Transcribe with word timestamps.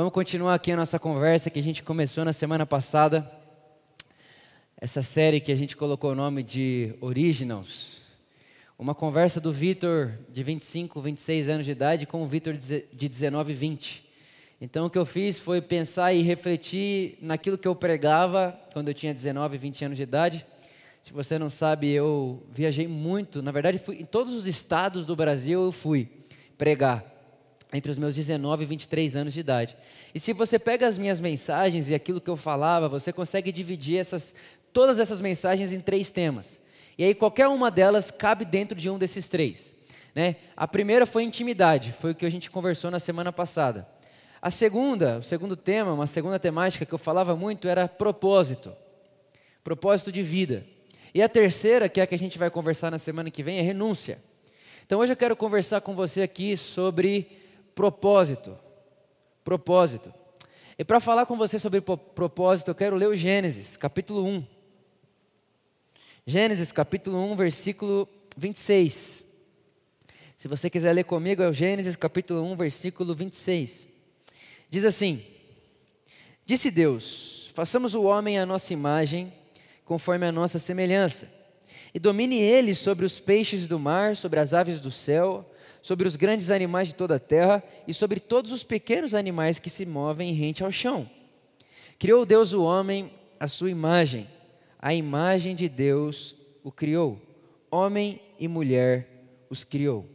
Vamos 0.00 0.14
continuar 0.14 0.54
aqui 0.54 0.72
a 0.72 0.76
nossa 0.76 0.98
conversa 0.98 1.50
que 1.50 1.58
a 1.58 1.62
gente 1.62 1.82
começou 1.82 2.24
na 2.24 2.32
semana 2.32 2.64
passada. 2.64 3.30
Essa 4.74 5.02
série 5.02 5.40
que 5.40 5.52
a 5.52 5.54
gente 5.54 5.76
colocou 5.76 6.12
o 6.12 6.14
nome 6.14 6.42
de 6.42 6.94
Originals. 7.02 8.00
Uma 8.78 8.94
conversa 8.94 9.42
do 9.42 9.52
Vitor, 9.52 10.12
de 10.30 10.42
25, 10.42 11.02
26 11.02 11.50
anos 11.50 11.66
de 11.66 11.72
idade, 11.72 12.06
com 12.06 12.22
o 12.22 12.26
Vitor 12.26 12.56
de 12.56 13.08
19, 13.10 13.52
20. 13.52 14.08
Então 14.58 14.86
o 14.86 14.90
que 14.90 14.96
eu 14.96 15.04
fiz 15.04 15.38
foi 15.38 15.60
pensar 15.60 16.14
e 16.14 16.22
refletir 16.22 17.18
naquilo 17.20 17.58
que 17.58 17.68
eu 17.68 17.74
pregava 17.74 18.58
quando 18.72 18.88
eu 18.88 18.94
tinha 18.94 19.12
19, 19.12 19.58
20 19.58 19.84
anos 19.84 19.98
de 19.98 20.02
idade. 20.02 20.46
Se 21.02 21.12
você 21.12 21.38
não 21.38 21.50
sabe, 21.50 21.90
eu 21.90 22.42
viajei 22.50 22.88
muito. 22.88 23.42
Na 23.42 23.52
verdade, 23.52 23.78
fui, 23.78 23.96
em 23.96 24.06
todos 24.06 24.32
os 24.32 24.46
estados 24.46 25.04
do 25.04 25.14
Brasil 25.14 25.62
eu 25.62 25.72
fui 25.72 26.08
pregar 26.56 27.19
entre 27.72 27.90
os 27.90 27.98
meus 27.98 28.14
19 28.14 28.64
e 28.64 28.66
23 28.66 29.16
anos 29.16 29.34
de 29.34 29.40
idade. 29.40 29.76
E 30.14 30.20
se 30.20 30.32
você 30.32 30.58
pega 30.58 30.86
as 30.86 30.98
minhas 30.98 31.20
mensagens 31.20 31.88
e 31.88 31.94
aquilo 31.94 32.20
que 32.20 32.30
eu 32.30 32.36
falava, 32.36 32.88
você 32.88 33.12
consegue 33.12 33.52
dividir 33.52 33.98
essas, 33.98 34.34
todas 34.72 34.98
essas 34.98 35.20
mensagens 35.20 35.72
em 35.72 35.80
três 35.80 36.10
temas. 36.10 36.58
E 36.98 37.04
aí 37.04 37.14
qualquer 37.14 37.48
uma 37.48 37.70
delas 37.70 38.10
cabe 38.10 38.44
dentro 38.44 38.76
de 38.76 38.90
um 38.90 38.98
desses 38.98 39.28
três. 39.28 39.72
Né? 40.14 40.36
A 40.56 40.66
primeira 40.66 41.06
foi 41.06 41.22
intimidade, 41.22 41.94
foi 42.00 42.10
o 42.10 42.14
que 42.14 42.26
a 42.26 42.30
gente 42.30 42.50
conversou 42.50 42.90
na 42.90 42.98
semana 42.98 43.32
passada. 43.32 43.86
A 44.42 44.50
segunda, 44.50 45.18
o 45.18 45.22
segundo 45.22 45.54
tema, 45.54 45.92
uma 45.92 46.06
segunda 46.06 46.38
temática 46.38 46.86
que 46.86 46.92
eu 46.92 46.98
falava 46.98 47.36
muito 47.36 47.68
era 47.68 47.86
propósito. 47.86 48.72
Propósito 49.62 50.10
de 50.10 50.22
vida. 50.22 50.64
E 51.14 51.22
a 51.22 51.28
terceira, 51.28 51.88
que 51.88 52.00
é 52.00 52.04
a 52.04 52.06
que 52.06 52.14
a 52.14 52.18
gente 52.18 52.38
vai 52.38 52.50
conversar 52.50 52.90
na 52.90 52.98
semana 52.98 53.30
que 53.30 53.42
vem, 53.42 53.58
é 53.58 53.62
renúncia. 53.62 54.18
Então 54.86 55.00
hoje 55.00 55.12
eu 55.12 55.16
quero 55.16 55.36
conversar 55.36 55.80
com 55.82 55.94
você 55.94 56.22
aqui 56.22 56.56
sobre 56.56 57.39
propósito. 57.74 58.58
Propósito. 59.44 60.12
E 60.78 60.84
para 60.84 61.00
falar 61.00 61.26
com 61.26 61.36
você 61.36 61.58
sobre 61.58 61.80
propósito, 61.80 62.68
eu 62.68 62.74
quero 62.74 62.96
ler 62.96 63.08
o 63.08 63.14
Gênesis, 63.14 63.76
capítulo 63.76 64.24
1. 64.24 64.46
Gênesis, 66.26 66.72
capítulo 66.72 67.18
1, 67.32 67.36
versículo 67.36 68.08
26. 68.36 69.24
Se 70.36 70.48
você 70.48 70.70
quiser 70.70 70.94
ler 70.94 71.04
comigo, 71.04 71.42
é 71.42 71.48
o 71.48 71.52
Gênesis, 71.52 71.96
capítulo 71.96 72.42
1, 72.52 72.56
versículo 72.56 73.14
26. 73.14 73.90
Diz 74.70 74.84
assim: 74.84 75.22
Disse 76.46 76.70
Deus: 76.70 77.50
Façamos 77.52 77.94
o 77.94 78.04
homem 78.04 78.38
à 78.38 78.46
nossa 78.46 78.72
imagem, 78.72 79.32
conforme 79.84 80.24
a 80.24 80.32
nossa 80.32 80.58
semelhança, 80.58 81.28
e 81.92 81.98
domine 81.98 82.40
ele 82.40 82.74
sobre 82.74 83.04
os 83.04 83.20
peixes 83.20 83.68
do 83.68 83.78
mar, 83.78 84.16
sobre 84.16 84.40
as 84.40 84.54
aves 84.54 84.80
do 84.80 84.90
céu, 84.90 85.44
sobre 85.82 86.06
os 86.06 86.16
grandes 86.16 86.50
animais 86.50 86.88
de 86.88 86.94
toda 86.94 87.16
a 87.16 87.20
terra 87.20 87.62
e 87.86 87.94
sobre 87.94 88.20
todos 88.20 88.52
os 88.52 88.62
pequenos 88.62 89.14
animais 89.14 89.58
que 89.58 89.70
se 89.70 89.86
movem 89.86 90.32
rente 90.32 90.62
ao 90.62 90.70
chão. 90.70 91.08
Criou 91.98 92.24
Deus 92.24 92.52
o 92.52 92.62
homem 92.62 93.10
à 93.38 93.46
sua 93.46 93.70
imagem, 93.70 94.28
a 94.78 94.94
imagem 94.94 95.54
de 95.54 95.68
Deus 95.68 96.34
o 96.62 96.70
criou, 96.70 97.20
homem 97.70 98.20
e 98.38 98.46
mulher 98.46 99.46
os 99.48 99.64
criou. 99.64 100.06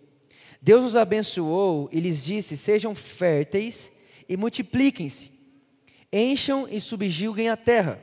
Deus 0.61 0.85
os 0.85 0.95
abençoou 0.95 1.89
e 1.91 1.99
lhes 1.99 2.23
disse: 2.23 2.57
Sejam 2.57 2.95
férteis 2.95 3.91
e 4.27 4.35
multipliquem-se, 4.35 5.31
encham 6.11 6.67
e 6.69 6.79
subjuguem 6.79 7.49
a 7.49 7.57
terra. 7.57 8.01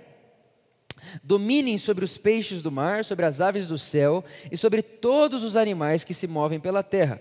Dominem 1.23 1.77
sobre 1.77 2.05
os 2.05 2.17
peixes 2.17 2.63
do 2.63 2.71
mar, 2.71 3.05
sobre 3.05 3.27
as 3.27 3.41
aves 3.41 3.67
do 3.67 3.77
céu 3.77 4.25
e 4.51 4.57
sobre 4.57 4.81
todos 4.83 5.43
os 5.43 5.57
animais 5.57 6.05
que 6.05 6.15
se 6.15 6.29
movem 6.29 6.61
pela 6.61 6.83
terra 6.83 7.21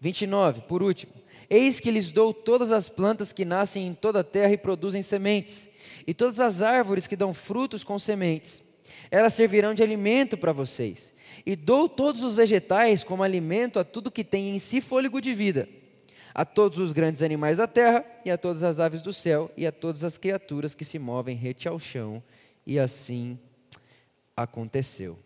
29, 0.00 0.62
por 0.62 0.82
último. 0.82 1.12
Eis 1.48 1.78
que 1.80 1.90
lhes 1.90 2.10
dou 2.10 2.34
todas 2.34 2.72
as 2.72 2.88
plantas 2.88 3.32
que 3.32 3.44
nascem 3.44 3.86
em 3.86 3.94
toda 3.94 4.20
a 4.20 4.24
terra 4.24 4.52
e 4.52 4.58
produzem 4.58 5.02
sementes, 5.02 5.70
e 6.06 6.12
todas 6.12 6.40
as 6.40 6.62
árvores 6.62 7.06
que 7.06 7.16
dão 7.16 7.32
frutos 7.32 7.84
com 7.84 7.98
sementes. 7.98 8.62
Elas 9.10 9.34
servirão 9.34 9.74
de 9.74 9.82
alimento 9.82 10.36
para 10.36 10.52
vocês. 10.52 11.14
E 11.44 11.54
dou 11.54 11.88
todos 11.88 12.22
os 12.22 12.34
vegetais 12.34 13.04
como 13.04 13.22
alimento 13.22 13.78
a 13.78 13.84
tudo 13.84 14.10
que 14.10 14.24
tem 14.24 14.50
em 14.50 14.58
si 14.58 14.80
fôlego 14.80 15.20
de 15.20 15.34
vida, 15.34 15.68
a 16.34 16.44
todos 16.44 16.78
os 16.78 16.92
grandes 16.92 17.22
animais 17.22 17.58
da 17.58 17.66
terra, 17.66 18.04
e 18.24 18.30
a 18.30 18.38
todas 18.38 18.62
as 18.62 18.78
aves 18.78 19.02
do 19.02 19.12
céu, 19.12 19.50
e 19.56 19.66
a 19.66 19.72
todas 19.72 20.02
as 20.02 20.18
criaturas 20.18 20.74
que 20.74 20.84
se 20.84 20.98
movem 20.98 21.36
rete 21.36 21.68
ao 21.68 21.78
chão. 21.78 22.22
E 22.66 22.78
assim 22.78 23.38
aconteceu. 24.36 25.25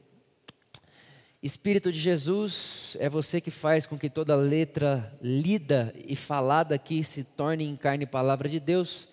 Espírito 1.42 1.90
de 1.90 1.98
Jesus, 1.98 2.98
é 3.00 3.08
você 3.08 3.40
que 3.40 3.50
faz 3.50 3.86
com 3.86 3.98
que 3.98 4.10
toda 4.10 4.36
letra 4.36 5.10
lida 5.22 5.94
e 6.06 6.14
falada 6.14 6.74
aqui 6.74 7.02
se 7.02 7.24
torne 7.24 7.64
em 7.64 7.74
carne 7.76 8.04
e 8.04 8.06
palavra 8.06 8.46
de 8.46 8.60
Deus 8.60 9.08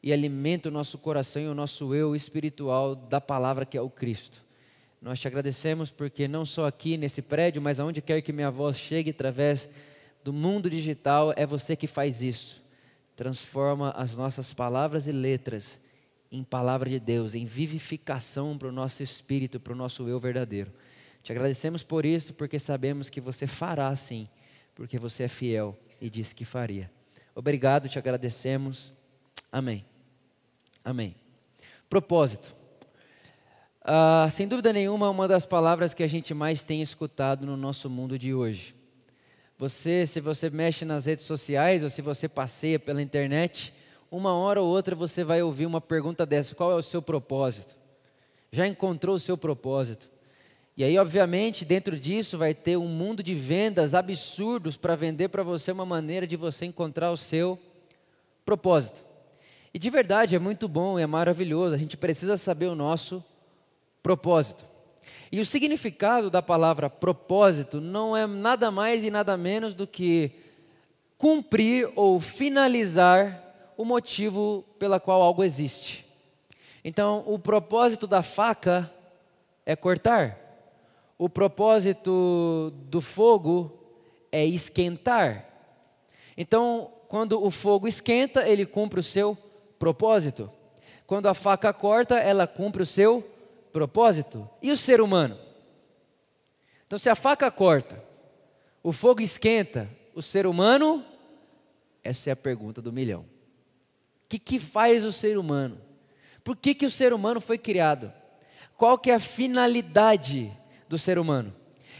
e 0.00 0.12
alimenta 0.12 0.68
o 0.68 0.72
nosso 0.72 0.96
coração 0.96 1.42
e 1.42 1.48
o 1.48 1.54
nosso 1.56 1.92
eu 1.92 2.14
espiritual 2.14 2.94
da 2.94 3.20
palavra 3.20 3.66
que 3.66 3.76
é 3.76 3.80
o 3.80 3.90
Cristo. 3.90 4.44
Nós 5.02 5.18
te 5.18 5.26
agradecemos 5.26 5.90
porque 5.90 6.28
não 6.28 6.46
só 6.46 6.68
aqui 6.68 6.96
nesse 6.96 7.20
prédio, 7.20 7.60
mas 7.60 7.80
aonde 7.80 8.00
quer 8.00 8.22
que 8.22 8.32
minha 8.32 8.50
voz 8.50 8.76
chegue 8.76 9.10
através 9.10 9.68
do 10.22 10.32
mundo 10.32 10.70
digital, 10.70 11.34
é 11.36 11.44
você 11.44 11.74
que 11.74 11.88
faz 11.88 12.22
isso. 12.22 12.62
Transforma 13.16 13.90
as 13.96 14.16
nossas 14.16 14.54
palavras 14.54 15.08
e 15.08 15.12
letras 15.12 15.80
em 16.30 16.44
palavra 16.44 16.88
de 16.88 17.00
Deus, 17.00 17.34
em 17.34 17.44
vivificação 17.44 18.56
para 18.56 18.68
o 18.68 18.72
nosso 18.72 19.02
espírito, 19.02 19.58
para 19.58 19.72
o 19.72 19.76
nosso 19.76 20.08
eu 20.08 20.20
verdadeiro. 20.20 20.70
Te 21.26 21.32
agradecemos 21.32 21.82
por 21.82 22.06
isso, 22.06 22.32
porque 22.34 22.56
sabemos 22.56 23.10
que 23.10 23.20
você 23.20 23.48
fará 23.48 23.92
sim, 23.96 24.28
porque 24.76 24.96
você 24.96 25.24
é 25.24 25.28
fiel 25.28 25.76
e 26.00 26.08
disse 26.08 26.32
que 26.32 26.44
faria. 26.44 26.88
Obrigado, 27.34 27.88
te 27.88 27.98
agradecemos. 27.98 28.92
Amém. 29.50 29.84
Amém. 30.84 31.16
Propósito. 31.90 32.54
Ah, 33.82 34.28
sem 34.30 34.46
dúvida 34.46 34.72
nenhuma, 34.72 35.10
uma 35.10 35.26
das 35.26 35.44
palavras 35.44 35.92
que 35.92 36.04
a 36.04 36.06
gente 36.06 36.32
mais 36.32 36.62
tem 36.62 36.80
escutado 36.80 37.44
no 37.44 37.56
nosso 37.56 37.90
mundo 37.90 38.16
de 38.16 38.32
hoje. 38.32 38.76
Você, 39.58 40.06
se 40.06 40.20
você 40.20 40.48
mexe 40.48 40.84
nas 40.84 41.06
redes 41.06 41.24
sociais 41.24 41.82
ou 41.82 41.90
se 41.90 42.00
você 42.00 42.28
passeia 42.28 42.78
pela 42.78 43.02
internet, 43.02 43.74
uma 44.08 44.32
hora 44.32 44.62
ou 44.62 44.68
outra 44.68 44.94
você 44.94 45.24
vai 45.24 45.42
ouvir 45.42 45.66
uma 45.66 45.80
pergunta 45.80 46.24
dessa: 46.24 46.54
qual 46.54 46.70
é 46.70 46.76
o 46.76 46.82
seu 46.82 47.02
propósito? 47.02 47.76
Já 48.52 48.64
encontrou 48.64 49.16
o 49.16 49.20
seu 49.20 49.36
propósito? 49.36 50.14
E 50.76 50.84
aí, 50.84 50.98
obviamente, 50.98 51.64
dentro 51.64 51.98
disso 51.98 52.36
vai 52.36 52.52
ter 52.52 52.76
um 52.76 52.86
mundo 52.86 53.22
de 53.22 53.34
vendas 53.34 53.94
absurdos 53.94 54.76
para 54.76 54.94
vender 54.94 55.28
para 55.28 55.42
você 55.42 55.72
uma 55.72 55.86
maneira 55.86 56.26
de 56.26 56.36
você 56.36 56.66
encontrar 56.66 57.10
o 57.10 57.16
seu 57.16 57.58
propósito. 58.44 59.02
E 59.72 59.78
de 59.78 59.88
verdade 59.88 60.36
é 60.36 60.38
muito 60.38 60.68
bom, 60.68 60.98
é 60.98 61.06
maravilhoso, 61.06 61.74
a 61.74 61.78
gente 61.78 61.96
precisa 61.96 62.36
saber 62.36 62.66
o 62.66 62.74
nosso 62.74 63.24
propósito. 64.02 64.66
E 65.32 65.40
o 65.40 65.46
significado 65.46 66.28
da 66.28 66.42
palavra 66.42 66.90
propósito 66.90 67.80
não 67.80 68.14
é 68.14 68.26
nada 68.26 68.70
mais 68.70 69.02
e 69.02 69.10
nada 69.10 69.36
menos 69.36 69.74
do 69.74 69.86
que 69.86 70.30
cumprir 71.16 71.90
ou 71.96 72.20
finalizar 72.20 73.72
o 73.78 73.84
motivo 73.84 74.62
pela 74.78 75.00
qual 75.00 75.22
algo 75.22 75.42
existe. 75.42 76.04
Então, 76.84 77.24
o 77.26 77.38
propósito 77.38 78.06
da 78.06 78.22
faca 78.22 78.90
é 79.64 79.74
cortar. 79.74 80.45
O 81.18 81.28
propósito 81.28 82.72
do 82.88 83.00
fogo 83.00 83.72
é 84.30 84.44
esquentar. 84.44 85.46
Então, 86.36 86.92
quando 87.08 87.42
o 87.42 87.50
fogo 87.50 87.88
esquenta, 87.88 88.46
ele 88.46 88.66
cumpre 88.66 89.00
o 89.00 89.02
seu 89.02 89.36
propósito. 89.78 90.50
Quando 91.06 91.26
a 91.26 91.34
faca 91.34 91.72
corta, 91.72 92.16
ela 92.16 92.46
cumpre 92.46 92.82
o 92.82 92.86
seu 92.86 93.26
propósito. 93.72 94.48
E 94.60 94.70
o 94.70 94.76
ser 94.76 95.00
humano? 95.00 95.38
Então, 96.86 96.98
se 96.98 97.08
a 97.08 97.14
faca 97.14 97.50
corta, 97.50 98.02
o 98.82 98.92
fogo 98.92 99.22
esquenta, 99.22 99.88
o 100.14 100.22
ser 100.22 100.46
humano? 100.46 101.04
Essa 102.04 102.30
é 102.30 102.32
a 102.32 102.36
pergunta 102.36 102.82
do 102.82 102.92
milhão. 102.92 103.20
O 103.20 103.26
que, 104.28 104.38
que 104.38 104.58
faz 104.58 105.04
o 105.04 105.12
ser 105.12 105.38
humano? 105.38 105.80
Por 106.44 106.56
que, 106.56 106.74
que 106.74 106.86
o 106.86 106.90
ser 106.90 107.12
humano 107.12 107.40
foi 107.40 107.58
criado? 107.58 108.12
Qual 108.76 108.98
que 108.98 109.10
é 109.10 109.14
a 109.14 109.20
finalidade 109.20 110.56
do 110.88 110.98
ser 110.98 111.18
humano. 111.18 111.52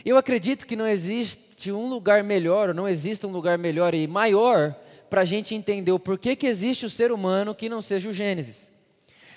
Eu 0.04 0.16
acredito 0.16 0.66
que 0.66 0.76
não 0.76 0.86
existe 0.86 1.72
um 1.72 1.88
lugar 1.88 2.22
melhor, 2.22 2.68
ou 2.68 2.74
não 2.74 2.88
existe 2.88 3.26
um 3.26 3.30
lugar 3.30 3.58
melhor 3.58 3.94
e 3.94 4.06
maior 4.06 4.74
para 5.10 5.22
a 5.22 5.24
gente 5.24 5.54
entender 5.54 5.92
o 5.92 5.98
porquê 5.98 6.36
que 6.36 6.46
existe 6.46 6.86
o 6.86 6.90
ser 6.90 7.10
humano 7.10 7.54
que 7.54 7.68
não 7.68 7.82
seja 7.82 8.08
o 8.08 8.12
Gênesis. 8.12 8.70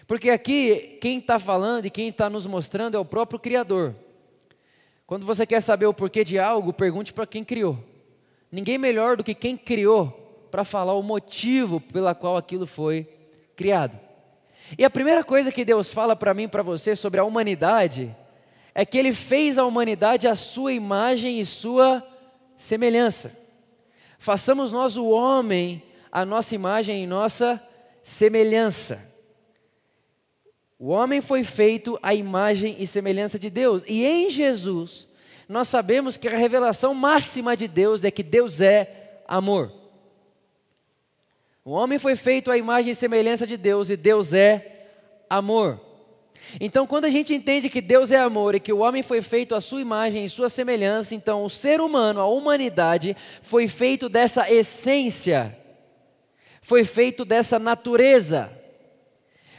Porque 0.08 0.30
aqui, 0.30 0.98
quem 1.02 1.20
está 1.20 1.38
falando 1.38 1.86
e 1.86 1.90
quem 1.90 2.10
está 2.10 2.30
nos 2.30 2.48
mostrando 2.48 2.96
é 2.96 3.00
o 3.00 3.06
próprio 3.06 3.40
Criador. 3.40 3.96
Quando 5.06 5.26
você 5.26 5.46
quer 5.46 5.62
saber 5.62 5.86
o 5.86 5.94
porquê 5.94 6.24
de 6.24 6.38
algo, 6.38 6.74
pergunte 6.74 7.14
para 7.14 7.26
quem 7.26 7.44
criou. 7.44 7.78
Ninguém 8.52 8.78
melhor 8.78 9.18
do 9.18 9.24
que 9.24 9.36
quem 9.36 9.56
criou 9.56 10.48
para 10.50 10.64
falar 10.64 10.94
o 10.94 11.04
motivo 11.04 11.80
pela 11.80 12.16
qual 12.16 12.38
aquilo 12.38 12.66
foi 12.66 13.08
criado. 13.56 14.00
E 14.78 14.86
a 14.86 14.90
primeira 14.90 15.24
coisa 15.24 15.52
que 15.52 15.66
Deus 15.66 15.92
fala 15.92 16.16
para 16.16 16.34
mim 16.34 16.44
e 16.44 16.48
para 16.48 16.64
você 16.64 16.96
sobre 16.96 17.20
a 17.20 17.24
humanidade 17.24 18.16
é 18.74 18.86
que 18.86 18.98
ele 18.98 19.14
fez 19.14 19.58
a 19.58 19.66
humanidade 19.66 20.28
à 20.28 20.36
sua 20.36 20.74
imagem 20.74 21.40
e 21.40 21.46
sua 21.46 22.06
semelhança. 22.56 23.38
Façamos 24.18 24.72
nós 24.72 24.98
o 24.98 25.08
homem 25.08 25.84
a 26.12 26.26
nossa 26.26 26.56
imagem 26.56 27.04
e 27.04 27.08
nossa 27.08 27.62
semelhança. 28.02 29.08
O 30.78 30.90
homem 30.90 31.22
foi 31.22 31.44
feito 31.44 32.00
à 32.02 32.14
imagem 32.14 32.76
e 32.80 32.88
semelhança 32.88 33.38
de 33.38 33.50
Deus, 33.50 33.84
e 33.88 34.06
em 34.06 34.30
Jesus 34.30 35.08
nós 35.48 35.68
sabemos 35.68 36.16
que 36.16 36.28
a 36.28 36.38
revelação 36.38 36.94
máxima 36.94 37.58
de 37.58 37.68
Deus 37.68 38.04
é 38.04 38.12
que 38.12 38.24
Deus 38.24 38.62
é 38.62 39.22
amor. 39.28 39.74
O 41.66 41.72
homem 41.72 42.00
foi 42.00 42.16
feito 42.16 42.50
à 42.50 42.58
imagem 42.58 42.92
e 42.92 42.96
semelhança 42.96 43.46
de 43.46 43.58
Deus, 43.58 43.90
e 43.90 43.98
Deus 43.98 44.34
é 44.34 44.88
amor. 45.30 45.89
Então, 46.60 46.88
quando 46.88 47.06
a 47.06 47.10
gente 47.10 47.34
entende 47.34 47.70
que 47.70 47.82
Deus 47.82 48.12
é 48.12 48.18
amor 48.18 48.56
e 48.56 48.60
que 48.60 48.72
o 48.72 48.80
homem 48.80 49.04
foi 49.04 49.22
feito 49.22 49.54
à 49.54 49.62
sua 49.62 49.82
imagem 49.82 50.24
e 50.24 50.30
sua 50.30 50.50
semelhança, 50.50 51.14
então 51.14 51.44
o 51.44 51.50
ser 51.50 51.82
humano, 51.82 52.20
a 52.20 52.28
humanidade, 52.28 53.16
foi 53.42 53.68
feito 53.68 54.08
dessa 54.08 54.50
essência, 54.52 55.58
foi 56.62 56.84
feito 56.84 57.26
dessa 57.26 57.60
natureza. 57.60 58.52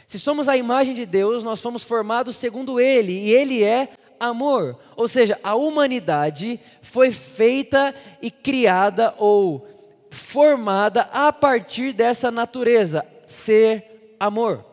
Se 0.07 0.19
somos 0.19 0.49
a 0.49 0.57
imagem 0.57 0.93
de 0.93 1.05
Deus, 1.05 1.43
nós 1.43 1.61
fomos 1.61 1.83
formados 1.83 2.35
segundo 2.35 2.79
Ele, 2.79 3.13
e 3.13 3.31
Ele 3.31 3.63
é 3.63 3.89
amor. 4.19 4.77
Ou 4.95 5.07
seja, 5.07 5.39
a 5.43 5.55
humanidade 5.55 6.59
foi 6.81 7.11
feita 7.11 7.95
e 8.21 8.29
criada 8.29 9.15
ou 9.17 9.67
formada 10.09 11.09
a 11.13 11.31
partir 11.31 11.93
dessa 11.93 12.29
natureza, 12.29 13.05
ser 13.25 14.15
amor. 14.19 14.70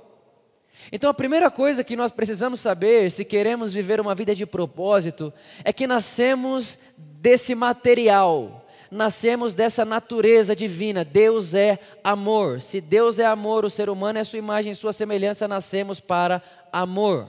Então 0.91 1.11
a 1.11 1.15
primeira 1.15 1.51
coisa 1.51 1.85
que 1.85 1.97
nós 1.97 2.11
precisamos 2.11 2.61
saber, 2.61 3.11
se 3.11 3.25
queremos 3.25 3.75
viver 3.75 4.01
uma 4.01 4.15
vida 4.15 4.35
de 4.35 4.47
propósito, 4.47 5.33
é 5.65 5.73
que 5.73 5.87
nascemos 5.87 6.79
desse 6.97 7.55
material, 7.55 8.67
nascemos 8.91 9.55
dessa 9.55 9.85
natureza 9.85 10.57
divina. 10.57 11.05
Deus 11.05 11.53
é 11.53 11.79
amor. 12.03 12.63
Se 12.63 12.81
Deus 12.81 13.19
é 13.19 13.27
amor, 13.27 13.65
o 13.65 13.71
ser 13.71 13.91
humano 13.91 14.19
é 14.19 14.25
sua 14.25 14.39
imagem 14.39 14.73
sua 14.75 14.93
semelhança, 14.93 15.47
nascemos 15.47 16.01
para 16.01 16.43
amor. 16.73 17.29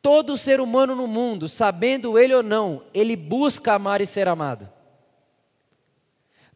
Todo 0.00 0.36
ser 0.36 0.60
humano 0.60 0.96
no 0.96 1.06
mundo, 1.06 1.48
sabendo 1.48 2.18
ele 2.18 2.34
ou 2.34 2.42
não, 2.42 2.82
ele 2.94 3.14
busca 3.14 3.74
amar 3.74 4.00
e 4.00 4.06
ser 4.06 4.26
amado. 4.26 4.68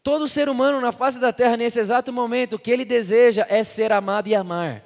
Todo 0.03 0.27
ser 0.27 0.49
humano 0.49 0.81
na 0.81 0.91
face 0.91 1.19
da 1.19 1.33
terra, 1.33 1.57
nesse 1.57 1.79
exato 1.81 2.13
momento, 2.13 2.55
o 2.55 2.59
que 2.59 2.71
ele 2.71 2.85
deseja 2.85 3.45
é 3.49 3.63
ser 3.63 3.93
amado 3.93 4.29
e 4.29 4.35
amar. 4.35 4.86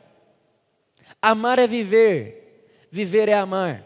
Amar 1.22 1.58
é 1.58 1.66
viver, 1.66 2.86
viver 2.90 3.28
é 3.28 3.34
amar. 3.34 3.84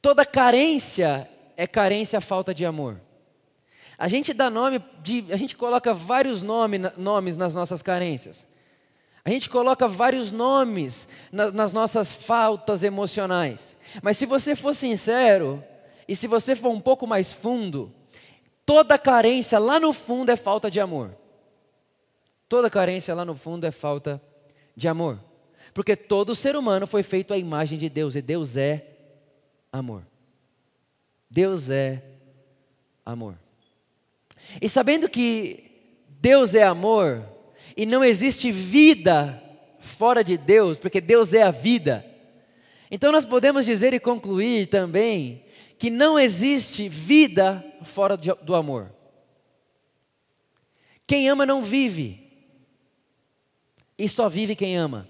Toda 0.00 0.26
carência 0.26 1.28
é 1.56 1.66
carência, 1.66 2.20
falta 2.20 2.52
de 2.52 2.66
amor. 2.66 3.00
A 3.96 4.08
gente 4.08 4.34
dá 4.34 4.50
nome, 4.50 4.82
de, 5.02 5.24
a 5.30 5.36
gente 5.36 5.56
coloca 5.56 5.94
vários 5.94 6.42
nome, 6.42 6.78
nomes 6.96 7.36
nas 7.36 7.54
nossas 7.54 7.80
carências. 7.80 8.46
A 9.24 9.30
gente 9.30 9.48
coloca 9.48 9.88
vários 9.88 10.30
nomes 10.30 11.08
nas, 11.32 11.52
nas 11.52 11.72
nossas 11.72 12.12
faltas 12.12 12.84
emocionais. 12.84 13.76
Mas 14.02 14.18
se 14.18 14.26
você 14.26 14.54
for 14.54 14.74
sincero, 14.74 15.64
e 16.06 16.14
se 16.14 16.26
você 16.26 16.54
for 16.54 16.68
um 16.68 16.80
pouco 16.80 17.06
mais 17.06 17.32
fundo, 17.32 17.90
toda 18.66 18.98
carência 18.98 19.58
lá 19.58 19.80
no 19.80 19.94
fundo 19.94 20.30
é 20.30 20.36
falta 20.36 20.70
de 20.70 20.80
amor. 20.80 21.16
Toda 22.48 22.68
carência 22.68 23.14
lá 23.14 23.24
no 23.24 23.34
fundo 23.34 23.64
é 23.64 23.70
falta 23.70 24.20
de 24.76 24.86
amor. 24.86 25.18
Porque 25.74 25.96
todo 25.96 26.36
ser 26.36 26.54
humano 26.54 26.86
foi 26.86 27.02
feito 27.02 27.34
à 27.34 27.38
imagem 27.38 27.76
de 27.76 27.88
Deus 27.88 28.14
e 28.14 28.22
Deus 28.22 28.56
é 28.56 28.86
amor. 29.72 30.06
Deus 31.28 31.68
é 31.68 32.00
amor. 33.04 33.36
E 34.62 34.68
sabendo 34.68 35.08
que 35.08 35.64
Deus 36.08 36.54
é 36.54 36.62
amor 36.62 37.28
e 37.76 37.84
não 37.84 38.04
existe 38.04 38.52
vida 38.52 39.42
fora 39.80 40.22
de 40.22 40.38
Deus, 40.38 40.78
porque 40.78 41.00
Deus 41.00 41.34
é 41.34 41.42
a 41.42 41.50
vida. 41.50 42.06
Então 42.88 43.10
nós 43.10 43.24
podemos 43.26 43.66
dizer 43.66 43.92
e 43.92 43.98
concluir 43.98 44.68
também 44.68 45.44
que 45.76 45.90
não 45.90 46.18
existe 46.18 46.88
vida 46.88 47.64
fora 47.82 48.16
do 48.16 48.54
amor. 48.54 48.94
Quem 51.04 51.28
ama 51.28 51.44
não 51.44 51.62
vive, 51.62 52.24
e 53.98 54.08
só 54.08 54.28
vive 54.28 54.54
quem 54.54 54.76
ama. 54.76 55.08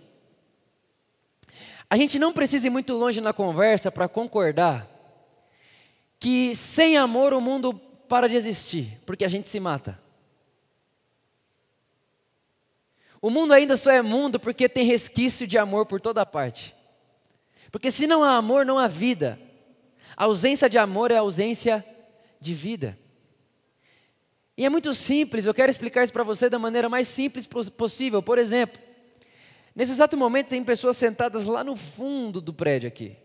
A 1.88 1.96
gente 1.96 2.18
não 2.18 2.32
precisa 2.32 2.66
ir 2.66 2.70
muito 2.70 2.94
longe 2.94 3.20
na 3.20 3.32
conversa 3.32 3.90
para 3.90 4.08
concordar 4.08 4.90
que 6.18 6.56
sem 6.56 6.96
amor 6.96 7.32
o 7.32 7.40
mundo 7.40 7.74
para 8.08 8.28
de 8.28 8.36
existir, 8.36 9.00
porque 9.04 9.24
a 9.24 9.28
gente 9.28 9.48
se 9.48 9.60
mata. 9.60 10.00
O 13.20 13.30
mundo 13.30 13.52
ainda 13.54 13.76
só 13.76 13.90
é 13.90 14.02
mundo 14.02 14.38
porque 14.38 14.68
tem 14.68 14.84
resquício 14.84 15.46
de 15.46 15.56
amor 15.56 15.86
por 15.86 16.00
toda 16.00 16.26
parte. 16.26 16.74
Porque 17.70 17.90
se 17.90 18.06
não 18.06 18.22
há 18.22 18.36
amor, 18.36 18.66
não 18.66 18.78
há 18.78 18.86
vida. 18.86 19.38
A 20.16 20.24
ausência 20.24 20.68
de 20.68 20.78
amor 20.78 21.10
é 21.10 21.16
a 21.16 21.20
ausência 21.20 21.84
de 22.40 22.54
vida. 22.54 22.98
E 24.56 24.64
é 24.64 24.70
muito 24.70 24.94
simples, 24.94 25.46
eu 25.46 25.54
quero 25.54 25.70
explicar 25.70 26.04
isso 26.04 26.12
para 26.12 26.22
você 26.22 26.48
da 26.48 26.58
maneira 26.58 26.88
mais 26.88 27.08
simples 27.08 27.46
possível. 27.46 28.22
Por 28.22 28.38
exemplo, 28.38 28.80
Nesse 29.74 29.92
exato 29.92 30.16
momento 30.16 30.48
tem 30.48 30.62
pessoas 30.62 30.96
sentadas 30.96 31.46
lá 31.46 31.64
no 31.64 31.74
fundo 31.74 32.40
do 32.40 32.52
prédio 32.52 32.86
aqui. 32.86 33.16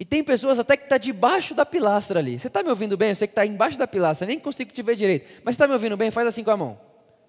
E 0.00 0.04
tem 0.04 0.22
pessoas 0.22 0.58
até 0.58 0.76
que 0.76 0.84
estão 0.84 0.96
tá 0.96 1.02
debaixo 1.02 1.54
da 1.54 1.66
pilastra 1.66 2.20
ali. 2.20 2.38
Você 2.38 2.46
está 2.46 2.62
me 2.62 2.70
ouvindo 2.70 2.96
bem? 2.96 3.12
Você 3.14 3.26
que 3.26 3.32
está 3.32 3.44
embaixo 3.44 3.76
da 3.76 3.86
pilastra, 3.86 4.26
nem 4.26 4.38
consigo 4.38 4.70
te 4.70 4.80
ver 4.80 4.94
direito. 4.94 5.42
Mas 5.42 5.54
está 5.54 5.66
me 5.66 5.72
ouvindo 5.72 5.96
bem? 5.96 6.10
Faz 6.12 6.28
assim 6.28 6.44
com 6.44 6.52
a 6.52 6.56
mão. 6.56 6.78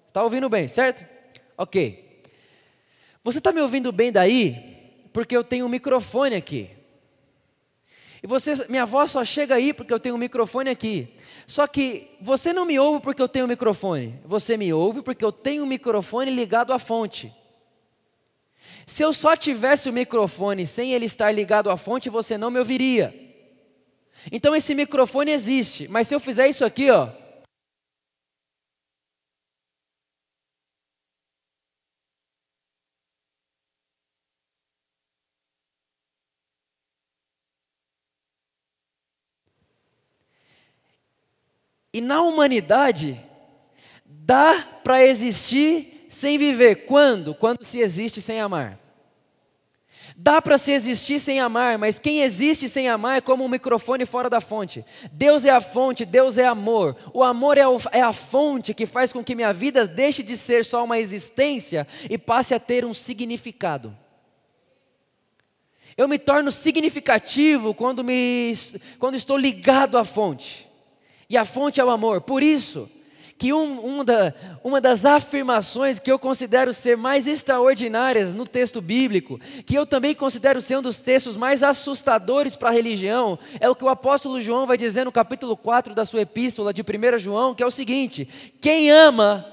Está 0.06 0.22
ouvindo 0.22 0.48
bem, 0.48 0.68
certo? 0.68 1.04
Ok. 1.58 2.22
Você 3.24 3.38
está 3.38 3.52
me 3.52 3.60
ouvindo 3.60 3.90
bem 3.90 4.12
daí? 4.12 5.02
Porque 5.12 5.36
eu 5.36 5.42
tenho 5.42 5.66
um 5.66 5.68
microfone 5.68 6.36
aqui. 6.36 6.70
E 8.22 8.26
você, 8.26 8.66
minha 8.68 8.86
voz 8.86 9.10
só 9.10 9.24
chega 9.24 9.56
aí 9.56 9.72
porque 9.72 9.92
eu 9.92 9.98
tenho 9.98 10.14
um 10.14 10.18
microfone 10.18 10.70
aqui. 10.70 11.08
Só 11.48 11.66
que 11.66 12.08
você 12.20 12.52
não 12.52 12.64
me 12.64 12.78
ouve 12.78 13.00
porque 13.00 13.20
eu 13.20 13.28
tenho 13.28 13.46
um 13.46 13.48
microfone. 13.48 14.20
Você 14.24 14.56
me 14.56 14.72
ouve 14.72 15.02
porque 15.02 15.24
eu 15.24 15.32
tenho 15.32 15.64
um 15.64 15.66
microfone 15.66 16.30
ligado 16.30 16.72
à 16.72 16.78
fonte. 16.78 17.32
Se 18.90 19.04
eu 19.04 19.12
só 19.12 19.36
tivesse 19.36 19.88
o 19.88 19.92
microfone 19.92 20.66
sem 20.66 20.92
ele 20.92 21.06
estar 21.06 21.30
ligado 21.30 21.70
à 21.70 21.76
fonte, 21.76 22.10
você 22.10 22.36
não 22.36 22.50
me 22.50 22.58
ouviria. 22.58 23.14
Então 24.32 24.52
esse 24.52 24.74
microfone 24.74 25.30
existe, 25.30 25.86
mas 25.86 26.08
se 26.08 26.14
eu 26.16 26.18
fizer 26.18 26.48
isso 26.48 26.64
aqui, 26.64 26.90
ó, 26.90 27.08
E 41.92 42.00
na 42.00 42.22
humanidade, 42.22 43.20
dá 44.04 44.62
para 44.82 45.04
existir 45.04 46.06
sem 46.08 46.36
viver. 46.38 46.86
Quando? 46.86 47.34
Quando 47.36 47.64
se 47.64 47.78
existe 47.78 48.20
sem 48.20 48.40
amar. 48.40 48.79
Dá 50.22 50.42
para 50.42 50.58
se 50.58 50.70
existir 50.70 51.18
sem 51.18 51.40
amar, 51.40 51.78
mas 51.78 51.98
quem 51.98 52.20
existe 52.20 52.68
sem 52.68 52.90
amar 52.90 53.16
é 53.16 53.20
como 53.22 53.42
um 53.42 53.48
microfone 53.48 54.04
fora 54.04 54.28
da 54.28 54.38
fonte. 54.38 54.84
Deus 55.10 55.46
é 55.46 55.50
a 55.50 55.62
fonte, 55.62 56.04
Deus 56.04 56.36
é 56.36 56.44
amor. 56.44 56.94
O 57.14 57.22
amor 57.22 57.56
é, 57.56 57.62
é, 57.92 58.02
a 58.02 58.12
fonte 58.12 58.74
que 58.74 58.84
faz 58.84 59.14
com 59.14 59.24
que 59.24 59.34
minha 59.34 59.50
vida 59.50 59.86
deixe 59.86 60.22
de 60.22 60.36
ser 60.36 60.62
só 60.62 60.84
uma 60.84 60.98
existência 60.98 61.86
e 62.10 62.18
passe 62.18 62.52
a 62.52 62.60
ter 62.60 62.84
um 62.84 62.92
significado. 62.92 63.96
Eu 65.96 66.06
me 66.06 66.18
torno 66.18 66.50
significativo 66.50 67.72
quando, 67.72 68.04
me, 68.04 68.52
quando 68.98 69.14
estou 69.14 69.38
ligado 69.38 69.96
à 69.96 70.04
fonte. 70.04 70.68
E 71.30 71.36
a 71.38 71.46
fonte 71.46 71.80
é 71.80 71.84
o 71.84 71.88
amor. 71.88 72.20
Por 72.20 72.42
isso, 72.42 72.90
que 73.40 73.54
um, 73.54 74.00
um 74.00 74.04
da, 74.04 74.34
uma 74.62 74.82
das 74.82 75.06
afirmações 75.06 75.98
que 75.98 76.12
eu 76.12 76.18
considero 76.18 76.74
ser 76.74 76.94
mais 76.94 77.26
extraordinárias 77.26 78.34
no 78.34 78.46
texto 78.46 78.82
bíblico, 78.82 79.40
que 79.64 79.74
eu 79.74 79.86
também 79.86 80.14
considero 80.14 80.60
ser 80.60 80.76
um 80.76 80.82
dos 80.82 81.00
textos 81.00 81.38
mais 81.38 81.62
assustadores 81.62 82.54
para 82.54 82.68
a 82.68 82.72
religião, 82.72 83.38
é 83.58 83.66
o 83.66 83.74
que 83.74 83.82
o 83.82 83.88
apóstolo 83.88 84.42
João 84.42 84.66
vai 84.66 84.76
dizer 84.76 85.04
no 85.04 85.10
capítulo 85.10 85.56
4 85.56 85.94
da 85.94 86.04
sua 86.04 86.20
epístola 86.20 86.70
de 86.74 86.82
1 86.82 87.18
João, 87.18 87.54
que 87.54 87.62
é 87.62 87.66
o 87.66 87.70
seguinte: 87.70 88.28
quem 88.60 88.90
ama, 88.90 89.46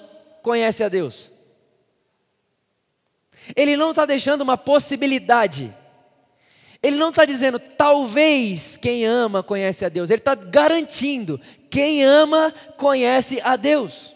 conhece 0.44 0.84
a 0.84 0.89
Deus. 0.89 1.32
Ele 3.56 3.77
não 3.77 3.91
está 3.91 4.06
deixando 4.06 4.41
uma 4.41 4.58
possibilidade. 4.58 5.74
Ele 6.82 6.96
não 6.98 7.10
está 7.10 7.26
dizendo, 7.26 7.60
talvez 7.60 8.78
quem 8.78 9.06
ama 9.06 9.42
conhece 9.42 9.84
a 9.84 9.90
Deus. 9.90 10.10
Ele 10.10 10.20
está 10.20 10.36
garantindo, 10.36 11.40
quem 11.70 12.04
ama 12.04 12.54
conhece 12.78 13.42
a 13.42 13.56
Deus. 13.56 14.16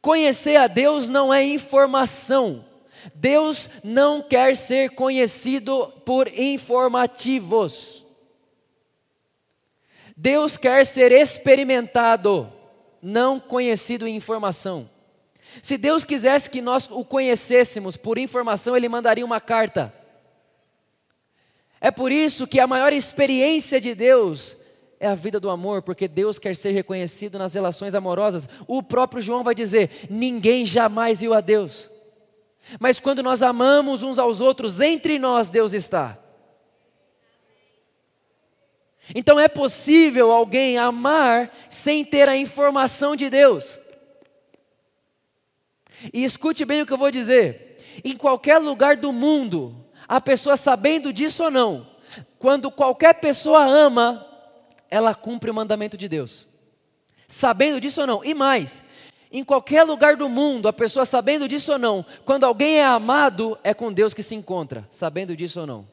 Conhecer 0.00 0.56
a 0.56 0.66
Deus 0.66 1.08
não 1.08 1.32
é 1.32 1.44
informação. 1.44 2.64
Deus 3.14 3.68
não 3.82 4.22
quer 4.22 4.56
ser 4.56 4.90
conhecido 4.90 5.88
por 6.04 6.28
informativos. 6.28 8.04
Deus 10.16 10.56
quer 10.56 10.84
ser 10.86 11.12
experimentado. 11.12 12.52
não 13.02 13.40
conhecido 13.40 14.06
em 14.06 14.14
informação. 14.14 14.90
Se 15.62 15.76
Deus 15.76 16.04
quisesse 16.04 16.48
que 16.48 16.60
nós 16.60 16.88
o 16.90 17.04
conhecêssemos 17.04 17.96
por 17.96 18.18
informação, 18.18 18.76
Ele 18.76 18.88
mandaria 18.88 19.24
uma 19.24 19.40
carta. 19.40 19.92
É 21.80 21.90
por 21.90 22.12
isso 22.12 22.46
que 22.46 22.60
a 22.60 22.66
maior 22.66 22.92
experiência 22.92 23.80
de 23.80 23.94
Deus 23.94 24.56
é 24.98 25.06
a 25.06 25.14
vida 25.14 25.40
do 25.40 25.48
amor, 25.48 25.80
porque 25.80 26.06
Deus 26.06 26.38
quer 26.38 26.54
ser 26.54 26.72
reconhecido 26.72 27.38
nas 27.38 27.54
relações 27.54 27.94
amorosas. 27.94 28.46
O 28.66 28.82
próprio 28.82 29.22
João 29.22 29.42
vai 29.42 29.54
dizer: 29.54 30.06
ninguém 30.10 30.66
jamais 30.66 31.20
viu 31.20 31.32
a 31.32 31.40
Deus. 31.40 31.90
Mas 32.78 33.00
quando 33.00 33.22
nós 33.22 33.42
amamos 33.42 34.02
uns 34.02 34.18
aos 34.18 34.40
outros, 34.40 34.78
entre 34.78 35.18
nós 35.18 35.50
Deus 35.50 35.72
está. 35.72 36.18
Então 39.14 39.40
é 39.40 39.48
possível 39.48 40.30
alguém 40.30 40.78
amar 40.78 41.50
sem 41.68 42.04
ter 42.04 42.28
a 42.28 42.36
informação 42.36 43.16
de 43.16 43.30
Deus. 43.30 43.79
E 46.12 46.24
escute 46.24 46.64
bem 46.64 46.82
o 46.82 46.86
que 46.86 46.92
eu 46.92 46.98
vou 46.98 47.10
dizer. 47.10 47.78
Em 48.04 48.16
qualquer 48.16 48.58
lugar 48.58 48.96
do 48.96 49.12
mundo, 49.12 49.84
a 50.08 50.20
pessoa 50.20 50.56
sabendo 50.56 51.12
disso 51.12 51.44
ou 51.44 51.50
não, 51.50 51.86
quando 52.38 52.70
qualquer 52.70 53.14
pessoa 53.14 53.64
ama, 53.64 54.26
ela 54.90 55.14
cumpre 55.14 55.50
o 55.50 55.54
mandamento 55.54 55.96
de 55.96 56.08
Deus. 56.08 56.46
Sabendo 57.28 57.80
disso 57.80 58.00
ou 58.00 58.06
não. 58.06 58.24
E 58.24 58.34
mais, 58.34 58.82
em 59.30 59.44
qualquer 59.44 59.84
lugar 59.84 60.16
do 60.16 60.28
mundo, 60.28 60.66
a 60.66 60.72
pessoa 60.72 61.06
sabendo 61.06 61.46
disso 61.46 61.72
ou 61.72 61.78
não, 61.78 62.04
quando 62.24 62.44
alguém 62.44 62.78
é 62.78 62.84
amado, 62.84 63.58
é 63.62 63.72
com 63.72 63.92
Deus 63.92 64.12
que 64.12 64.22
se 64.22 64.34
encontra, 64.34 64.88
sabendo 64.90 65.36
disso 65.36 65.60
ou 65.60 65.66
não. 65.66 65.88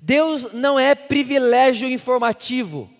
Deus 0.00 0.52
não 0.52 0.78
é 0.78 0.94
privilégio 0.94 1.88
informativo. 1.88 2.90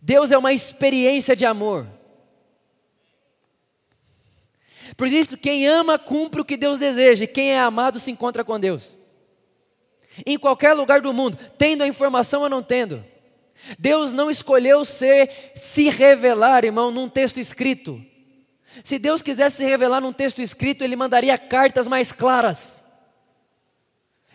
Deus 0.00 0.32
é 0.32 0.38
uma 0.38 0.52
experiência 0.52 1.36
de 1.36 1.46
amor. 1.46 1.86
Por 4.96 5.06
isso, 5.08 5.36
quem 5.36 5.66
ama 5.66 5.98
cumpre 5.98 6.40
o 6.40 6.44
que 6.44 6.56
Deus 6.56 6.78
deseja, 6.78 7.24
e 7.24 7.28
quem 7.28 7.52
é 7.52 7.60
amado 7.60 7.98
se 7.98 8.10
encontra 8.10 8.44
com 8.44 8.58
Deus. 8.58 8.96
Em 10.26 10.38
qualquer 10.38 10.74
lugar 10.74 11.00
do 11.00 11.12
mundo, 11.12 11.38
tendo 11.56 11.82
a 11.82 11.86
informação 11.86 12.42
ou 12.42 12.48
não 12.48 12.62
tendo. 12.62 13.04
Deus 13.78 14.12
não 14.12 14.30
escolheu 14.30 14.84
ser 14.84 15.52
se 15.54 15.88
revelar, 15.88 16.64
irmão, 16.64 16.90
num 16.90 17.08
texto 17.08 17.38
escrito. 17.38 18.04
Se 18.82 18.98
Deus 18.98 19.22
quisesse 19.22 19.58
se 19.58 19.64
revelar 19.64 20.00
num 20.00 20.12
texto 20.12 20.42
escrito, 20.42 20.82
ele 20.82 20.96
mandaria 20.96 21.36
cartas 21.38 21.86
mais 21.86 22.10
claras. 22.10 22.84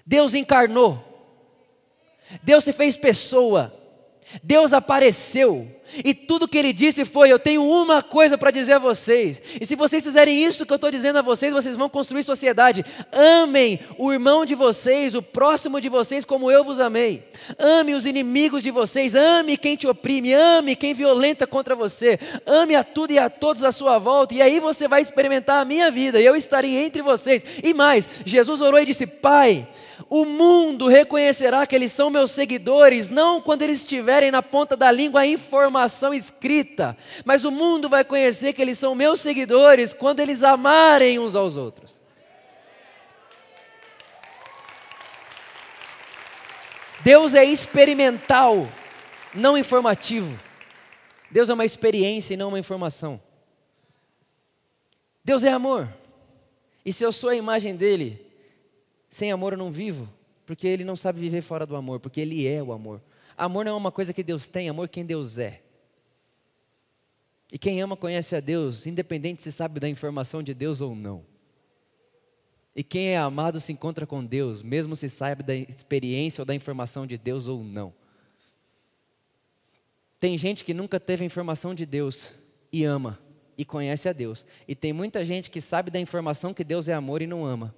Deus 0.06 0.34
encarnou. 0.34 1.04
Deus 2.44 2.64
se 2.64 2.72
fez 2.72 2.96
pessoa. 2.96 3.74
Deus 4.44 4.74
apareceu. 4.74 5.70
E 6.04 6.14
tudo 6.14 6.48
que 6.48 6.58
ele 6.58 6.74
disse 6.74 7.06
foi: 7.06 7.32
Eu 7.32 7.40
tenho 7.40 7.64
uma 7.64 8.02
coisa 8.02 8.38
para 8.38 8.52
dizer 8.52 8.74
a 8.74 8.80
vocês. 8.80 9.42
E 9.60 9.66
se 9.66 9.76
vocês 9.76 10.04
fizerem 10.04 10.44
isso 10.44 10.66
que 10.66 10.74
eu 10.74 10.76
estou 10.76 10.92
dizendo 10.92 11.20
a 11.20 11.22
vocês, 11.22 11.54
vocês 11.54 11.76
vão 11.76 11.90
construir 11.90 12.24
sociedade. 12.24 12.86
Amem 13.12 13.80
o 13.98 14.12
irmão 14.12 14.46
de 14.46 14.56
vocês, 14.56 15.16
o 15.16 15.22
próximo 15.22 15.80
de 15.80 15.90
vocês, 15.90 16.26
como 16.26 16.52
eu 16.52 16.64
vos 16.64 16.80
amei. 16.80 17.24
Ame 17.58 17.96
os 17.96 18.06
inimigos 18.06 18.64
de 18.64 18.72
vocês. 18.72 19.16
Ame 19.16 19.58
quem 19.58 19.76
te 19.76 19.88
oprime. 19.88 20.34
Ame 20.34 20.76
quem 20.76 20.94
violenta 20.94 21.48
contra 21.48 21.76
você. 21.76 22.20
Ame 22.46 22.76
a 22.76 22.84
tudo 22.84 23.12
e 23.12 23.20
a 23.20 23.30
todos 23.30 23.64
à 23.64 23.72
sua 23.72 23.98
volta. 23.98 24.34
E 24.34 24.42
aí 24.42 24.60
você 24.60 24.88
vai 24.88 25.02
experimentar 25.02 25.62
a 25.62 25.66
minha 25.66 25.90
vida. 25.90 26.20
E 26.20 26.26
eu 26.26 26.36
estarei 26.36 26.78
entre 26.78 27.02
vocês. 27.02 27.46
E 27.64 27.74
mais, 27.74 28.10
Jesus 28.26 28.62
orou 28.62 28.80
e 28.80 28.86
disse: 28.86 29.08
Pai 29.08 29.68
o 30.10 30.26
mundo 30.26 30.88
reconhecerá 30.88 31.66
que 31.66 31.76
eles 31.76 31.92
são 31.92 32.10
meus 32.10 32.32
seguidores, 32.32 33.10
não 33.10 33.42
quando 33.42 33.64
eles 33.64 33.80
estiverem 33.80 34.32
na 34.32 34.42
ponta 34.42 34.78
da 34.78 34.92
língua 34.92 35.22
a 35.22 35.28
informação 35.78 36.14
escrita, 36.14 36.98
mas 37.24 37.46
o 37.46 37.52
mundo 37.52 37.88
vai 37.88 38.04
conhecer 38.04 38.54
que 38.54 38.62
eles 38.62 38.80
são 38.80 38.96
meus 38.96 39.20
seguidores 39.20 39.94
quando 39.94 40.20
eles 40.20 40.42
amarem 40.42 41.20
uns 41.20 41.36
aos 41.36 41.56
outros. 41.56 42.02
Deus 47.04 47.36
é 47.36 47.46
experimental, 47.46 48.68
não 49.34 49.58
informativo. 49.58 50.38
Deus 51.30 51.50
é 51.50 51.54
uma 51.54 51.66
experiência 51.66 52.34
e 52.34 52.38
não 52.38 52.50
uma 52.50 52.60
informação. 52.60 53.22
Deus 55.24 55.44
é 55.44 55.52
amor. 55.52 55.94
E 56.84 56.92
se 56.92 57.04
eu 57.04 57.12
sou 57.12 57.30
a 57.30 57.36
imagem 57.36 57.76
dele, 57.76 58.26
sem 59.10 59.32
amor 59.32 59.54
eu 59.54 59.60
não 59.60 59.72
vivo, 59.72 60.10
porque 60.46 60.68
ele 60.68 60.84
não 60.84 60.96
sabe 60.96 61.20
viver 61.20 61.42
fora 61.42 61.66
do 61.66 61.76
amor, 61.76 62.00
porque 62.00 62.20
ele 62.20 62.48
é 62.48 62.64
o 62.64 62.72
amor. 62.72 63.02
Amor 63.38 63.66
não 63.66 63.74
é 63.74 63.76
uma 63.76 63.92
coisa 63.92 64.12
que 64.12 64.24
Deus 64.24 64.48
tem, 64.48 64.68
amor 64.68 64.86
é 64.86 64.88
quem 64.88 65.06
Deus 65.06 65.38
é. 65.38 65.62
E 67.52 67.58
quem 67.58 67.82
ama 67.82 67.96
conhece 67.96 68.36
a 68.36 68.40
Deus, 68.40 68.86
independente 68.86 69.42
se 69.42 69.52
sabe 69.52 69.80
da 69.80 69.88
informação 69.88 70.44
de 70.44 70.54
Deus 70.54 70.82
ou 70.82 70.94
não. 70.96 71.24
E 72.76 72.84
quem 72.84 73.10
é 73.10 73.18
amado 73.18 73.60
se 73.60 73.72
encontra 73.72 74.06
com 74.06 74.24
Deus, 74.24 74.62
mesmo 74.62 74.96
se 74.96 75.10
saiba 75.10 75.42
da 75.42 75.56
experiência 75.56 76.42
ou 76.42 76.46
da 76.46 76.54
informação 76.54 77.08
de 77.08 77.18
Deus 77.18 77.48
ou 77.48 77.64
não. 77.64 77.94
Tem 80.20 80.38
gente 80.38 80.66
que 80.66 80.74
nunca 80.74 81.00
teve 81.00 81.24
a 81.24 81.26
informação 81.26 81.74
de 81.74 81.86
Deus 81.86 82.34
e 82.72 82.84
ama 82.84 83.20
e 83.58 83.66
conhece 83.66 84.08
a 84.08 84.14
Deus. 84.14 84.46
E 84.68 84.76
tem 84.76 84.94
muita 84.94 85.26
gente 85.26 85.50
que 85.50 85.62
sabe 85.62 85.90
da 85.90 86.00
informação 86.00 86.54
que 86.54 86.64
Deus 86.64 86.88
é 86.88 86.94
amor 86.94 87.22
e 87.22 87.28
não 87.28 87.46
ama. 87.46 87.74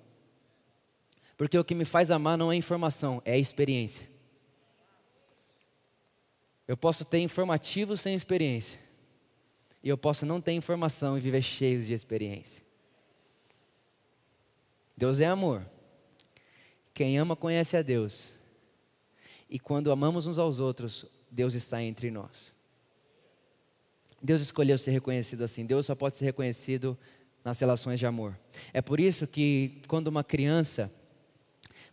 Porque 1.38 1.58
o 1.58 1.64
que 1.64 1.76
me 1.76 1.86
faz 1.86 2.12
amar 2.12 2.38
não 2.38 2.52
é 2.52 2.56
informação, 2.56 3.22
é 3.24 3.40
experiência. 3.40 4.10
Eu 6.68 6.76
posso 6.76 7.06
ter 7.06 7.20
informativo 7.20 7.96
sem 7.96 8.14
experiência. 8.14 8.89
E 9.84 9.90
eu 9.90 9.98
posso 9.98 10.26
não 10.26 10.42
ter 10.42 10.54
informação 10.54 11.18
e 11.18 11.22
viver 11.22 11.42
cheio 11.42 11.82
de 11.82 11.94
experiência. 11.94 12.64
Deus 14.96 15.20
é 15.20 15.26
amor. 15.26 15.66
Quem 16.94 17.18
ama 17.18 17.36
conhece 17.36 17.78
a 17.78 17.82
Deus. 17.82 18.32
E 19.50 19.58
quando 19.58 19.92
amamos 19.92 20.28
uns 20.28 20.38
aos 20.38 20.60
outros, 20.60 21.06
Deus 21.32 21.54
está 21.54 21.82
entre 21.82 22.12
nós. 22.12 22.54
Deus 24.22 24.42
escolheu 24.42 24.78
ser 24.78 24.92
reconhecido 24.92 25.44
assim. 25.44 25.66
Deus 25.66 25.86
só 25.86 25.96
pode 25.96 26.18
ser 26.18 26.26
reconhecido 26.26 26.98
nas 27.44 27.58
relações 27.60 28.00
de 28.00 28.06
amor. 28.06 28.38
É 28.74 28.82
por 28.82 29.00
isso 29.00 29.26
que 29.26 29.82
quando 29.88 30.08
uma 30.08 30.24
criança 30.24 30.92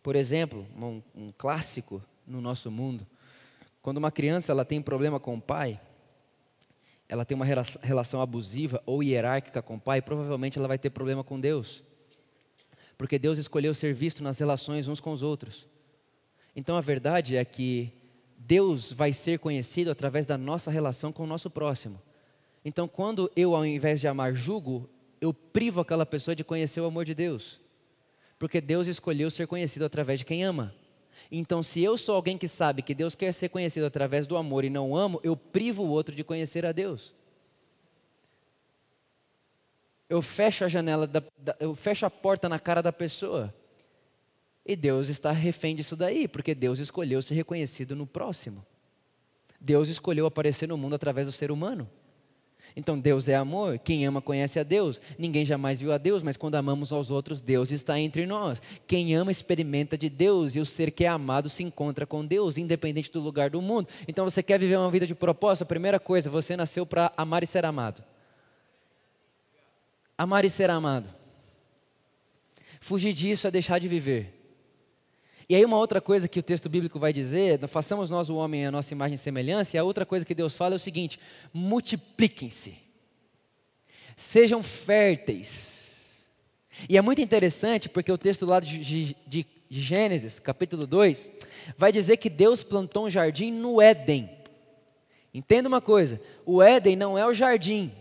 por 0.07 0.15
exemplo, 0.15 0.65
um, 0.81 1.03
um 1.17 1.33
clássico 1.37 2.01
no 2.25 2.41
nosso 2.41 2.71
mundo, 2.71 3.05
quando 3.83 3.97
uma 3.97 4.13
criança 4.13 4.53
ela 4.53 4.65
tem 4.65 4.81
problema 4.81 5.19
com 5.19 5.35
o 5.35 5.41
pai, 5.41 5.81
ela 7.09 7.25
tem 7.25 7.35
uma 7.35 7.45
relação 7.45 8.21
abusiva 8.21 8.83
ou 8.85 9.03
hierárquica 9.03 9.63
com 9.63 9.77
o 9.77 9.81
pai, 9.81 10.03
provavelmente 10.03 10.59
ela 10.59 10.69
vai 10.69 10.79
ter 10.79 10.91
problema 10.91 11.23
com 11.23 11.39
Deus. 11.39 11.85
Porque 12.99 13.19
Deus 13.19 13.39
escolheu 13.39 13.75
ser 13.75 13.93
visto 13.93 14.23
nas 14.23 14.39
relações 14.39 14.89
uns 14.89 15.01
com 15.01 15.13
os 15.13 15.23
outros. 15.23 15.69
Então 16.55 16.77
a 16.77 16.81
verdade 16.81 17.37
é 17.37 17.45
que 17.45 17.93
Deus 18.39 18.93
vai 18.93 19.13
ser 19.13 19.39
conhecido 19.39 19.91
através 19.91 20.27
da 20.27 20.37
nossa 20.37 20.71
relação 20.71 21.13
com 21.13 21.23
o 21.23 21.27
nosso 21.27 21.51
próximo. 21.51 22.01
Então 22.65 22.89
quando 22.89 23.31
eu, 23.37 23.55
ao 23.55 23.65
invés 23.65 24.01
de 24.01 24.09
amar, 24.09 24.35
julgo, 24.35 24.89
eu 25.21 25.33
privo 25.33 25.81
aquela 25.81 26.07
pessoa 26.07 26.35
de 26.35 26.43
conhecer 26.43 26.81
o 26.81 26.87
amor 26.87 27.05
de 27.05 27.15
Deus. 27.15 27.61
Porque 28.39 28.61
Deus 28.61 28.87
escolheu 28.87 29.31
ser 29.31 29.47
conhecido 29.47 29.85
através 29.85 30.19
de 30.19 30.25
quem 30.25 30.43
ama. 30.43 30.75
Então, 31.31 31.63
se 31.63 31.83
eu 31.83 31.97
sou 31.97 32.15
alguém 32.15 32.39
que 32.39 32.49
sabe 32.49 32.83
que 32.83 32.95
Deus 32.95 33.15
quer 33.15 33.33
ser 33.33 33.49
conhecido 33.49 33.87
através 33.87 34.27
do 34.27 34.37
amor 34.37 34.65
e 34.65 34.71
não 34.71 34.97
amo, 34.97 35.21
eu 35.23 35.37
privo 35.37 35.83
o 35.83 35.89
outro 35.89 36.15
de 36.15 36.23
conhecer 36.23 36.65
a 36.65 36.73
Deus. 36.73 37.15
Eu 40.09 40.23
fecho 40.23 40.65
a 40.65 40.69
janela, 40.69 41.07
da, 41.07 41.23
da, 41.37 41.57
eu 41.59 41.75
fecho 41.75 42.07
a 42.07 42.11
porta 42.11 42.49
na 42.49 42.59
cara 42.59 42.83
da 42.83 42.93
pessoa. 42.93 43.53
E 44.65 44.75
Deus 44.77 45.09
está 45.09 45.31
refém 45.33 45.75
disso 45.75 45.97
daí, 45.97 46.27
porque 46.27 46.55
Deus 46.55 46.79
escolheu 46.79 47.23
ser 47.23 47.35
reconhecido 47.35 47.95
no 47.95 48.07
próximo. 48.07 48.65
Deus 49.61 49.89
escolheu 49.89 50.27
aparecer 50.27 50.69
no 50.69 50.77
mundo 50.77 50.95
através 50.95 51.27
do 51.27 51.33
ser 51.33 51.51
humano. 51.51 51.89
Então 52.79 52.99
Deus 52.99 53.27
é 53.27 53.35
amor, 53.35 53.79
quem 53.79 54.05
ama 54.05 54.21
conhece 54.21 54.61
a 54.61 54.63
Deus. 54.63 55.01
Ninguém 55.19 55.47
jamais 55.47 55.81
viu 55.81 55.95
a 55.95 55.99
Deus, 55.99 56.23
mas 56.23 56.37
quando 56.37 56.57
amamos 56.57 56.93
aos 56.93 57.11
outros, 57.11 57.41
Deus 57.41 57.71
está 57.71 57.99
entre 57.99 58.27
nós. 58.27 58.61
Quem 58.87 59.15
ama 59.17 59.31
experimenta 59.31 59.97
de 59.97 60.11
Deus 60.11 60.55
e 60.55 60.61
o 60.61 60.67
ser 60.67 60.91
que 60.91 61.07
é 61.07 61.09
amado 61.09 61.49
se 61.49 61.63
encontra 61.63 62.05
com 62.07 62.25
Deus, 62.25 62.59
independente 62.59 63.11
do 63.11 63.19
lugar 63.19 63.49
do 63.49 63.63
mundo. 63.63 63.89
Então 64.07 64.29
você 64.29 64.43
quer 64.43 64.61
viver 64.61 64.77
uma 64.77 64.91
vida 64.91 65.07
de 65.07 65.15
propósito? 65.15 65.63
A 65.63 65.67
primeira 65.67 65.99
coisa, 65.99 66.29
você 66.29 66.55
nasceu 66.55 66.85
para 66.85 67.11
amar 67.17 67.43
e 67.43 67.47
ser 67.47 67.65
amado. 67.65 68.05
Amar 70.19 70.45
e 70.45 70.51
ser 70.51 70.69
amado. 70.69 71.09
Fugir 72.79 73.15
disso 73.15 73.47
é 73.47 73.51
deixar 73.51 73.79
de 73.79 73.89
viver. 73.89 74.36
E 75.49 75.55
aí 75.55 75.65
uma 75.65 75.77
outra 75.77 76.01
coisa 76.01 76.27
que 76.27 76.41
o 76.41 76.43
texto 76.43 76.69
bíblico 76.69 76.99
vai 76.99 77.13
dizer, 77.13 77.61
façamos 77.69 78.11
nós 78.11 78.29
o 78.29 78.35
homem 78.35 78.67
a 78.67 78.71
nossa 78.71 78.93
imagem 78.93 79.15
e 79.15 79.19
semelhança, 79.19 79.77
e 79.77 79.79
a 79.79 79.85
outra 79.85 80.05
coisa 80.05 80.25
que 80.25 80.35
Deus 80.35 80.57
fala 80.57 80.75
é 80.75 80.77
o 80.77 80.81
seguinte: 80.81 81.21
multipliquem-se, 81.53 82.75
sejam 84.17 84.63
férteis. 84.63 86.29
E 86.89 86.99
é 86.99 87.01
muito 87.01 87.23
interessante 87.23 87.89
porque 87.89 88.13
o 88.13 88.19
texto 88.19 88.45
lá 88.45 88.61
de, 88.61 89.17
de, 89.27 89.47
Gênesis, 89.69 90.39
capítulo 90.39 90.87
2, 90.87 91.31
vai 91.77 91.91
dizer 91.91 92.19
que 92.19 92.31
Deus 92.31 92.63
plantou 92.63 93.07
um 93.07 93.11
jardim 93.11 93.51
no 93.51 93.81
Éden. 93.81 94.31
Entenda 95.33 95.69
uma 95.69 95.81
coisa: 95.81 96.21
o 96.45 96.63
Éden 96.63 96.97
não 96.97 97.17
é 97.17 97.27
o 97.27 97.35
jardim. 97.35 97.93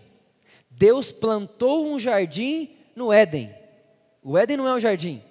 Deus 0.69 1.11
plantou 1.11 1.87
um 1.87 1.97
jardim 1.97 2.71
no 2.95 3.13
Éden. 3.13 3.53
O 4.23 4.37
Éden 4.37 4.57
não 4.57 4.67
é 4.67 4.73
o 4.73 4.79
jardim. 4.79 5.21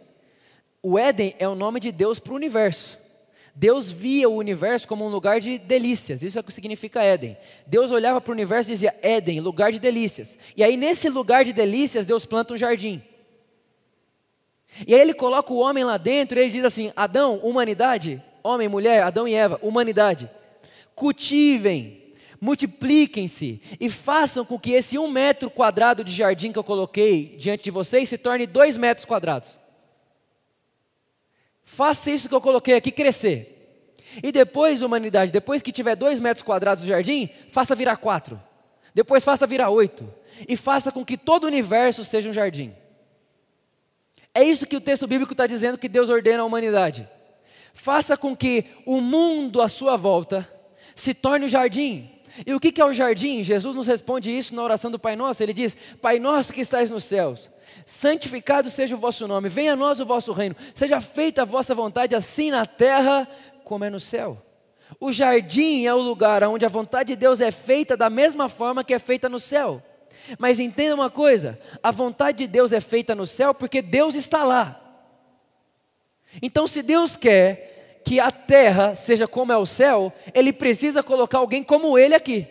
O 0.86 0.98
Éden 0.98 1.34
é 1.38 1.48
o 1.48 1.54
nome 1.54 1.80
de 1.80 1.90
Deus 1.90 2.18
para 2.18 2.34
o 2.34 2.36
universo. 2.36 2.98
Deus 3.54 3.90
via 3.90 4.28
o 4.28 4.34
universo 4.34 4.86
como 4.86 5.02
um 5.06 5.08
lugar 5.08 5.40
de 5.40 5.56
delícias, 5.56 6.22
isso 6.22 6.36
é 6.36 6.42
o 6.42 6.44
que 6.44 6.52
significa 6.52 7.02
Éden. 7.02 7.38
Deus 7.66 7.90
olhava 7.90 8.20
para 8.20 8.30
o 8.30 8.34
universo 8.34 8.68
e 8.68 8.74
dizia: 8.74 8.94
Éden, 9.00 9.40
lugar 9.40 9.72
de 9.72 9.78
delícias. 9.78 10.36
E 10.54 10.62
aí, 10.62 10.76
nesse 10.76 11.08
lugar 11.08 11.42
de 11.42 11.54
delícias, 11.54 12.04
Deus 12.04 12.26
planta 12.26 12.52
um 12.52 12.58
jardim. 12.58 13.02
E 14.86 14.94
aí, 14.94 15.00
ele 15.00 15.14
coloca 15.14 15.54
o 15.54 15.56
homem 15.56 15.84
lá 15.84 15.96
dentro 15.96 16.38
e 16.38 16.42
ele 16.42 16.50
diz 16.50 16.66
assim: 16.66 16.92
Adão, 16.94 17.38
humanidade, 17.38 18.22
homem, 18.42 18.68
mulher, 18.68 19.04
Adão 19.04 19.26
e 19.26 19.32
Eva, 19.32 19.58
humanidade, 19.62 20.28
cultivem, 20.94 22.12
multipliquem-se 22.38 23.58
e 23.80 23.88
façam 23.88 24.44
com 24.44 24.58
que 24.58 24.72
esse 24.72 24.98
um 24.98 25.08
metro 25.08 25.48
quadrado 25.48 26.04
de 26.04 26.12
jardim 26.12 26.52
que 26.52 26.58
eu 26.58 26.64
coloquei 26.64 27.36
diante 27.38 27.64
de 27.64 27.70
vocês 27.70 28.06
se 28.06 28.18
torne 28.18 28.46
dois 28.46 28.76
metros 28.76 29.06
quadrados. 29.06 29.63
Faça 31.74 32.10
isso 32.10 32.28
que 32.28 32.34
eu 32.34 32.40
coloquei 32.40 32.74
aqui 32.74 32.92
crescer. 32.92 33.50
E 34.22 34.30
depois, 34.30 34.80
humanidade, 34.80 35.32
depois 35.32 35.60
que 35.60 35.72
tiver 35.72 35.96
dois 35.96 36.20
metros 36.20 36.44
quadrados 36.44 36.84
do 36.84 36.86
jardim, 36.86 37.28
faça 37.50 37.74
virar 37.74 37.96
quatro. 37.96 38.40
Depois 38.94 39.24
faça 39.24 39.44
virar 39.44 39.70
oito. 39.70 40.08
E 40.48 40.56
faça 40.56 40.92
com 40.92 41.04
que 41.04 41.16
todo 41.16 41.44
o 41.44 41.46
universo 41.48 42.04
seja 42.04 42.30
um 42.30 42.32
jardim. 42.32 42.72
É 44.32 44.44
isso 44.44 44.66
que 44.66 44.76
o 44.76 44.80
texto 44.80 45.06
bíblico 45.08 45.32
está 45.32 45.48
dizendo 45.48 45.76
que 45.76 45.88
Deus 45.88 46.08
ordena 46.08 46.42
à 46.42 46.46
humanidade. 46.46 47.08
Faça 47.72 48.16
com 48.16 48.36
que 48.36 48.66
o 48.86 49.00
mundo 49.00 49.60
à 49.60 49.66
sua 49.66 49.96
volta 49.96 50.48
se 50.94 51.12
torne 51.12 51.46
um 51.46 51.48
jardim. 51.48 52.08
E 52.46 52.54
o 52.54 52.60
que 52.60 52.80
é 52.80 52.84
o 52.84 52.92
jardim? 52.92 53.42
Jesus 53.42 53.74
nos 53.74 53.88
responde 53.88 54.30
isso 54.30 54.54
na 54.54 54.62
oração 54.62 54.92
do 54.92 54.98
Pai 54.98 55.16
Nosso. 55.16 55.42
Ele 55.42 55.52
diz: 55.52 55.76
Pai 56.00 56.20
nosso 56.20 56.52
que 56.52 56.60
estás 56.60 56.90
nos 56.90 57.04
céus, 57.04 57.50
santificado 57.86 58.70
seja 58.70 58.94
o 58.94 58.98
vosso 58.98 59.26
nome, 59.26 59.48
venha 59.48 59.72
a 59.72 59.76
nós 59.76 60.00
o 60.00 60.06
vosso 60.06 60.32
reino, 60.32 60.56
seja 60.74 61.00
feita 61.00 61.42
a 61.42 61.44
vossa 61.44 61.74
vontade, 61.74 62.14
assim 62.14 62.50
na 62.50 62.66
terra 62.66 63.28
como 63.64 63.84
é 63.84 63.90
no 63.90 64.00
céu. 64.00 64.40
O 65.00 65.10
jardim 65.10 65.84
é 65.84 65.94
o 65.94 65.98
lugar 65.98 66.42
onde 66.44 66.64
a 66.64 66.68
vontade 66.68 67.08
de 67.08 67.16
Deus 67.16 67.40
é 67.40 67.50
feita 67.50 67.96
da 67.96 68.08
mesma 68.10 68.48
forma 68.48 68.84
que 68.84 68.94
é 68.94 68.98
feita 68.98 69.28
no 69.28 69.40
céu. 69.40 69.82
Mas 70.38 70.60
entenda 70.60 70.94
uma 70.94 71.10
coisa: 71.10 71.58
a 71.82 71.90
vontade 71.90 72.38
de 72.38 72.46
Deus 72.46 72.72
é 72.72 72.80
feita 72.80 73.14
no 73.14 73.26
céu 73.26 73.54
porque 73.54 73.82
Deus 73.82 74.14
está 74.14 74.44
lá. 74.44 74.80
Então, 76.42 76.66
se 76.66 76.82
Deus 76.82 77.16
quer 77.16 78.02
que 78.04 78.20
a 78.20 78.30
terra 78.30 78.94
seja 78.94 79.26
como 79.26 79.52
é 79.52 79.56
o 79.56 79.66
céu, 79.66 80.12
Ele 80.34 80.52
precisa 80.52 81.02
colocar 81.02 81.38
alguém 81.38 81.62
como 81.62 81.98
Ele 81.98 82.14
aqui. 82.14 82.46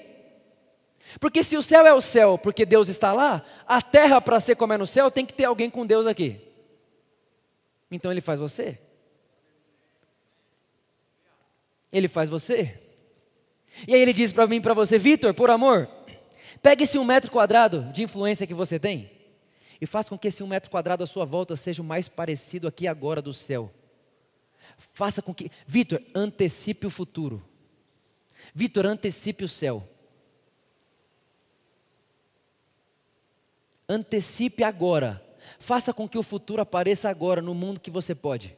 Porque 1.19 1.43
se 1.43 1.57
o 1.57 1.61
céu 1.61 1.85
é 1.85 1.93
o 1.93 2.01
céu 2.01 2.37
porque 2.37 2.65
Deus 2.65 2.87
está 2.89 3.13
lá, 3.13 3.43
a 3.67 3.81
terra 3.81 4.19
para 4.19 4.39
ser 4.39 4.55
como 4.55 4.73
é 4.73 4.77
no 4.77 4.87
céu 4.87 5.11
tem 5.11 5.25
que 5.25 5.33
ter 5.33 5.45
alguém 5.45 5.69
com 5.69 5.85
Deus 5.85 6.05
aqui. 6.05 6.39
Então 7.91 8.11
Ele 8.11 8.21
faz 8.21 8.39
você. 8.39 8.79
Ele 11.91 12.07
faz 12.07 12.29
você. 12.29 12.79
E 13.87 13.93
aí 13.93 14.01
Ele 14.01 14.13
diz 14.13 14.31
para 14.31 14.47
mim 14.47 14.61
para 14.61 14.73
você, 14.73 14.97
Vitor, 14.97 15.33
por 15.33 15.49
amor, 15.49 15.87
pegue 16.61 16.83
esse 16.83 16.97
um 16.97 17.03
metro 17.03 17.31
quadrado 17.31 17.83
de 17.93 18.03
influência 18.03 18.47
que 18.47 18.53
você 18.53 18.79
tem 18.79 19.11
e 19.83 19.85
faça 19.85 20.09
com 20.09 20.17
que 20.17 20.29
esse 20.29 20.41
um 20.41 20.47
metro 20.47 20.71
quadrado 20.71 21.03
à 21.03 21.05
sua 21.05 21.25
volta 21.25 21.55
seja 21.55 21.81
o 21.81 21.85
mais 21.85 22.07
parecido 22.07 22.67
aqui 22.69 22.87
agora 22.87 23.21
do 23.21 23.33
céu. 23.33 23.69
Faça 24.77 25.21
com 25.21 25.33
que. 25.33 25.51
Vitor, 25.67 26.01
antecipe 26.15 26.87
o 26.87 26.89
futuro. 26.89 27.43
Vitor, 28.55 28.85
antecipe 28.85 29.43
o 29.43 29.49
céu. 29.49 29.87
Antecipe 33.93 34.63
agora. 34.63 35.23
Faça 35.59 35.93
com 35.93 36.07
que 36.07 36.17
o 36.17 36.23
futuro 36.23 36.61
apareça 36.61 37.09
agora 37.09 37.41
no 37.41 37.53
mundo 37.53 37.79
que 37.79 37.91
você 37.91 38.15
pode. 38.15 38.57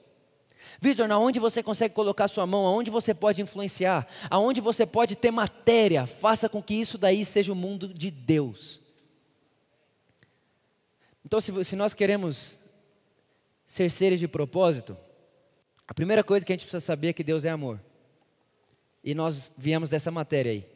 Vitor, 0.80 1.10
aonde 1.12 1.40
você 1.40 1.62
consegue 1.62 1.94
colocar 1.94 2.28
sua 2.28 2.46
mão, 2.46 2.66
aonde 2.66 2.90
você 2.90 3.14
pode 3.14 3.42
influenciar, 3.42 4.08
aonde 4.30 4.62
você 4.62 4.86
pode 4.86 5.16
ter 5.16 5.32
matéria, 5.32 6.06
faça 6.06 6.50
com 6.50 6.62
que 6.62 6.74
isso 6.74 6.98
daí 6.98 7.24
seja 7.24 7.52
o 7.52 7.56
mundo 7.56 7.94
de 7.94 8.10
Deus. 8.10 8.82
Então, 11.24 11.40
se, 11.42 11.64
se 11.64 11.76
nós 11.76 11.94
queremos 11.94 12.60
ser 13.66 13.90
seres 13.90 14.20
de 14.20 14.28
propósito, 14.28 14.98
a 15.88 15.94
primeira 15.94 16.24
coisa 16.24 16.46
que 16.46 16.52
a 16.52 16.56
gente 16.56 16.66
precisa 16.66 16.86
saber 16.86 17.10
é 17.10 17.14
que 17.14 17.24
Deus 17.24 17.46
é 17.46 17.50
amor. 17.50 17.80
E 19.04 19.14
nós 19.14 19.52
viemos 19.58 19.90
dessa 19.90 20.12
matéria 20.12 20.52
aí. 20.52 20.75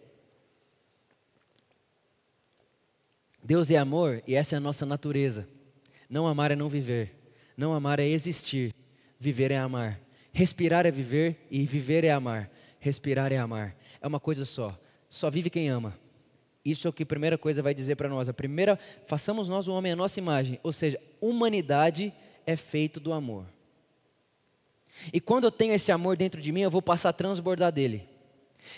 Deus 3.44 3.70
é 3.72 3.78
amor 3.78 4.22
e 4.28 4.36
essa 4.36 4.56
é 4.56 4.58
a 4.58 4.62
nossa 4.62 4.86
natureza. 4.86 5.48
Não 6.10 6.28
amar 6.28 6.52
é 6.52 6.56
não 6.56 6.70
viver. 6.70 7.16
Não 7.56 7.74
amar 7.74 8.00
é 8.00 8.08
existir. 8.08 8.74
Viver 9.20 9.52
é 9.52 9.58
amar. 9.58 10.00
Respirar 10.32 10.86
é 10.86 10.92
viver 10.92 11.48
e 11.50 11.66
viver 11.66 12.04
é 12.04 12.12
amar. 12.12 12.50
Respirar 12.80 13.32
é 13.32 13.38
amar. 13.38 13.76
É 14.02 14.08
uma 14.08 14.20
coisa 14.20 14.46
só. 14.46 14.78
Só 15.10 15.30
vive 15.30 15.50
quem 15.50 15.70
ama. 15.70 15.98
Isso 16.64 16.88
é 16.88 16.90
o 16.90 16.94
que 16.94 17.04
a 17.04 17.06
primeira 17.06 17.38
coisa 17.38 17.62
vai 17.62 17.74
dizer 17.74 17.96
para 17.96 18.10
nós. 18.10 18.30
A 18.30 18.34
primeira, 18.34 18.78
façamos 19.06 19.50
nós 19.50 19.68
o 19.68 19.74
homem 19.74 19.92
a 19.92 19.96
nossa 19.96 20.20
imagem. 20.20 20.60
Ou 20.62 20.72
seja, 20.72 21.00
humanidade 21.20 22.14
é 22.46 22.56
feito 22.56 23.00
do 23.00 23.14
amor. 23.14 23.46
E 25.14 25.20
quando 25.20 25.46
eu 25.46 25.52
tenho 25.52 25.74
esse 25.74 25.92
amor 25.92 26.18
dentro 26.18 26.42
de 26.42 26.52
mim, 26.52 26.62
eu 26.62 26.72
vou 26.72 26.82
passar 26.82 27.10
a 27.10 27.14
transbordar 27.14 27.72
dele. 27.72 28.08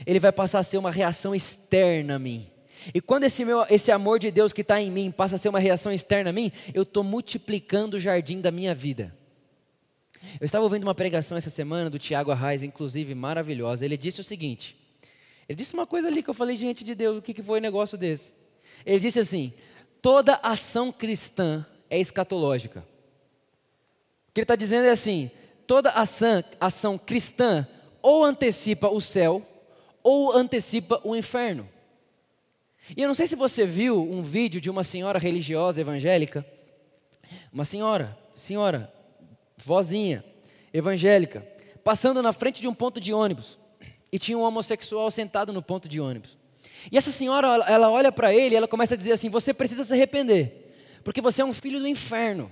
Ele 0.05 0.19
vai 0.19 0.31
passar 0.31 0.59
a 0.59 0.63
ser 0.63 0.77
uma 0.77 0.91
reação 0.91 1.33
externa 1.33 2.15
a 2.15 2.19
mim. 2.19 2.47
E 2.93 2.99
quando 3.01 3.25
esse, 3.25 3.45
meu, 3.45 3.65
esse 3.69 3.91
amor 3.91 4.19
de 4.19 4.31
Deus 4.31 4.51
que 4.53 4.61
está 4.61 4.81
em 4.81 4.89
mim 4.89 5.11
passa 5.11 5.35
a 5.35 5.37
ser 5.37 5.49
uma 5.49 5.59
reação 5.59 5.91
externa 5.91 6.31
a 6.31 6.33
mim, 6.33 6.51
eu 6.73 6.83
estou 6.83 7.03
multiplicando 7.03 7.97
o 7.97 7.99
jardim 7.99 8.41
da 8.41 8.51
minha 8.51 8.73
vida. 8.73 9.15
Eu 10.39 10.45
estava 10.45 10.63
ouvindo 10.63 10.83
uma 10.83 10.95
pregação 10.95 11.37
essa 11.37 11.49
semana 11.49 11.89
do 11.89 11.99
Tiago 11.99 12.31
Arraes, 12.31 12.63
inclusive 12.63 13.13
maravilhosa. 13.15 13.85
Ele 13.85 13.97
disse 13.97 14.21
o 14.21 14.23
seguinte: 14.23 14.75
ele 15.47 15.57
disse 15.57 15.73
uma 15.73 15.87
coisa 15.87 16.07
ali 16.07 16.23
que 16.23 16.29
eu 16.29 16.33
falei, 16.33 16.55
gente 16.55 16.83
de 16.83 16.95
Deus, 16.95 17.17
o 17.17 17.21
que, 17.21 17.33
que 17.33 17.43
foi 17.43 17.59
um 17.59 17.61
negócio 17.61 17.97
desse? 17.97 18.33
Ele 18.85 18.99
disse 18.99 19.19
assim: 19.19 19.53
toda 20.01 20.39
ação 20.43 20.91
cristã 20.91 21.65
é 21.89 21.99
escatológica. 21.99 22.79
O 24.29 24.33
que 24.33 24.39
ele 24.39 24.45
está 24.45 24.55
dizendo 24.55 24.85
é 24.85 24.91
assim: 24.91 25.29
toda 25.67 25.89
ação, 25.89 26.43
ação 26.59 26.97
cristã 26.97 27.67
ou 28.01 28.23
antecipa 28.23 28.87
o 28.87 29.01
céu 29.01 29.45
ou 30.03 30.31
antecipa 30.31 31.01
o 31.03 31.15
inferno. 31.15 31.67
E 32.95 33.01
eu 33.01 33.07
não 33.07 33.15
sei 33.15 33.27
se 33.27 33.35
você 33.35 33.65
viu 33.65 34.01
um 34.01 34.21
vídeo 34.21 34.59
de 34.59 34.69
uma 34.69 34.83
senhora 34.83 35.17
religiosa 35.17 35.79
evangélica, 35.79 36.45
uma 37.51 37.63
senhora, 37.63 38.17
senhora, 38.35 38.91
vozinha, 39.57 40.23
evangélica, 40.73 41.45
passando 41.83 42.21
na 42.21 42.33
frente 42.33 42.61
de 42.61 42.67
um 42.67 42.73
ponto 42.73 42.99
de 42.99 43.13
ônibus 43.13 43.57
e 44.11 44.19
tinha 44.19 44.37
um 44.37 44.41
homossexual 44.41 45.09
sentado 45.09 45.53
no 45.53 45.61
ponto 45.61 45.87
de 45.87 46.01
ônibus. 46.01 46.37
E 46.91 46.97
essa 46.97 47.11
senhora, 47.11 47.47
ela 47.67 47.89
olha 47.89 48.11
para 48.11 48.33
ele 48.33 48.55
e 48.55 48.57
ela 48.57 48.67
começa 48.67 48.95
a 48.95 48.97
dizer 48.97 49.13
assim: 49.13 49.29
Você 49.29 49.53
precisa 49.53 49.83
se 49.83 49.93
arrepender, 49.93 50.73
porque 51.03 51.21
você 51.21 51.41
é 51.41 51.45
um 51.45 51.53
filho 51.53 51.79
do 51.79 51.87
inferno. 51.87 52.51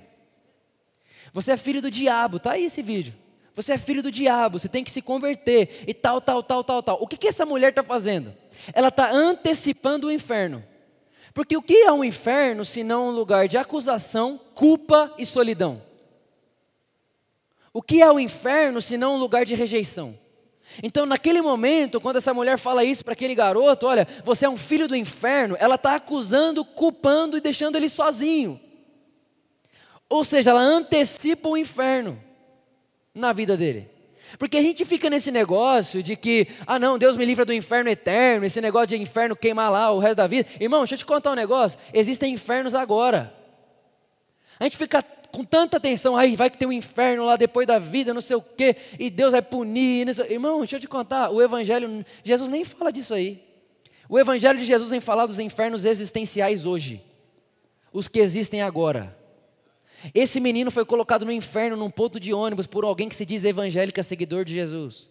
Você 1.33 1.51
é 1.51 1.57
filho 1.57 1.81
do 1.81 1.91
diabo, 1.91 2.39
tá 2.39 2.53
aí 2.53 2.65
esse 2.65 2.81
vídeo. 2.81 3.13
Você 3.55 3.73
é 3.73 3.77
filho 3.77 4.01
do 4.01 4.11
diabo, 4.11 4.57
você 4.57 4.69
tem 4.69 4.83
que 4.83 4.91
se 4.91 5.01
converter 5.01 5.83
e 5.85 5.93
tal, 5.93 6.21
tal, 6.21 6.41
tal, 6.41 6.63
tal, 6.63 6.81
tal. 6.81 6.97
O 7.01 7.07
que, 7.07 7.17
que 7.17 7.27
essa 7.27 7.45
mulher 7.45 7.69
está 7.69 7.83
fazendo? 7.83 8.33
Ela 8.73 8.89
está 8.89 9.11
antecipando 9.11 10.07
o 10.07 10.11
inferno. 10.11 10.63
Porque 11.33 11.55
o 11.55 11.61
que 11.61 11.83
é 11.83 11.91
um 11.91 12.03
inferno 12.03 12.65
se 12.65 12.83
não 12.83 13.09
um 13.09 13.11
lugar 13.11 13.47
de 13.47 13.57
acusação, 13.57 14.39
culpa 14.53 15.13
e 15.17 15.25
solidão? 15.25 15.81
O 17.73 17.81
que 17.81 18.01
é 18.01 18.11
o 18.11 18.19
inferno 18.19 18.81
se 18.81 18.97
não 18.97 19.15
um 19.15 19.19
lugar 19.19 19.45
de 19.45 19.55
rejeição? 19.55 20.17
Então, 20.83 21.05
naquele 21.05 21.41
momento, 21.41 21.99
quando 21.99 22.17
essa 22.17 22.33
mulher 22.33 22.57
fala 22.57 22.83
isso 22.83 23.03
para 23.03 23.13
aquele 23.13 23.33
garoto, 23.33 23.87
olha, 23.87 24.07
você 24.23 24.45
é 24.45 24.49
um 24.49 24.57
filho 24.57 24.87
do 24.87 24.95
inferno, 24.95 25.55
ela 25.59 25.75
está 25.75 25.95
acusando, 25.95 26.63
culpando 26.63 27.37
e 27.37 27.41
deixando 27.41 27.75
ele 27.75 27.89
sozinho. 27.89 28.59
Ou 30.07 30.23
seja, 30.23 30.51
ela 30.51 30.61
antecipa 30.61 31.49
o 31.49 31.57
inferno 31.57 32.21
na 33.13 33.33
vida 33.33 33.55
dele. 33.55 33.89
Porque 34.37 34.57
a 34.57 34.61
gente 34.61 34.85
fica 34.85 35.09
nesse 35.09 35.31
negócio 35.31 36.03
de 36.03 36.15
que, 36.15 36.47
ah 36.67 36.77
não, 36.77 36.97
Deus 36.97 37.17
me 37.17 37.25
livra 37.25 37.45
do 37.45 37.53
inferno 37.53 37.89
eterno, 37.89 38.45
esse 38.45 38.61
negócio 38.61 38.87
de 38.87 38.97
inferno 38.97 39.35
queimar 39.35 39.71
lá 39.71 39.91
o 39.91 39.99
resto 39.99 40.17
da 40.17 40.27
vida. 40.27 40.47
Irmão, 40.59 40.81
deixa 40.81 40.95
eu 40.95 40.99
te 40.99 41.05
contar 41.05 41.31
um 41.31 41.35
negócio: 41.35 41.79
existem 41.93 42.33
infernos 42.33 42.75
agora. 42.75 43.33
A 44.59 44.65
gente 44.65 44.77
fica 44.77 45.01
com 45.31 45.43
tanta 45.43 45.77
atenção, 45.77 46.17
aí 46.17 46.35
vai 46.35 46.49
que 46.49 46.57
tem 46.57 46.67
um 46.67 46.71
inferno 46.71 47.23
lá 47.25 47.37
depois 47.37 47.65
da 47.65 47.79
vida, 47.79 48.13
não 48.13 48.21
sei 48.21 48.35
o 48.35 48.41
quê, 48.41 48.75
e 48.97 49.09
Deus 49.09 49.31
vai 49.31 49.41
punir. 49.41 50.07
Irmão, 50.29 50.59
deixa 50.59 50.75
eu 50.75 50.79
te 50.79 50.87
contar, 50.87 51.29
o 51.29 51.41
Evangelho, 51.41 52.05
Jesus 52.23 52.49
nem 52.49 52.63
fala 52.63 52.91
disso 52.91 53.13
aí. 53.13 53.43
O 54.07 54.19
Evangelho 54.19 54.57
de 54.57 54.65
Jesus 54.65 54.89
vem 54.89 54.99
falar 54.99 55.27
dos 55.27 55.39
infernos 55.39 55.85
existenciais 55.85 56.65
hoje, 56.65 57.01
os 57.93 58.07
que 58.07 58.19
existem 58.19 58.61
agora. 58.61 59.18
Esse 60.13 60.39
menino 60.39 60.71
foi 60.71 60.85
colocado 60.85 61.25
no 61.25 61.31
inferno 61.31 61.75
num 61.75 61.89
ponto 61.89 62.19
de 62.19 62.33
ônibus 62.33 62.67
por 62.67 62.83
alguém 62.83 63.09
que 63.09 63.15
se 63.15 63.25
diz 63.25 63.43
evangélica, 63.43 64.01
seguidor 64.01 64.45
de 64.45 64.53
Jesus. 64.53 65.09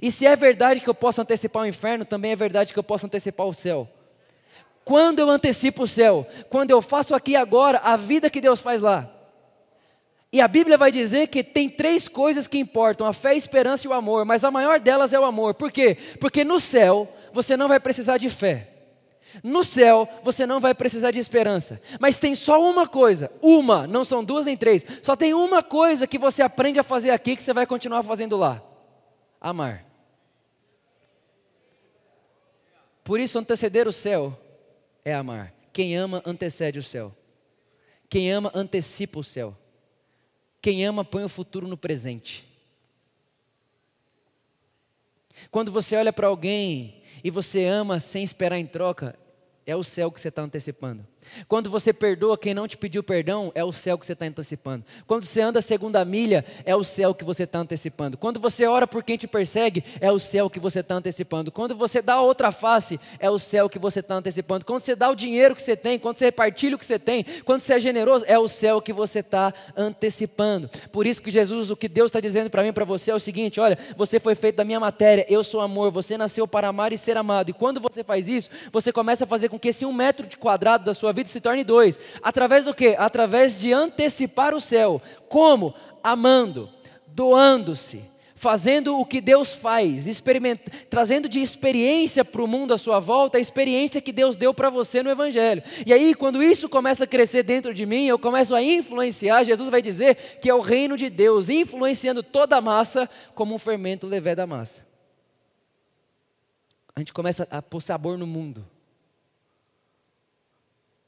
E 0.00 0.10
se 0.10 0.26
é 0.26 0.36
verdade 0.36 0.80
que 0.80 0.88
eu 0.88 0.94
posso 0.94 1.20
antecipar 1.20 1.62
o 1.62 1.66
inferno, 1.66 2.04
também 2.04 2.32
é 2.32 2.36
verdade 2.36 2.72
que 2.72 2.78
eu 2.78 2.82
posso 2.82 3.06
antecipar 3.06 3.46
o 3.46 3.54
céu. 3.54 3.88
Quando 4.84 5.20
eu 5.20 5.30
antecipo 5.30 5.84
o 5.84 5.88
céu, 5.88 6.26
quando 6.48 6.70
eu 6.70 6.80
faço 6.82 7.14
aqui 7.14 7.36
agora 7.36 7.78
a 7.78 7.96
vida 7.96 8.30
que 8.30 8.40
Deus 8.40 8.60
faz 8.60 8.80
lá. 8.82 9.10
E 10.32 10.40
a 10.40 10.46
Bíblia 10.46 10.78
vai 10.78 10.92
dizer 10.92 11.26
que 11.26 11.42
tem 11.42 11.68
três 11.68 12.06
coisas 12.08 12.46
que 12.46 12.58
importam: 12.58 13.06
a 13.06 13.12
fé, 13.12 13.30
a 13.30 13.34
esperança 13.34 13.86
e 13.86 13.90
o 13.90 13.92
amor, 13.92 14.24
mas 14.24 14.44
a 14.44 14.50
maior 14.50 14.78
delas 14.78 15.12
é 15.12 15.20
o 15.20 15.24
amor. 15.24 15.54
Por 15.54 15.72
quê? 15.72 15.96
Porque 16.18 16.44
no 16.44 16.60
céu 16.60 17.12
você 17.32 17.56
não 17.56 17.68
vai 17.68 17.80
precisar 17.80 18.16
de 18.16 18.30
fé. 18.30 18.68
No 19.42 19.62
céu 19.62 20.08
você 20.22 20.46
não 20.46 20.60
vai 20.60 20.74
precisar 20.74 21.10
de 21.10 21.18
esperança. 21.18 21.80
Mas 21.98 22.18
tem 22.18 22.34
só 22.34 22.60
uma 22.60 22.86
coisa, 22.86 23.30
uma, 23.40 23.86
não 23.86 24.04
são 24.04 24.24
duas 24.24 24.46
nem 24.46 24.56
três, 24.56 24.84
só 25.02 25.14
tem 25.14 25.34
uma 25.34 25.62
coisa 25.62 26.06
que 26.06 26.18
você 26.18 26.42
aprende 26.42 26.78
a 26.78 26.84
fazer 26.84 27.10
aqui 27.10 27.36
que 27.36 27.42
você 27.42 27.52
vai 27.52 27.66
continuar 27.66 28.02
fazendo 28.02 28.36
lá: 28.36 28.62
amar. 29.40 29.86
Por 33.04 33.18
isso, 33.18 33.38
anteceder 33.38 33.88
o 33.88 33.92
céu 33.92 34.38
é 35.04 35.14
amar. 35.14 35.54
Quem 35.72 35.96
ama 35.96 36.22
antecede 36.24 36.78
o 36.78 36.82
céu. 36.82 37.14
Quem 38.08 38.30
ama 38.30 38.50
antecipa 38.54 39.18
o 39.18 39.24
céu. 39.24 39.56
Quem 40.60 40.84
ama 40.84 41.04
põe 41.04 41.24
o 41.24 41.28
futuro 41.28 41.66
no 41.66 41.76
presente. 41.76 42.46
Quando 45.50 45.72
você 45.72 45.96
olha 45.96 46.12
para 46.12 46.26
alguém 46.26 47.02
e 47.22 47.30
você 47.30 47.64
ama 47.64 47.98
sem 47.98 48.22
esperar 48.22 48.58
em 48.58 48.66
troca, 48.66 49.18
é 49.66 49.76
o 49.76 49.82
céu 49.82 50.10
que 50.10 50.20
você 50.20 50.28
está 50.28 50.42
antecipando. 50.42 51.06
Quando 51.48 51.70
você 51.70 51.92
perdoa 51.92 52.38
quem 52.38 52.54
não 52.54 52.66
te 52.66 52.76
pediu 52.76 53.02
perdão, 53.02 53.50
é 53.54 53.64
o 53.64 53.72
céu 53.72 53.98
que 53.98 54.06
você 54.06 54.12
está 54.12 54.26
antecipando. 54.26 54.84
Quando 55.06 55.24
você 55.24 55.40
anda 55.40 55.58
a 55.58 55.62
segunda 55.62 56.04
milha, 56.04 56.44
é 56.64 56.74
o 56.74 56.84
céu 56.84 57.14
que 57.14 57.24
você 57.24 57.44
está 57.44 57.58
antecipando. 57.58 58.16
Quando 58.16 58.40
você 58.40 58.66
ora 58.66 58.86
por 58.86 59.02
quem 59.02 59.16
te 59.16 59.26
persegue, 59.26 59.84
é 60.00 60.10
o 60.10 60.18
céu 60.18 60.48
que 60.48 60.60
você 60.60 60.80
está 60.80 60.94
antecipando. 60.94 61.50
Quando 61.50 61.74
você 61.74 62.02
dá 62.02 62.14
a 62.14 62.20
outra 62.20 62.50
face, 62.52 62.98
é 63.18 63.30
o 63.30 63.38
céu 63.38 63.68
que 63.68 63.78
você 63.78 64.00
está 64.00 64.14
antecipando. 64.14 64.64
Quando 64.64 64.80
você 64.80 64.96
dá 64.96 65.10
o 65.10 65.14
dinheiro 65.14 65.54
que 65.54 65.62
você 65.62 65.76
tem, 65.76 65.98
quando 65.98 66.18
você 66.18 66.26
repartilha 66.26 66.76
o 66.76 66.78
que 66.78 66.86
você 66.86 66.98
tem, 66.98 67.24
quando 67.44 67.60
você 67.60 67.74
é 67.74 67.80
generoso, 67.80 68.24
é 68.26 68.38
o 68.38 68.48
céu 68.48 68.80
que 68.80 68.92
você 68.92 69.20
está 69.20 69.52
antecipando. 69.76 70.70
Por 70.92 71.06
isso 71.06 71.20
que 71.22 71.30
Jesus, 71.30 71.70
o 71.70 71.76
que 71.76 71.88
Deus 71.88 72.08
está 72.08 72.20
dizendo 72.20 72.50
para 72.50 72.62
mim, 72.62 72.72
para 72.72 72.84
você 72.84 73.10
é 73.10 73.14
o 73.14 73.20
seguinte: 73.20 73.60
olha, 73.60 73.78
você 73.96 74.18
foi 74.18 74.34
feito 74.34 74.56
da 74.56 74.64
minha 74.64 74.80
matéria, 74.80 75.26
eu 75.28 75.42
sou 75.44 75.60
amor, 75.60 75.90
você 75.90 76.16
nasceu 76.16 76.46
para 76.46 76.68
amar 76.68 76.92
e 76.92 76.98
ser 76.98 77.16
amado. 77.16 77.50
E 77.50 77.52
quando 77.52 77.80
você 77.80 78.02
faz 78.02 78.28
isso, 78.28 78.50
você 78.72 78.92
começa 78.92 79.24
a 79.24 79.26
fazer 79.26 79.48
com 79.48 79.58
que 79.58 79.68
esse 79.68 79.84
um 79.84 79.92
metro 79.92 80.26
de 80.26 80.36
quadrado 80.36 80.84
da 80.84 80.94
sua 80.94 81.12
vida 81.12 81.19
se 81.28 81.40
torne 81.40 81.64
dois. 81.64 81.98
Através 82.22 82.64
do 82.64 82.74
que? 82.74 82.94
Através 82.98 83.60
de 83.60 83.72
antecipar 83.72 84.54
o 84.54 84.60
céu. 84.60 85.02
Como? 85.28 85.74
Amando, 86.02 86.70
doando-se, 87.08 88.02
fazendo 88.34 88.98
o 88.98 89.04
que 89.04 89.20
Deus 89.20 89.52
faz, 89.52 90.06
trazendo 90.88 91.28
de 91.28 91.42
experiência 91.42 92.24
para 92.24 92.42
o 92.42 92.48
mundo 92.48 92.72
à 92.72 92.78
sua 92.78 92.98
volta 92.98 93.36
a 93.36 93.40
experiência 93.40 94.00
que 94.00 94.12
Deus 94.12 94.38
deu 94.38 94.54
para 94.54 94.70
você 94.70 95.02
no 95.02 95.10
Evangelho. 95.10 95.62
E 95.84 95.92
aí, 95.92 96.14
quando 96.14 96.42
isso 96.42 96.66
começa 96.66 97.04
a 97.04 97.06
crescer 97.06 97.42
dentro 97.42 97.74
de 97.74 97.84
mim, 97.84 98.06
eu 98.06 98.18
começo 98.18 98.54
a 98.54 98.62
influenciar, 98.62 99.44
Jesus 99.44 99.68
vai 99.68 99.82
dizer 99.82 100.14
que 100.40 100.48
é 100.48 100.54
o 100.54 100.60
reino 100.60 100.96
de 100.96 101.10
Deus, 101.10 101.50
influenciando 101.50 102.22
toda 102.22 102.56
a 102.56 102.62
massa 102.62 103.06
como 103.34 103.54
um 103.54 103.58
fermento 103.58 104.06
levé 104.06 104.34
da 104.34 104.46
massa. 104.46 104.86
A 106.96 107.00
gente 107.00 107.12
começa 107.12 107.46
a 107.50 107.60
pôr 107.60 107.82
sabor 107.82 108.16
no 108.16 108.26
mundo 108.26 108.66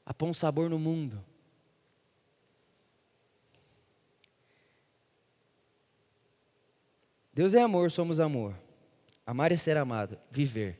a 0.05 0.13
um 0.23 0.33
sabor 0.33 0.69
no 0.69 0.77
mundo. 0.79 1.23
Deus 7.33 7.53
é 7.53 7.61
amor, 7.61 7.89
somos 7.89 8.19
amor. 8.19 8.55
Amar 9.25 9.51
é 9.51 9.57
ser 9.57 9.77
amado, 9.77 10.19
viver. 10.29 10.79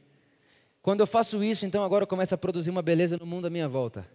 Quando 0.82 1.00
eu 1.00 1.08
faço 1.08 1.44
isso, 1.44 1.66
então 1.66 1.84
agora 1.84 2.04
eu 2.04 2.08
começo 2.08 2.36
a 2.36 2.38
produzir 2.38 2.70
uma 2.70 2.82
beleza 2.82 3.18
no 3.18 3.26
mundo 3.26 3.48
à 3.48 3.50
minha 3.50 3.68
volta. 3.68 4.08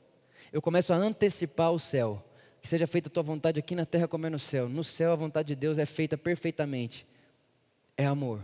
Eu 0.53 0.63
começo 0.63 0.93
a 0.93 0.97
antecipar 0.97 1.73
o 1.73 1.79
céu. 1.79 2.25
Que 2.61 2.69
seja 2.69 2.87
feita 2.87 3.09
a 3.09 3.13
tua 3.13 3.23
vontade 3.23 3.59
aqui 3.59 3.75
na 3.75 3.87
terra 3.87 4.07
como 4.07 4.27
é 4.27 4.31
no 4.31 4.39
céu. 4.39 4.69
No 4.69 4.85
céu 4.85 5.13
a 5.13 5.17
vontade 5.17 5.49
de 5.49 5.55
Deus 5.55 5.79
é 5.79 5.87
feita 5.87 6.19
perfeitamente. 6.19 7.07
É 7.97 8.05
amor. 8.05 8.41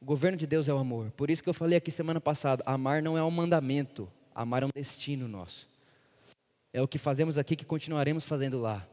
O 0.00 0.04
governo 0.04 0.36
de 0.36 0.46
Deus 0.46 0.68
é 0.68 0.74
o 0.74 0.78
amor. 0.78 1.10
Por 1.12 1.30
isso 1.30 1.42
que 1.42 1.48
eu 1.48 1.54
falei 1.54 1.78
aqui 1.78 1.90
semana 1.90 2.20
passada, 2.20 2.62
amar 2.66 3.02
não 3.02 3.16
é 3.16 3.24
um 3.24 3.30
mandamento. 3.30 4.10
Amar 4.36 4.62
é 4.62 4.66
um 4.66 4.70
destino 4.74 5.26
nosso. 5.26 5.66
É 6.70 6.82
o 6.82 6.86
que 6.86 6.98
fazemos 6.98 7.38
aqui 7.38 7.56
que 7.56 7.64
continuaremos 7.64 8.22
fazendo 8.22 8.58
lá. 8.58 8.86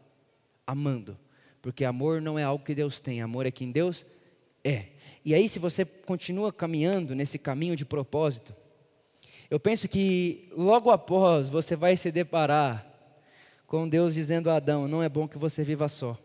Amando. 0.66 1.20
Porque 1.62 1.84
amor 1.84 2.22
não 2.22 2.40
é 2.40 2.44
algo 2.44 2.64
que 2.64 2.74
Deus 2.74 3.02
tem, 3.02 3.22
amor 3.22 3.46
é 3.46 3.52
quem 3.52 3.70
Deus 3.70 4.06
é. 4.64 4.86
E 5.26 5.36
aí, 5.36 5.50
se 5.50 5.60
você 5.60 5.84
continua 5.84 6.54
caminhando 6.54 7.14
nesse 7.14 7.38
caminho 7.38 7.76
de 7.76 7.84
propósito, 7.84 8.56
eu 9.50 9.60
penso 9.60 9.90
que 9.90 10.50
logo 10.56 10.90
após 10.90 11.50
você 11.50 11.76
vai 11.76 11.98
se 11.98 12.10
deparar 12.10 12.90
com 13.68 13.88
Deus 13.88 14.14
dizendo 14.14 14.50
a 14.50 14.56
Adão: 14.56 14.88
Não 14.88 15.04
é 15.04 15.10
bom 15.10 15.28
que 15.28 15.38
você 15.38 15.62
viva 15.62 15.90
só. 15.90 16.18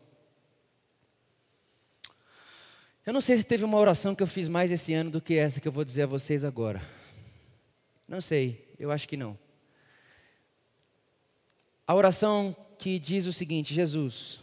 Eu 3.05 3.13
não 3.13 3.21
sei 3.21 3.37
se 3.37 3.43
teve 3.43 3.65
uma 3.65 3.79
oração 3.79 4.15
que 4.15 4.23
eu 4.23 4.29
fiz 4.29 4.49
mais 4.49 4.71
esse 4.71 4.95
ano 4.95 5.11
do 5.11 5.21
que 5.21 5.35
essa 5.35 5.61
que 5.61 5.67
eu 5.67 5.73
vou 5.73 5.85
dizer 5.85 6.03
a 6.03 6.07
vocês 6.07 6.45
agora. 6.45 6.81
Não 8.07 8.21
sei. 8.21 8.68
Eu 8.79 8.91
acho 8.91 9.09
que 9.09 9.17
não. 9.17 9.39
A 11.87 11.95
oração 11.95 12.55
que 12.79 12.99
diz 12.99 13.27
o 13.27 13.33
seguinte: 13.33 13.75
Jesus, 13.75 14.41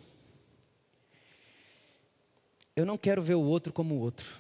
eu 2.76 2.86
não 2.86 2.98
quero 2.98 3.22
ver 3.22 3.36
o 3.36 3.42
outro 3.42 3.72
como 3.72 3.96
o 3.96 4.00
outro, 4.00 4.32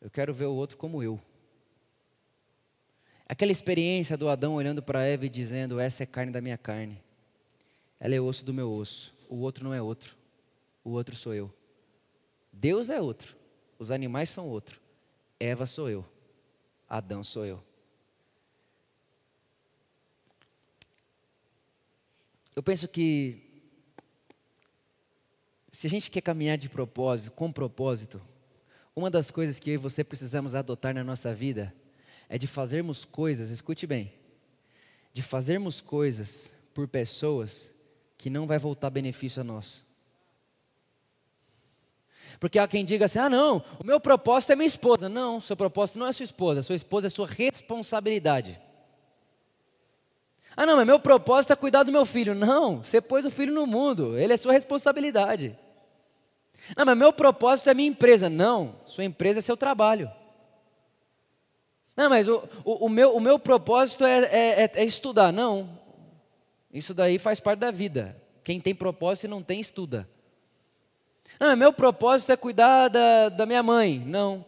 eu 0.00 0.10
quero 0.10 0.34
ver 0.34 0.46
o 0.46 0.54
outro 0.54 0.76
como 0.76 1.02
eu. 1.02 1.20
Aquela 3.26 3.52
experiência 3.52 4.16
do 4.16 4.28
Adão 4.28 4.54
olhando 4.54 4.82
para 4.82 5.04
Eva 5.04 5.24
e 5.24 5.30
dizendo: 5.30 5.80
Essa 5.80 6.02
é 6.02 6.06
carne 6.06 6.30
da 6.30 6.40
minha 6.40 6.58
carne, 6.58 7.00
ela 7.98 8.14
é 8.14 8.20
osso 8.20 8.44
do 8.44 8.52
meu 8.52 8.70
osso, 8.70 9.14
o 9.30 9.36
outro 9.36 9.64
não 9.64 9.72
é 9.72 9.80
outro, 9.80 10.14
o 10.84 10.90
outro 10.90 11.16
sou 11.16 11.32
eu. 11.32 11.52
Deus 12.52 12.90
é 12.90 13.00
outro, 13.00 13.34
os 13.78 13.90
animais 13.90 14.28
são 14.28 14.46
outro, 14.46 14.80
Eva 15.40 15.64
sou 15.64 15.88
eu, 15.88 16.04
Adão 16.88 17.24
sou 17.24 17.46
eu. 17.46 17.62
Eu 22.56 22.62
penso 22.62 22.86
que 22.86 23.42
se 25.70 25.86
a 25.86 25.90
gente 25.90 26.10
quer 26.10 26.20
caminhar 26.20 26.56
de 26.56 26.68
propósito, 26.68 27.32
com 27.32 27.50
propósito, 27.50 28.22
uma 28.94 29.10
das 29.10 29.30
coisas 29.30 29.58
que 29.58 29.70
eu 29.70 29.74
e 29.74 29.76
você 29.76 30.04
precisamos 30.04 30.54
adotar 30.54 30.94
na 30.94 31.02
nossa 31.02 31.34
vida 31.34 31.74
é 32.28 32.38
de 32.38 32.46
fazermos 32.46 33.04
coisas, 33.04 33.50
escute 33.50 33.86
bem, 33.86 34.12
de 35.12 35.20
fazermos 35.20 35.80
coisas 35.80 36.52
por 36.72 36.86
pessoas 36.86 37.70
que 38.16 38.30
não 38.30 38.46
vai 38.46 38.58
voltar 38.58 38.90
benefício 38.90 39.40
a 39.40 39.44
nós. 39.44 39.84
Porque 42.38 42.58
há 42.58 42.68
quem 42.68 42.84
diga 42.84 43.06
assim: 43.06 43.18
ah, 43.18 43.28
não, 43.28 43.64
o 43.80 43.84
meu 43.84 44.00
propósito 44.00 44.52
é 44.52 44.56
minha 44.56 44.66
esposa. 44.66 45.08
Não, 45.08 45.40
seu 45.40 45.56
propósito 45.56 45.98
não 45.98 46.06
é 46.06 46.12
sua 46.12 46.24
esposa, 46.24 46.62
sua 46.62 46.74
esposa 46.76 47.06
é 47.08 47.10
sua 47.10 47.26
responsabilidade. 47.26 48.60
Ah, 50.56 50.64
não, 50.64 50.76
mas 50.76 50.86
meu 50.86 51.00
propósito 51.00 51.52
é 51.52 51.56
cuidar 51.56 51.82
do 51.82 51.92
meu 51.92 52.04
filho. 52.04 52.34
Não, 52.34 52.82
você 52.82 53.00
pôs 53.00 53.24
o 53.24 53.30
filho 53.30 53.52
no 53.52 53.66
mundo, 53.66 54.16
ele 54.18 54.32
é 54.32 54.36
sua 54.36 54.52
responsabilidade. 54.52 55.58
Não, 56.76 56.84
mas 56.86 56.96
meu 56.96 57.12
propósito 57.12 57.68
é 57.70 57.74
minha 57.74 57.88
empresa. 57.88 58.30
Não, 58.30 58.76
sua 58.86 59.04
empresa 59.04 59.40
é 59.40 59.42
seu 59.42 59.56
trabalho. 59.56 60.10
Não, 61.96 62.08
mas 62.08 62.28
o, 62.28 62.42
o, 62.64 62.86
o 62.86 62.88
meu, 62.88 63.14
o 63.14 63.20
meu 63.20 63.38
propósito 63.38 64.04
é, 64.04 64.24
é, 64.24 64.64
é, 64.64 64.70
é 64.74 64.84
estudar. 64.84 65.32
Não, 65.32 65.78
isso 66.72 66.94
daí 66.94 67.18
faz 67.18 67.40
parte 67.40 67.60
da 67.60 67.70
vida. 67.70 68.20
Quem 68.42 68.60
tem 68.60 68.74
propósito 68.74 69.24
e 69.24 69.28
não 69.28 69.42
tem, 69.42 69.60
estuda. 69.60 70.08
Não, 71.38 71.56
meu 71.56 71.72
propósito 71.72 72.32
é 72.32 72.36
cuidar 72.36 72.88
da, 72.88 73.28
da 73.28 73.46
minha 73.46 73.62
mãe. 73.62 73.98
Não. 73.98 74.44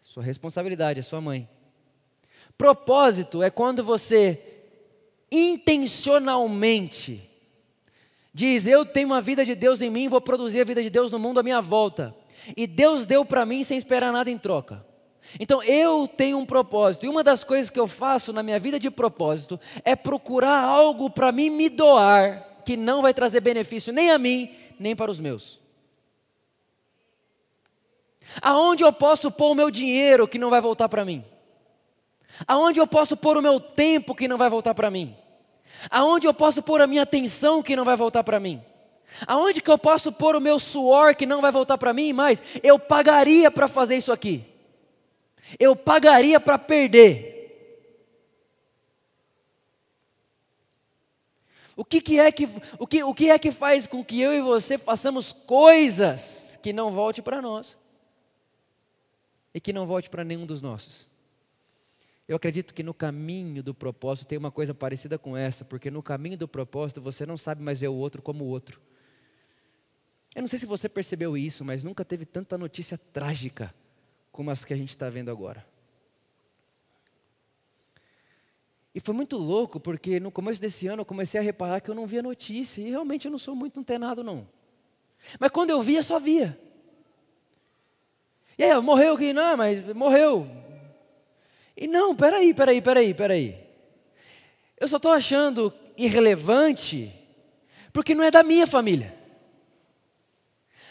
Sua 0.00 0.22
responsabilidade 0.22 1.00
é 1.00 1.02
sua 1.02 1.20
mãe. 1.20 1.48
Propósito 2.56 3.42
é 3.42 3.50
quando 3.50 3.82
você 3.82 4.49
intencionalmente 5.30 7.30
diz: 8.32 8.66
Eu 8.66 8.84
tenho 8.84 9.08
uma 9.08 9.20
vida 9.20 9.44
de 9.44 9.54
Deus 9.54 9.80
em 9.80 9.90
mim, 9.90 10.08
vou 10.08 10.20
produzir 10.20 10.60
a 10.60 10.64
vida 10.64 10.82
de 10.82 10.90
Deus 10.90 11.10
no 11.10 11.18
mundo 11.18 11.40
à 11.40 11.42
minha 11.42 11.60
volta. 11.60 12.14
E 12.56 12.66
Deus 12.66 13.04
deu 13.04 13.24
para 13.24 13.44
mim 13.44 13.62
sem 13.62 13.76
esperar 13.76 14.12
nada 14.12 14.30
em 14.30 14.38
troca. 14.38 14.84
Então 15.38 15.62
eu 15.62 16.08
tenho 16.08 16.38
um 16.38 16.46
propósito, 16.46 17.06
e 17.06 17.08
uma 17.08 17.22
das 17.22 17.44
coisas 17.44 17.70
que 17.70 17.78
eu 17.78 17.86
faço 17.86 18.32
na 18.32 18.42
minha 18.42 18.58
vida 18.58 18.78
de 18.78 18.90
propósito 18.90 19.60
é 19.84 19.94
procurar 19.94 20.64
algo 20.64 21.10
para 21.10 21.30
mim 21.30 21.50
me 21.50 21.68
doar, 21.68 22.62
que 22.64 22.76
não 22.76 23.02
vai 23.02 23.14
trazer 23.14 23.40
benefício 23.40 23.92
nem 23.92 24.10
a 24.10 24.18
mim, 24.18 24.50
nem 24.78 24.96
para 24.96 25.10
os 25.10 25.20
meus. 25.20 25.60
Aonde 28.40 28.82
eu 28.82 28.92
posso 28.92 29.30
pôr 29.30 29.50
o 29.50 29.54
meu 29.54 29.70
dinheiro 29.70 30.26
que 30.26 30.38
não 30.38 30.50
vai 30.50 30.60
voltar 30.60 30.88
para 30.88 31.04
mim? 31.04 31.24
Aonde 32.46 32.80
eu 32.80 32.86
posso 32.86 33.16
pôr 33.16 33.36
o 33.36 33.42
meu 33.42 33.60
tempo 33.60 34.14
que 34.14 34.28
não 34.28 34.38
vai 34.38 34.48
voltar 34.48 34.74
para 34.74 34.90
mim? 34.90 35.16
Aonde 35.90 36.26
eu 36.26 36.34
posso 36.34 36.62
pôr 36.62 36.80
a 36.80 36.86
minha 36.86 37.02
atenção 37.02 37.62
que 37.62 37.76
não 37.76 37.84
vai 37.84 37.96
voltar 37.96 38.24
para 38.24 38.40
mim? 38.40 38.62
Aonde 39.26 39.60
que 39.60 39.70
eu 39.70 39.78
posso 39.78 40.12
pôr 40.12 40.36
o 40.36 40.40
meu 40.40 40.58
suor 40.58 41.14
que 41.14 41.26
não 41.26 41.40
vai 41.40 41.50
voltar 41.50 41.76
para 41.78 41.92
mim 41.92 42.12
mais? 42.12 42.42
Eu 42.62 42.78
pagaria 42.78 43.50
para 43.50 43.68
fazer 43.68 43.96
isso 43.96 44.12
aqui. 44.12 44.44
Eu 45.58 45.74
pagaria 45.74 46.38
para 46.38 46.58
perder. 46.58 47.30
O 51.76 51.84
que, 51.84 52.00
que 52.00 52.20
é 52.20 52.30
que 52.30 52.48
o 52.78 52.86
que, 52.86 53.02
o 53.02 53.14
que 53.14 53.30
é 53.30 53.38
que 53.38 53.50
faz 53.50 53.86
com 53.86 54.04
que 54.04 54.20
eu 54.20 54.34
e 54.34 54.40
você 54.40 54.76
façamos 54.76 55.32
coisas 55.32 56.58
que 56.62 56.72
não 56.72 56.90
volte 56.90 57.22
para 57.22 57.40
nós 57.40 57.78
e 59.54 59.60
que 59.60 59.72
não 59.72 59.86
volte 59.86 60.10
para 60.10 60.22
nenhum 60.22 60.44
dos 60.44 60.60
nossos? 60.60 61.09
Eu 62.30 62.36
acredito 62.36 62.72
que 62.72 62.84
no 62.84 62.94
caminho 62.94 63.60
do 63.60 63.74
propósito 63.74 64.28
tem 64.28 64.38
uma 64.38 64.52
coisa 64.52 64.72
parecida 64.72 65.18
com 65.18 65.36
essa, 65.36 65.64
porque 65.64 65.90
no 65.90 66.00
caminho 66.00 66.38
do 66.38 66.46
propósito 66.46 67.00
você 67.00 67.26
não 67.26 67.36
sabe 67.36 67.60
mais 67.60 67.80
ver 67.80 67.88
o 67.88 67.94
outro 67.94 68.22
como 68.22 68.44
o 68.44 68.46
outro. 68.46 68.80
Eu 70.32 70.42
não 70.42 70.46
sei 70.46 70.56
se 70.56 70.64
você 70.64 70.88
percebeu 70.88 71.36
isso, 71.36 71.64
mas 71.64 71.82
nunca 71.82 72.04
teve 72.04 72.24
tanta 72.24 72.56
notícia 72.56 72.96
trágica 72.96 73.74
como 74.30 74.48
as 74.48 74.64
que 74.64 74.72
a 74.72 74.76
gente 74.76 74.90
está 74.90 75.10
vendo 75.10 75.28
agora. 75.28 75.66
E 78.94 79.00
foi 79.00 79.12
muito 79.12 79.36
louco, 79.36 79.80
porque 79.80 80.20
no 80.20 80.30
começo 80.30 80.60
desse 80.60 80.86
ano 80.86 81.00
eu 81.00 81.06
comecei 81.06 81.40
a 81.40 81.42
reparar 81.42 81.80
que 81.80 81.90
eu 81.90 81.96
não 81.96 82.06
via 82.06 82.22
notícia, 82.22 82.80
e 82.80 82.90
realmente 82.90 83.24
eu 83.24 83.32
não 83.32 83.40
sou 83.40 83.56
muito 83.56 83.80
antenado, 83.80 84.22
não. 84.22 84.46
Mas 85.36 85.50
quando 85.50 85.70
eu 85.70 85.82
via, 85.82 86.00
só 86.00 86.20
via. 86.20 86.56
E 88.56 88.62
aí, 88.62 88.80
morreu 88.80 89.14
aqui? 89.14 89.32
Não, 89.32 89.56
mas 89.56 89.84
morreu. 89.94 90.69
E 91.80 91.86
não, 91.86 92.14
peraí, 92.14 92.52
peraí, 92.52 92.82
peraí, 92.82 93.14
peraí. 93.14 93.58
Eu 94.78 94.86
só 94.86 94.98
estou 94.98 95.12
achando 95.12 95.72
irrelevante, 95.96 97.10
porque 97.90 98.14
não 98.14 98.22
é 98.22 98.30
da 98.30 98.42
minha 98.42 98.66
família. 98.66 99.18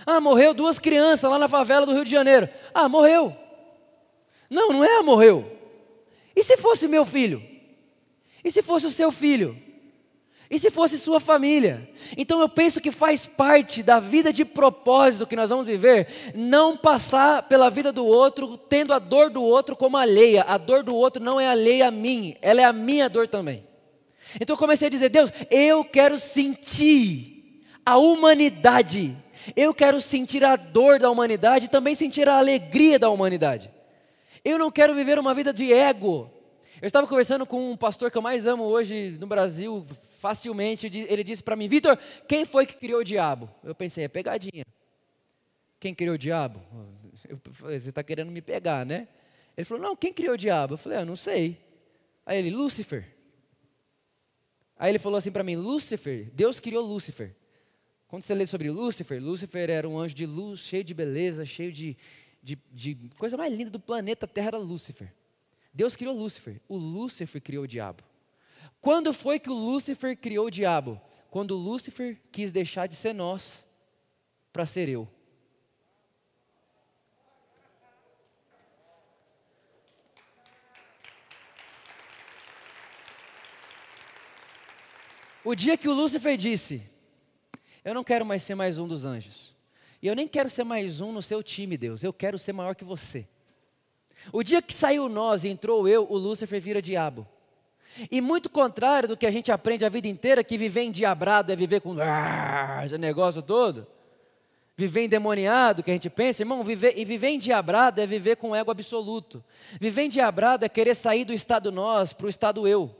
Ah, 0.03 0.19
morreu 0.19 0.51
duas 0.51 0.79
crianças 0.79 1.29
lá 1.29 1.37
na 1.37 1.47
favela 1.47 1.85
do 1.85 1.93
Rio 1.93 2.03
de 2.03 2.09
Janeiro. 2.09 2.49
Ah, 2.73 2.89
morreu. 2.89 3.35
Não, 4.49 4.69
não 4.69 4.83
é 4.83 5.03
morreu. 5.03 5.55
E 6.35 6.43
se 6.43 6.57
fosse 6.57 6.87
meu 6.87 7.05
filho? 7.05 7.43
E 8.43 8.51
se 8.51 8.63
fosse 8.63 8.87
o 8.87 8.91
seu 8.91 9.11
filho? 9.11 9.61
E 10.49 10.57
se 10.57 10.71
fosse 10.71 10.97
sua 10.97 11.19
família? 11.19 11.89
Então 12.17 12.39
eu 12.41 12.49
penso 12.49 12.81
que 12.81 12.91
faz 12.91 13.27
parte 13.27 13.83
da 13.83 13.99
vida 13.99 14.33
de 14.33 14.43
propósito 14.43 15.27
que 15.27 15.35
nós 15.35 15.49
vamos 15.49 15.67
viver, 15.67 16.07
não 16.33 16.75
passar 16.75 17.43
pela 17.43 17.69
vida 17.69 17.91
do 17.91 18.05
outro 18.05 18.57
tendo 18.57 18.93
a 18.93 18.99
dor 18.99 19.29
do 19.29 19.43
outro 19.43 19.75
como 19.75 19.97
alheia. 19.97 20.43
A 20.43 20.57
dor 20.57 20.81
do 20.81 20.95
outro 20.95 21.23
não 21.23 21.39
é 21.39 21.47
alheia 21.47 21.87
a 21.89 21.91
mim, 21.91 22.35
ela 22.41 22.61
é 22.61 22.63
a 22.63 22.73
minha 22.73 23.07
dor 23.07 23.27
também. 23.27 23.63
Então 24.41 24.55
eu 24.55 24.59
comecei 24.59 24.87
a 24.87 24.91
dizer: 24.91 25.09
Deus, 25.09 25.31
eu 25.51 25.83
quero 25.83 26.17
sentir 26.17 27.63
a 27.85 27.97
humanidade 27.97 29.15
eu 29.55 29.73
quero 29.73 29.99
sentir 30.01 30.43
a 30.43 30.55
dor 30.55 30.99
da 30.99 31.09
humanidade 31.09 31.65
e 31.65 31.69
também 31.69 31.95
sentir 31.95 32.27
a 32.27 32.37
alegria 32.37 32.99
da 32.99 33.09
humanidade. 33.09 33.71
Eu 34.43 34.57
não 34.57 34.71
quero 34.71 34.95
viver 34.95 35.19
uma 35.19 35.33
vida 35.33 35.53
de 35.53 35.71
ego. 35.71 36.29
Eu 36.81 36.87
estava 36.87 37.07
conversando 37.07 37.45
com 37.45 37.71
um 37.71 37.77
pastor 37.77 38.09
que 38.09 38.17
eu 38.17 38.21
mais 38.21 38.47
amo 38.47 38.63
hoje 38.63 39.17
no 39.19 39.27
Brasil, 39.27 39.85
facilmente. 40.19 40.87
Ele 40.87 41.23
disse 41.23 41.41
para 41.41 41.55
mim: 41.55 41.67
Vitor, 41.67 41.97
quem 42.27 42.45
foi 42.45 42.65
que 42.65 42.75
criou 42.75 43.01
o 43.01 43.03
diabo? 43.03 43.49
Eu 43.63 43.73
pensei: 43.73 44.03
é 44.03 44.07
pegadinha. 44.07 44.65
Quem 45.79 45.95
criou 45.95 46.15
o 46.15 46.17
diabo? 46.17 46.61
Eu 47.27 47.39
você 47.59 47.89
está 47.89 48.03
querendo 48.03 48.31
me 48.31 48.41
pegar, 48.41 48.85
né? 48.85 49.07
Ele 49.55 49.65
falou: 49.65 49.83
não, 49.83 49.95
quem 49.95 50.13
criou 50.13 50.33
o 50.33 50.37
diabo? 50.37 50.73
Eu 50.73 50.77
falei: 50.77 50.97
eu 50.99 51.01
ah, 51.03 51.05
não 51.05 51.15
sei. 51.15 51.57
Aí 52.25 52.37
ele: 52.37 52.51
Lúcifer. 52.51 53.15
Aí 54.77 54.91
ele 54.91 54.99
falou 54.99 55.17
assim 55.17 55.31
para 55.31 55.43
mim: 55.43 55.55
Lúcifer, 55.55 56.29
Deus 56.33 56.59
criou 56.59 56.85
Lúcifer. 56.85 57.35
Quando 58.07 58.23
você 58.23 58.33
lê 58.33 58.45
sobre 58.45 58.71
Lúcifer, 58.71 59.21
Lúcifer 59.21 59.69
era 59.69 59.87
um 59.87 59.99
anjo 59.99 60.15
de 60.15 60.25
luz, 60.25 60.61
cheio 60.61 60.83
de 60.83 60.95
beleza, 60.95 61.45
cheio 61.45 61.71
de, 61.71 61.95
de, 62.41 62.57
de 62.71 63.09
coisa 63.19 63.37
mais 63.37 63.53
linda 63.53 63.69
do 63.69 63.79
planeta 63.79 64.27
Terra 64.27 64.47
era 64.47 64.57
Lúcifer. 64.57 65.13
Deus 65.71 65.95
criou 65.95 66.15
Lúcifer, 66.15 66.59
o 66.67 66.75
Lúcifer 66.75 67.39
criou 67.39 67.65
o 67.65 67.67
diabo. 67.67 68.03
Quando 68.81 69.11
foi 69.13 69.39
que 69.39 69.49
o 69.49 69.53
Lúcifer 69.53 70.17
criou 70.17 70.47
o 70.47 70.51
diabo? 70.51 71.01
Quando 71.29 71.55
Lúcifer 71.55 72.19
quis 72.31 72.51
deixar 72.51 72.87
de 72.87 72.95
ser 72.95 73.13
nós 73.13 73.67
para 74.51 74.65
ser 74.65 74.87
eu. 74.89 75.07
O 85.43 85.55
dia 85.55 85.77
que 85.77 85.87
o 85.87 85.93
Lúcifer 85.93 86.37
disse: 86.37 86.89
eu 87.83 87.93
não 87.93 88.03
quero 88.03 88.25
mais 88.25 88.43
ser 88.43 88.55
mais 88.55 88.77
um 88.77 88.87
dos 88.87 89.05
anjos. 89.05 89.55
E 90.01 90.07
eu 90.07 90.15
nem 90.15 90.27
quero 90.27 90.49
ser 90.49 90.63
mais 90.63 91.01
um 91.01 91.11
no 91.11 91.21
seu 91.21 91.41
time, 91.41 91.77
Deus. 91.77 92.03
Eu 92.03 92.13
quero 92.13 92.37
ser 92.37 92.53
maior 92.53 92.75
que 92.75 92.83
você. 92.83 93.27
O 94.31 94.43
dia 94.43 94.61
que 94.61 94.73
saiu 94.73 95.09
nós 95.09 95.43
e 95.43 95.49
entrou 95.49 95.87
eu, 95.87 96.05
o 96.09 96.17
Lúcifer 96.17 96.61
vira 96.61 96.81
diabo. 96.81 97.27
E 98.11 98.21
muito 98.21 98.49
contrário 98.49 99.09
do 99.09 99.17
que 99.17 99.25
a 99.25 99.31
gente 99.31 99.51
aprende 99.51 99.85
a 99.85 99.89
vida 99.89 100.07
inteira, 100.07 100.43
que 100.43 100.57
viver 100.57 100.83
endiabrado 100.83 101.51
é 101.51 101.55
viver 101.55 101.81
com 101.81 101.95
ah, 101.99 102.81
esse 102.85 102.97
negócio 102.97 103.41
todo. 103.41 103.87
Viver 104.77 105.03
endemoniado, 105.03 105.83
que 105.83 105.91
a 105.91 105.93
gente 105.93 106.09
pensa, 106.09 106.41
irmão, 106.41 106.63
viver, 106.63 106.97
e 106.97 107.03
viver 107.03 107.29
endiabrado 107.29 107.99
é 107.99 108.07
viver 108.07 108.37
com 108.37 108.55
ego 108.55 108.71
absoluto. 108.71 109.43
Viver 109.79 110.03
endiabrado 110.03 110.63
é 110.63 110.69
querer 110.69 110.95
sair 110.95 111.25
do 111.25 111.33
estado 111.33 111.71
nós 111.71 112.13
para 112.13 112.27
o 112.27 112.29
estado 112.29 112.65
eu. 112.65 112.95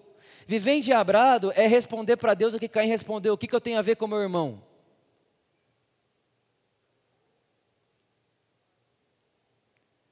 Viver 0.45 0.73
endiabrado 0.73 1.53
é 1.55 1.67
responder 1.67 2.17
para 2.17 2.33
Deus 2.33 2.53
o 2.53 2.59
que 2.59 2.67
Caim 2.67 2.87
respondeu: 2.87 3.33
o 3.33 3.37
que, 3.37 3.47
que 3.47 3.55
eu 3.55 3.61
tenho 3.61 3.79
a 3.79 3.81
ver 3.81 3.95
com 3.95 4.07
meu 4.07 4.19
irmão? 4.19 4.61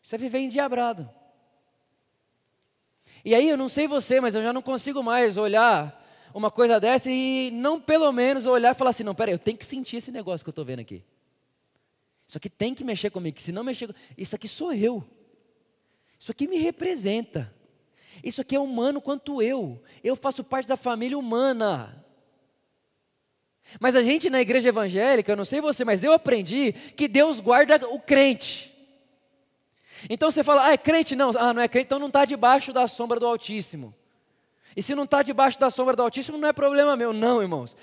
Isso 0.01 0.15
é 0.15 0.17
viver 0.17 0.39
endiabrado. 0.39 1.09
E 3.27 3.35
aí, 3.35 3.49
eu 3.49 3.57
não 3.57 3.67
sei 3.67 3.89
você, 3.89 4.21
mas 4.21 4.35
eu 4.35 4.41
já 4.41 4.53
não 4.53 4.61
consigo 4.61 5.03
mais 5.03 5.35
olhar 5.35 6.01
uma 6.33 6.49
coisa 6.49 6.79
dessa 6.79 7.11
e 7.11 7.51
não 7.51 7.77
pelo 7.77 8.09
menos 8.13 8.45
olhar 8.45 8.73
e 8.73 8.73
falar 8.73 8.91
assim: 8.91 9.03
não, 9.03 9.13
peraí, 9.13 9.33
eu 9.33 9.37
tenho 9.37 9.57
que 9.57 9.65
sentir 9.65 9.97
esse 9.97 10.13
negócio 10.13 10.45
que 10.45 10.47
eu 10.47 10.51
estou 10.53 10.63
vendo 10.63 10.79
aqui. 10.79 11.03
Isso 12.25 12.37
aqui 12.37 12.49
tem 12.49 12.73
que 12.73 12.85
mexer 12.85 13.09
comigo, 13.09 13.37
se 13.41 13.51
não 13.51 13.65
mexer, 13.65 13.93
isso 14.17 14.33
aqui 14.33 14.47
sou 14.47 14.71
eu. 14.71 15.03
Isso 16.17 16.31
aqui 16.31 16.47
me 16.47 16.57
representa. 16.57 17.53
Isso 18.23 18.39
aqui 18.39 18.55
é 18.55 18.59
humano 18.61 19.01
quanto 19.01 19.41
eu. 19.41 19.83
Eu 20.01 20.15
faço 20.15 20.41
parte 20.41 20.69
da 20.69 20.77
família 20.77 21.17
humana. 21.17 22.01
Mas 23.77 23.93
a 23.97 24.03
gente 24.03 24.29
na 24.29 24.39
igreja 24.39 24.69
evangélica, 24.69 25.33
eu 25.33 25.35
não 25.35 25.43
sei 25.43 25.59
você, 25.59 25.83
mas 25.83 26.01
eu 26.01 26.13
aprendi 26.13 26.71
que 26.71 27.09
Deus 27.09 27.41
guarda 27.41 27.89
o 27.89 27.99
crente. 27.99 28.73
Então 30.09 30.31
você 30.31 30.43
fala, 30.43 30.67
ah, 30.67 30.73
é 30.73 30.77
crente? 30.77 31.15
Não, 31.15 31.31
ah, 31.37 31.53
não 31.53 31.61
é 31.61 31.67
crente, 31.67 31.85
então 31.87 31.99
não 31.99 32.07
está 32.07 32.25
debaixo 32.25 32.71
da 32.71 32.87
sombra 32.87 33.19
do 33.19 33.25
Altíssimo. 33.25 33.93
E 34.75 34.83
se 34.83 34.93
não 34.93 35.05
está 35.05 35.23
debaixo 35.23 35.59
da 35.59 35.69
sombra 35.69 35.95
do 35.95 36.03
Altíssimo, 36.03 36.37
não 36.37 36.47
é 36.47 36.53
problema 36.53 36.95
meu. 36.95 37.11
Não, 37.11 37.41
irmãos. 37.41 37.75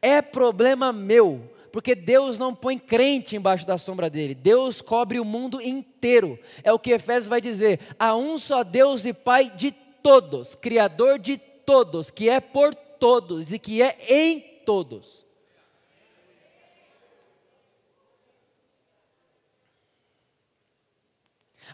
É 0.00 0.22
problema 0.22 0.92
meu. 0.92 1.52
Porque 1.70 1.94
Deus 1.94 2.38
não 2.38 2.54
põe 2.54 2.78
crente 2.78 3.36
embaixo 3.36 3.66
da 3.66 3.76
sombra 3.76 4.08
dele. 4.08 4.34
Deus 4.34 4.80
cobre 4.80 5.20
o 5.20 5.24
mundo 5.24 5.60
inteiro. 5.60 6.38
É 6.64 6.72
o 6.72 6.78
que 6.78 6.90
Efésios 6.90 7.28
vai 7.28 7.40
dizer. 7.40 7.80
Há 7.98 8.16
um 8.16 8.38
só 8.38 8.64
Deus 8.64 9.04
e 9.04 9.12
Pai 9.12 9.50
de 9.54 9.70
todos, 10.02 10.54
Criador 10.54 11.18
de 11.18 11.36
todos, 11.36 12.10
que 12.10 12.30
é 12.30 12.40
por 12.40 12.74
todos 12.74 13.52
e 13.52 13.58
que 13.58 13.82
é 13.82 13.96
em 14.08 14.40
todos. 14.64 15.27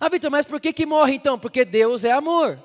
Ah, 0.01 0.09
Vitor, 0.09 0.31
mas 0.31 0.47
por 0.47 0.61
que, 0.61 0.73
que 0.73 0.87
morre 0.87 1.15
então? 1.15 1.39
Porque 1.39 1.65
Deus 1.65 2.05
é 2.05 2.11
amor. 2.11 2.59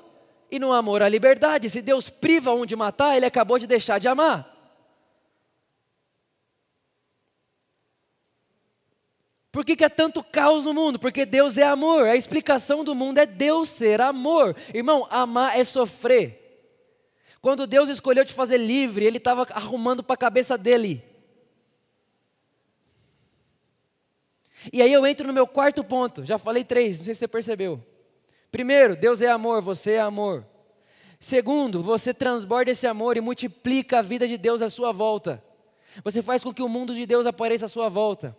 E 0.50 0.58
no 0.58 0.72
amor 0.72 1.02
há 1.02 1.08
liberdade. 1.08 1.70
Se 1.70 1.80
Deus 1.80 2.10
priva 2.10 2.52
um 2.52 2.66
de 2.66 2.74
matar, 2.74 3.16
ele 3.16 3.26
acabou 3.26 3.58
de 3.58 3.66
deixar 3.66 3.98
de 3.98 4.08
amar. 4.08 4.50
Por 9.52 9.64
que, 9.64 9.74
que 9.74 9.84
é 9.84 9.88
tanto 9.88 10.22
caos 10.22 10.64
no 10.64 10.72
mundo? 10.72 10.98
Porque 10.98 11.26
Deus 11.26 11.58
é 11.58 11.64
amor. 11.64 12.06
A 12.06 12.16
explicação 12.16 12.84
do 12.84 12.94
mundo 12.94 13.18
é 13.18 13.26
Deus 13.26 13.68
ser 13.68 14.00
amor. 14.00 14.56
Irmão, 14.72 15.06
amar 15.10 15.58
é 15.58 15.64
sofrer. 15.64 16.38
Quando 17.40 17.66
Deus 17.66 17.88
escolheu 17.88 18.24
te 18.24 18.32
fazer 18.32 18.58
livre, 18.58 19.04
Ele 19.04 19.16
estava 19.16 19.46
arrumando 19.52 20.02
para 20.02 20.14
a 20.14 20.18
cabeça 20.18 20.56
dele. 20.56 21.02
E 24.72 24.82
aí 24.82 24.92
eu 24.92 25.06
entro 25.06 25.26
no 25.26 25.32
meu 25.32 25.46
quarto 25.46 25.82
ponto, 25.82 26.24
já 26.24 26.38
falei 26.38 26.64
três, 26.64 26.98
não 26.98 27.04
sei 27.04 27.14
se 27.14 27.20
você 27.20 27.28
percebeu. 27.28 27.82
Primeiro, 28.50 28.96
Deus 28.96 29.22
é 29.22 29.28
amor, 29.28 29.62
você 29.62 29.92
é 29.92 30.00
amor. 30.00 30.46
Segundo, 31.18 31.82
você 31.82 32.12
transborda 32.12 32.70
esse 32.70 32.86
amor 32.86 33.16
e 33.16 33.20
multiplica 33.20 33.98
a 33.98 34.02
vida 34.02 34.26
de 34.26 34.36
Deus 34.36 34.62
à 34.62 34.68
sua 34.68 34.92
volta. 34.92 35.42
Você 36.04 36.22
faz 36.22 36.42
com 36.42 36.52
que 36.52 36.62
o 36.62 36.68
mundo 36.68 36.94
de 36.94 37.06
Deus 37.06 37.26
apareça 37.26 37.66
à 37.66 37.68
sua 37.68 37.88
volta. 37.88 38.36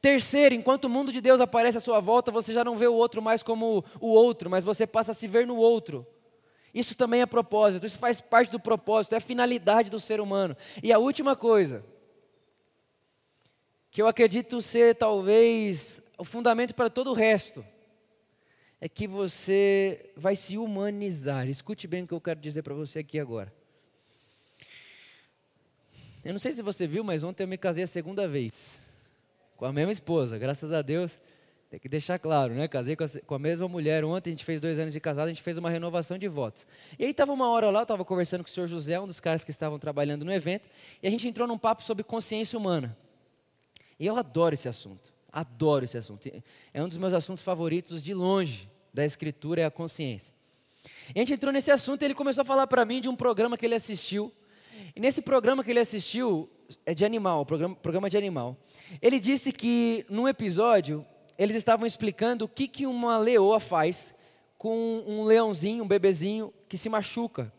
Terceiro, 0.00 0.54
enquanto 0.54 0.86
o 0.86 0.90
mundo 0.90 1.12
de 1.12 1.20
Deus 1.20 1.40
aparece 1.40 1.78
à 1.78 1.80
sua 1.80 2.00
volta, 2.00 2.30
você 2.30 2.52
já 2.52 2.64
não 2.64 2.76
vê 2.76 2.86
o 2.86 2.94
outro 2.94 3.20
mais 3.20 3.42
como 3.42 3.84
o 4.00 4.08
outro, 4.08 4.48
mas 4.48 4.64
você 4.64 4.86
passa 4.86 5.12
a 5.12 5.14
se 5.14 5.28
ver 5.28 5.46
no 5.46 5.56
outro. 5.56 6.06
Isso 6.72 6.94
também 6.94 7.22
é 7.22 7.26
propósito, 7.26 7.86
isso 7.86 7.98
faz 7.98 8.20
parte 8.20 8.50
do 8.50 8.60
propósito, 8.60 9.14
é 9.14 9.16
a 9.18 9.20
finalidade 9.20 9.90
do 9.90 10.00
ser 10.00 10.20
humano. 10.20 10.56
E 10.82 10.92
a 10.92 10.98
última 10.98 11.34
coisa, 11.34 11.84
que 13.96 14.02
eu 14.02 14.08
acredito 14.08 14.60
ser 14.60 14.94
talvez 14.94 16.02
o 16.18 16.22
fundamento 16.22 16.74
para 16.74 16.90
todo 16.90 17.12
o 17.12 17.14
resto, 17.14 17.64
é 18.78 18.90
que 18.90 19.06
você 19.06 20.12
vai 20.14 20.36
se 20.36 20.58
humanizar. 20.58 21.48
Escute 21.48 21.88
bem 21.88 22.04
o 22.04 22.06
que 22.06 22.12
eu 22.12 22.20
quero 22.20 22.38
dizer 22.38 22.60
para 22.60 22.74
você 22.74 22.98
aqui 22.98 23.18
agora. 23.18 23.50
Eu 26.22 26.32
não 26.32 26.38
sei 26.38 26.52
se 26.52 26.60
você 26.60 26.86
viu, 26.86 27.02
mas 27.02 27.22
ontem 27.22 27.44
eu 27.44 27.48
me 27.48 27.56
casei 27.56 27.84
a 27.84 27.86
segunda 27.86 28.28
vez. 28.28 28.82
Com 29.56 29.64
a 29.64 29.72
mesma 29.72 29.92
esposa, 29.92 30.36
graças 30.36 30.74
a 30.74 30.82
Deus. 30.82 31.18
Tem 31.70 31.80
que 31.80 31.88
deixar 31.88 32.18
claro, 32.18 32.52
né? 32.52 32.68
Casei 32.68 32.96
com 32.96 33.34
a, 33.34 33.38
mesma 33.38 33.66
mulher. 33.66 34.04
Ontem 34.04 34.28
a 34.28 34.32
gente 34.32 34.44
fez 34.44 34.60
dois 34.60 34.78
anos 34.78 34.92
de 34.92 35.00
casado, 35.00 35.24
a 35.24 35.32
gente 35.32 35.42
fez 35.42 35.56
uma 35.56 35.70
renovação 35.70 36.18
de 36.18 36.28
votos. 36.28 36.66
E 36.98 37.04
aí 37.06 37.12
estava 37.12 37.32
uma 37.32 37.48
hora 37.48 37.70
lá, 37.70 37.78
eu 37.78 37.84
estava 37.84 38.04
conversando 38.04 38.44
com 38.44 38.50
o 38.50 38.52
senhor 38.52 38.66
José, 38.66 39.00
um 39.00 39.06
dos 39.06 39.20
caras 39.20 39.42
que 39.42 39.50
estavam 39.50 39.78
trabalhando 39.78 40.22
no 40.22 40.34
evento, 40.34 40.68
e 41.02 41.08
a 41.08 41.10
gente 41.10 41.26
entrou 41.26 41.48
num 41.48 41.56
papo 41.56 41.82
sobre 41.82 42.04
consciência 42.04 42.58
humana. 42.58 42.94
E 43.98 44.06
eu 44.06 44.16
adoro 44.16 44.54
esse 44.54 44.68
assunto. 44.68 45.12
Adoro 45.32 45.84
esse 45.84 45.96
assunto. 45.96 46.28
É 46.72 46.82
um 46.82 46.88
dos 46.88 46.98
meus 46.98 47.12
assuntos 47.12 47.44
favoritos 47.44 48.02
de 48.02 48.14
longe 48.14 48.70
da 48.92 49.04
escritura, 49.04 49.62
é 49.62 49.64
a 49.64 49.70
consciência. 49.70 50.34
E 51.14 51.18
a 51.18 51.18
gente 51.20 51.34
entrou 51.34 51.52
nesse 51.52 51.70
assunto 51.70 52.02
e 52.02 52.04
ele 52.04 52.14
começou 52.14 52.42
a 52.42 52.44
falar 52.44 52.66
para 52.66 52.84
mim 52.84 53.00
de 53.00 53.08
um 53.08 53.16
programa 53.16 53.56
que 53.56 53.66
ele 53.66 53.74
assistiu 53.74 54.32
e 54.94 55.00
nesse 55.00 55.22
programa 55.22 55.62
que 55.62 55.70
ele 55.70 55.80
assistiu, 55.80 56.48
é 56.84 56.94
de 56.94 57.04
animal, 57.04 57.44
programa, 57.44 57.76
programa 57.76 58.10
de 58.10 58.16
animal, 58.16 58.56
ele 59.00 59.20
disse 59.20 59.52
que 59.52 60.04
num 60.08 60.26
episódio 60.26 61.04
eles 61.38 61.56
estavam 61.56 61.86
explicando 61.86 62.44
o 62.44 62.48
que, 62.48 62.66
que 62.66 62.86
uma 62.86 63.18
leoa 63.18 63.60
faz 63.60 64.14
com 64.56 65.04
um 65.06 65.22
leãozinho, 65.22 65.84
um 65.84 65.88
bebezinho 65.88 66.52
que 66.68 66.78
se 66.78 66.88
machuca. 66.88 67.52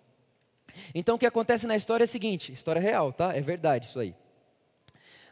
Então 0.93 1.15
o 1.15 1.19
que 1.19 1.25
acontece 1.25 1.67
na 1.67 1.75
história 1.75 2.03
é 2.03 2.05
o 2.05 2.07
seguinte, 2.07 2.51
história 2.51 2.81
real, 2.81 3.13
tá? 3.13 3.35
É 3.35 3.41
verdade 3.41 3.85
isso 3.85 3.99
aí. 3.99 4.15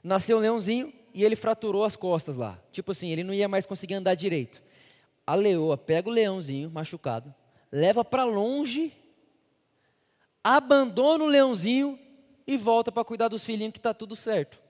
Nasceu 0.05 0.37
um 0.37 0.41
leãozinho 0.41 0.93
e 1.13 1.23
ele 1.23 1.35
fraturou 1.35 1.83
as 1.83 1.95
costas 1.95 2.37
lá. 2.37 2.61
Tipo 2.71 2.91
assim, 2.91 3.09
ele 3.09 3.23
não 3.23 3.33
ia 3.33 3.47
mais 3.47 3.65
conseguir 3.65 3.95
andar 3.95 4.15
direito. 4.15 4.61
A 5.25 5.33
leoa 5.33 5.77
pega 5.77 6.07
o 6.09 6.11
leãozinho 6.11 6.69
machucado, 6.69 7.33
leva 7.71 8.05
para 8.05 8.23
longe 8.23 8.93
abandona 10.45 11.23
o 11.23 11.27
leãozinho 11.27 11.97
e 12.45 12.55
volta 12.55 12.91
para 12.91 13.03
cuidar 13.03 13.29
dos 13.29 13.43
filhinhos 13.43 13.73
que 13.73 13.79
está 13.79 13.95
tudo 13.95 14.15
certo. 14.15 14.61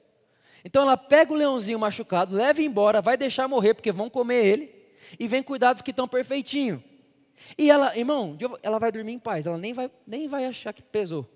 Então 0.64 0.84
ela 0.84 0.96
pega 0.96 1.34
o 1.34 1.36
leãozinho 1.36 1.78
machucado, 1.78 2.34
leva 2.34 2.62
embora, 2.62 3.02
vai 3.02 3.18
deixar 3.18 3.46
morrer 3.50 3.74
porque 3.74 3.92
vão 3.92 4.10
comer 4.10 4.46
ele 4.46 4.76
e 5.20 5.28
vem 5.28 5.44
cuidar 5.44 5.74
dos 5.74 5.82
que 5.82 5.92
estão 5.92 6.08
perfeitinho. 6.08 6.82
E 7.58 7.70
ela, 7.70 7.96
irmão, 7.98 8.38
ela 8.64 8.80
vai 8.80 8.90
dormir 8.90 9.12
em 9.12 9.20
paz, 9.20 9.46
ela 9.46 9.58
nem 9.58 9.74
vai, 9.74 9.92
nem 10.08 10.30
vai 10.30 10.46
achar 10.46 10.72
que 10.72 10.82
pesou. 10.82 11.30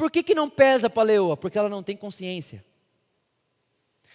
Por 0.00 0.10
que, 0.10 0.22
que 0.22 0.34
não 0.34 0.48
pesa 0.48 0.88
para 0.88 1.02
a 1.02 1.04
leoa? 1.04 1.36
Porque 1.36 1.58
ela 1.58 1.68
não 1.68 1.82
tem 1.82 1.94
consciência. 1.94 2.64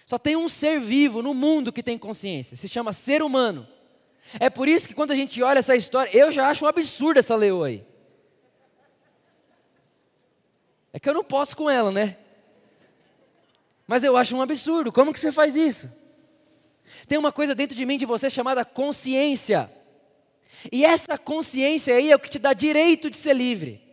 Só 0.03 0.17
tem 0.17 0.35
um 0.35 0.49
ser 0.49 0.79
vivo 0.79 1.21
no 1.21 1.31
mundo 1.31 1.71
que 1.71 1.83
tem 1.83 1.95
consciência, 1.95 2.57
se 2.57 2.67
chama 2.67 2.91
ser 2.91 3.21
humano. 3.21 3.67
É 4.39 4.49
por 4.49 4.67
isso 4.67 4.87
que 4.87 4.95
quando 4.95 5.11
a 5.11 5.15
gente 5.15 5.43
olha 5.43 5.59
essa 5.59 5.75
história, 5.75 6.09
eu 6.11 6.31
já 6.31 6.49
acho 6.49 6.65
um 6.65 6.67
absurdo 6.67 7.19
essa 7.19 7.35
leoa 7.35 7.67
aí. 7.67 7.85
É 10.91 10.99
que 10.99 11.07
eu 11.07 11.13
não 11.13 11.23
posso 11.23 11.55
com 11.55 11.69
ela, 11.69 11.91
né? 11.91 12.17
Mas 13.85 14.03
eu 14.03 14.17
acho 14.17 14.35
um 14.35 14.41
absurdo. 14.41 14.91
Como 14.91 15.13
que 15.13 15.19
você 15.19 15.31
faz 15.31 15.55
isso? 15.55 15.87
Tem 17.07 17.19
uma 17.19 17.31
coisa 17.31 17.53
dentro 17.53 17.77
de 17.77 17.85
mim, 17.85 17.95
de 17.95 18.07
você, 18.07 18.27
chamada 18.27 18.65
consciência. 18.65 19.71
E 20.71 20.83
essa 20.83 21.15
consciência 21.15 21.93
aí 21.93 22.09
é 22.09 22.15
o 22.15 22.19
que 22.19 22.31
te 22.31 22.39
dá 22.39 22.53
direito 22.53 23.07
de 23.07 23.17
ser 23.17 23.35
livre. 23.35 23.84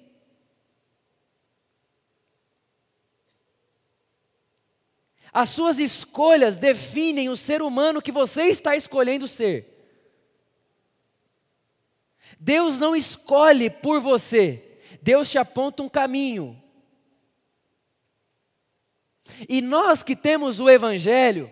As 5.33 5.49
suas 5.49 5.79
escolhas 5.79 6.59
definem 6.59 7.31
o 7.31 7.37
ser 7.37 7.63
humano 7.63 8.03
que 8.03 8.13
você 8.13 8.45
está 8.45 8.77
escolhendo 8.77 9.27
ser. 9.27 9.69
Deus 12.39 12.79
não 12.79 12.95
escolhe 12.95 13.71
por 13.71 14.01
você, 14.01 14.79
Deus 15.01 15.31
te 15.31 15.39
aponta 15.39 15.83
um 15.83 15.89
caminho. 15.89 16.61
E 19.49 19.63
nós 19.63 20.03
que 20.03 20.15
temos 20.15 20.61
o 20.61 20.69
Evangelho, 20.69 21.51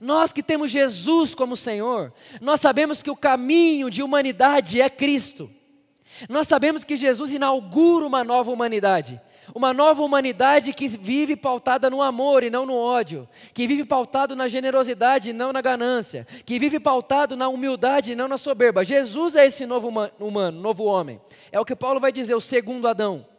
nós 0.00 0.32
que 0.32 0.42
temos 0.42 0.70
Jesus 0.70 1.34
como 1.34 1.56
Senhor, 1.56 2.12
nós 2.40 2.60
sabemos 2.60 3.02
que 3.02 3.10
o 3.10 3.16
caminho 3.16 3.90
de 3.90 4.02
humanidade 4.02 4.80
é 4.80 4.88
Cristo. 4.88 5.50
Nós 6.28 6.48
sabemos 6.48 6.82
que 6.82 6.96
Jesus 6.96 7.30
inaugura 7.30 8.06
uma 8.06 8.24
nova 8.24 8.50
humanidade. 8.50 9.20
Uma 9.54 9.74
nova 9.74 10.02
humanidade 10.02 10.72
que 10.72 10.88
vive 10.88 11.36
pautada 11.36 11.90
no 11.90 12.00
amor 12.00 12.42
e 12.42 12.50
não 12.50 12.64
no 12.64 12.74
ódio, 12.74 13.28
que 13.52 13.66
vive 13.66 13.84
pautado 13.84 14.34
na 14.34 14.48
generosidade 14.48 15.30
e 15.30 15.32
não 15.32 15.52
na 15.52 15.60
ganância, 15.60 16.26
que 16.44 16.58
vive 16.58 16.80
pautado 16.80 17.36
na 17.36 17.48
humildade 17.48 18.12
e 18.12 18.16
não 18.16 18.28
na 18.28 18.38
soberba. 18.38 18.84
Jesus 18.84 19.36
é 19.36 19.46
esse 19.46 19.66
novo 19.66 19.88
humano, 20.18 20.60
novo 20.60 20.84
homem. 20.84 21.20
É 21.50 21.60
o 21.60 21.64
que 21.64 21.76
Paulo 21.76 22.00
vai 22.00 22.12
dizer, 22.12 22.34
o 22.34 22.40
segundo 22.40 22.88
Adão. 22.88 23.31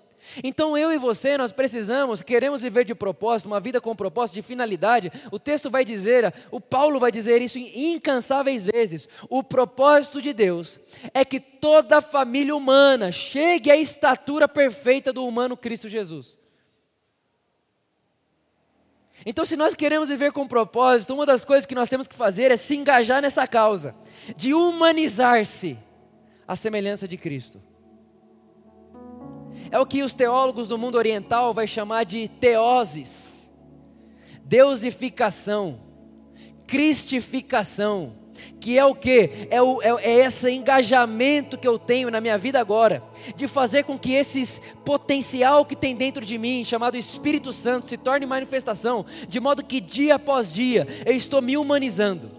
Então 0.43 0.77
eu 0.77 0.91
e 0.91 0.97
você, 0.97 1.37
nós 1.37 1.51
precisamos, 1.51 2.21
queremos 2.21 2.61
viver 2.61 2.85
de 2.85 2.95
propósito, 2.95 3.47
uma 3.47 3.59
vida 3.59 3.79
com 3.81 3.95
propósito, 3.95 4.35
de 4.35 4.41
finalidade. 4.41 5.11
O 5.31 5.39
texto 5.39 5.69
vai 5.69 5.85
dizer, 5.85 6.33
o 6.51 6.59
Paulo 6.59 6.99
vai 6.99 7.11
dizer 7.11 7.41
isso 7.41 7.57
incansáveis 7.57 8.65
vezes. 8.65 9.07
O 9.29 9.43
propósito 9.43 10.21
de 10.21 10.33
Deus 10.33 10.79
é 11.13 11.23
que 11.23 11.39
toda 11.39 11.97
a 11.97 12.01
família 12.01 12.55
humana 12.55 13.11
chegue 13.11 13.69
à 13.69 13.75
estatura 13.75 14.47
perfeita 14.47 15.13
do 15.13 15.25
humano 15.25 15.57
Cristo 15.57 15.87
Jesus. 15.87 16.37
Então, 19.25 19.45
se 19.45 19.55
nós 19.55 19.73
queremos 19.73 20.09
viver 20.09 20.31
com 20.33 20.45
propósito, 20.47 21.13
uma 21.13 21.25
das 21.25 21.45
coisas 21.45 21.65
que 21.65 21.75
nós 21.75 21.87
temos 21.87 22.07
que 22.07 22.15
fazer 22.15 22.51
é 22.51 22.57
se 22.57 22.75
engajar 22.75 23.21
nessa 23.21 23.47
causa, 23.47 23.95
de 24.35 24.53
humanizar-se 24.53 25.77
à 26.45 26.55
semelhança 26.55 27.07
de 27.07 27.15
Cristo. 27.15 27.61
É 29.73 29.79
o 29.79 29.87
que 29.87 30.03
os 30.03 30.13
teólogos 30.13 30.67
do 30.67 30.77
mundo 30.77 30.99
oriental 30.99 31.51
vai 31.51 31.65
chamar 31.65 32.03
de 32.03 32.27
teoses, 32.27 33.51
deusificação, 34.45 35.79
cristificação, 36.67 38.13
que 38.59 38.77
é 38.77 38.85
o 38.85 38.93
que? 38.93 39.31
É, 39.49 39.57
é, 39.57 40.11
é 40.11 40.25
esse 40.27 40.47
engajamento 40.51 41.57
que 41.57 41.67
eu 41.67 41.79
tenho 41.79 42.11
na 42.11 42.21
minha 42.21 42.37
vida 42.37 42.59
agora, 42.59 43.01
de 43.35 43.47
fazer 43.47 43.81
com 43.81 43.97
que 43.97 44.13
esse 44.13 44.61
potencial 44.85 45.65
que 45.65 45.75
tem 45.75 45.95
dentro 45.95 46.23
de 46.23 46.37
mim, 46.37 46.63
chamado 46.63 46.95
Espírito 46.95 47.51
Santo, 47.51 47.87
se 47.87 47.97
torne 47.97 48.27
manifestação, 48.27 49.03
de 49.27 49.39
modo 49.39 49.65
que 49.65 49.81
dia 49.81 50.17
após 50.17 50.53
dia 50.53 50.87
eu 51.03 51.15
estou 51.15 51.41
me 51.41 51.57
humanizando 51.57 52.29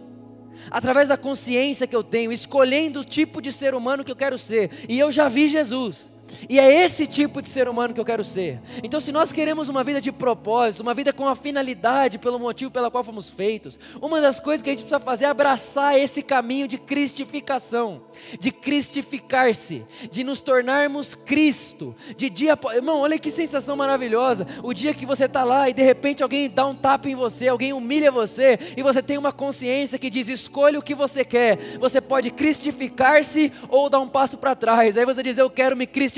através 0.71 1.09
da 1.09 1.17
consciência 1.17 1.89
que 1.89 1.97
eu 1.97 2.05
tenho, 2.05 2.31
escolhendo 2.31 3.01
o 3.01 3.05
tipo 3.05 3.43
de 3.43 3.51
ser 3.51 3.75
humano 3.75 4.05
que 4.05 4.13
eu 4.13 4.17
quero 4.17 4.39
ser, 4.39 4.71
e 4.89 5.01
eu 5.01 5.11
já 5.11 5.29
vi 5.29 5.49
Jesus. 5.49 6.14
E 6.49 6.59
é 6.59 6.85
esse 6.85 7.07
tipo 7.07 7.41
de 7.41 7.49
ser 7.49 7.69
humano 7.69 7.95
que 7.95 8.01
eu 8.01 8.05
quero 8.05 8.25
ser. 8.25 8.61
Então, 8.83 9.01
se 9.01 9.13
nós 9.13 9.33
queremos 9.33 9.69
uma 9.69 9.85
vida 9.85 10.01
de 10.01 10.13
propósito, 10.13 10.83
uma 10.83 10.95
vida 10.95 11.13
com 11.13 11.29
a 11.29 11.35
finalidade 11.35 12.19
pelo 12.19 12.39
motivo 12.39 12.71
pela 12.71 12.91
qual 12.91 13.05
fomos 13.05 13.29
feitos, 13.29 13.79
uma 14.01 14.21
das 14.21 14.41
coisas 14.41 14.63
que 14.63 14.71
a 14.71 14.73
gente 14.73 14.83
precisa 14.83 15.01
fazer 15.01 15.25
é 15.27 15.29
abraçar 15.29 15.99
esse 15.99 16.23
caminho 16.23 16.67
de 16.67 16.79
cristificação, 16.79 18.03
de 18.39 18.51
cristificar-se, 18.51 19.85
de 20.11 20.25
nos 20.25 20.41
tornarmos 20.41 21.15
Cristo, 21.15 21.95
de 22.17 22.29
dia 22.29 22.59
Irmão, 22.75 23.01
olha 23.01 23.19
que 23.19 23.31
sensação 23.31 23.77
maravilhosa. 23.77 24.47
O 24.63 24.73
dia 24.73 24.95
que 24.95 25.07
você 25.07 25.25
está 25.25 25.45
lá 25.45 25.69
e 25.69 25.75
de 25.75 25.83
repente 25.83 26.23
alguém 26.23 26.49
dá 26.49 26.67
um 26.67 26.75
tapa 26.75 27.09
em 27.09 27.15
você, 27.15 27.49
alguém 27.49 27.73
humilha 27.73 28.11
você 28.11 28.59
e 28.77 28.83
você 28.83 29.03
tem 29.03 29.19
uma 29.19 29.33
consciência 29.33 29.99
que 29.99 30.11
diz: 30.11 30.29
escolha 30.29 30.79
o 30.79 30.83
que 30.83 30.95
você 30.95 31.25
quer. 31.25 31.59
Você 31.79 32.01
pode 32.01 32.31
cristificar-se 32.31 33.53
ou 33.69 33.91
dar 33.91 34.01
um 34.01 34.09
passo 34.09 34.39
para 34.39 34.55
trás. 34.55 34.97
Aí 34.97 35.05
você 35.05 35.23
diz: 35.23 35.39
eu 35.39 35.51
quero 35.51 35.77
me 35.77 35.87
cristificar 35.87 36.14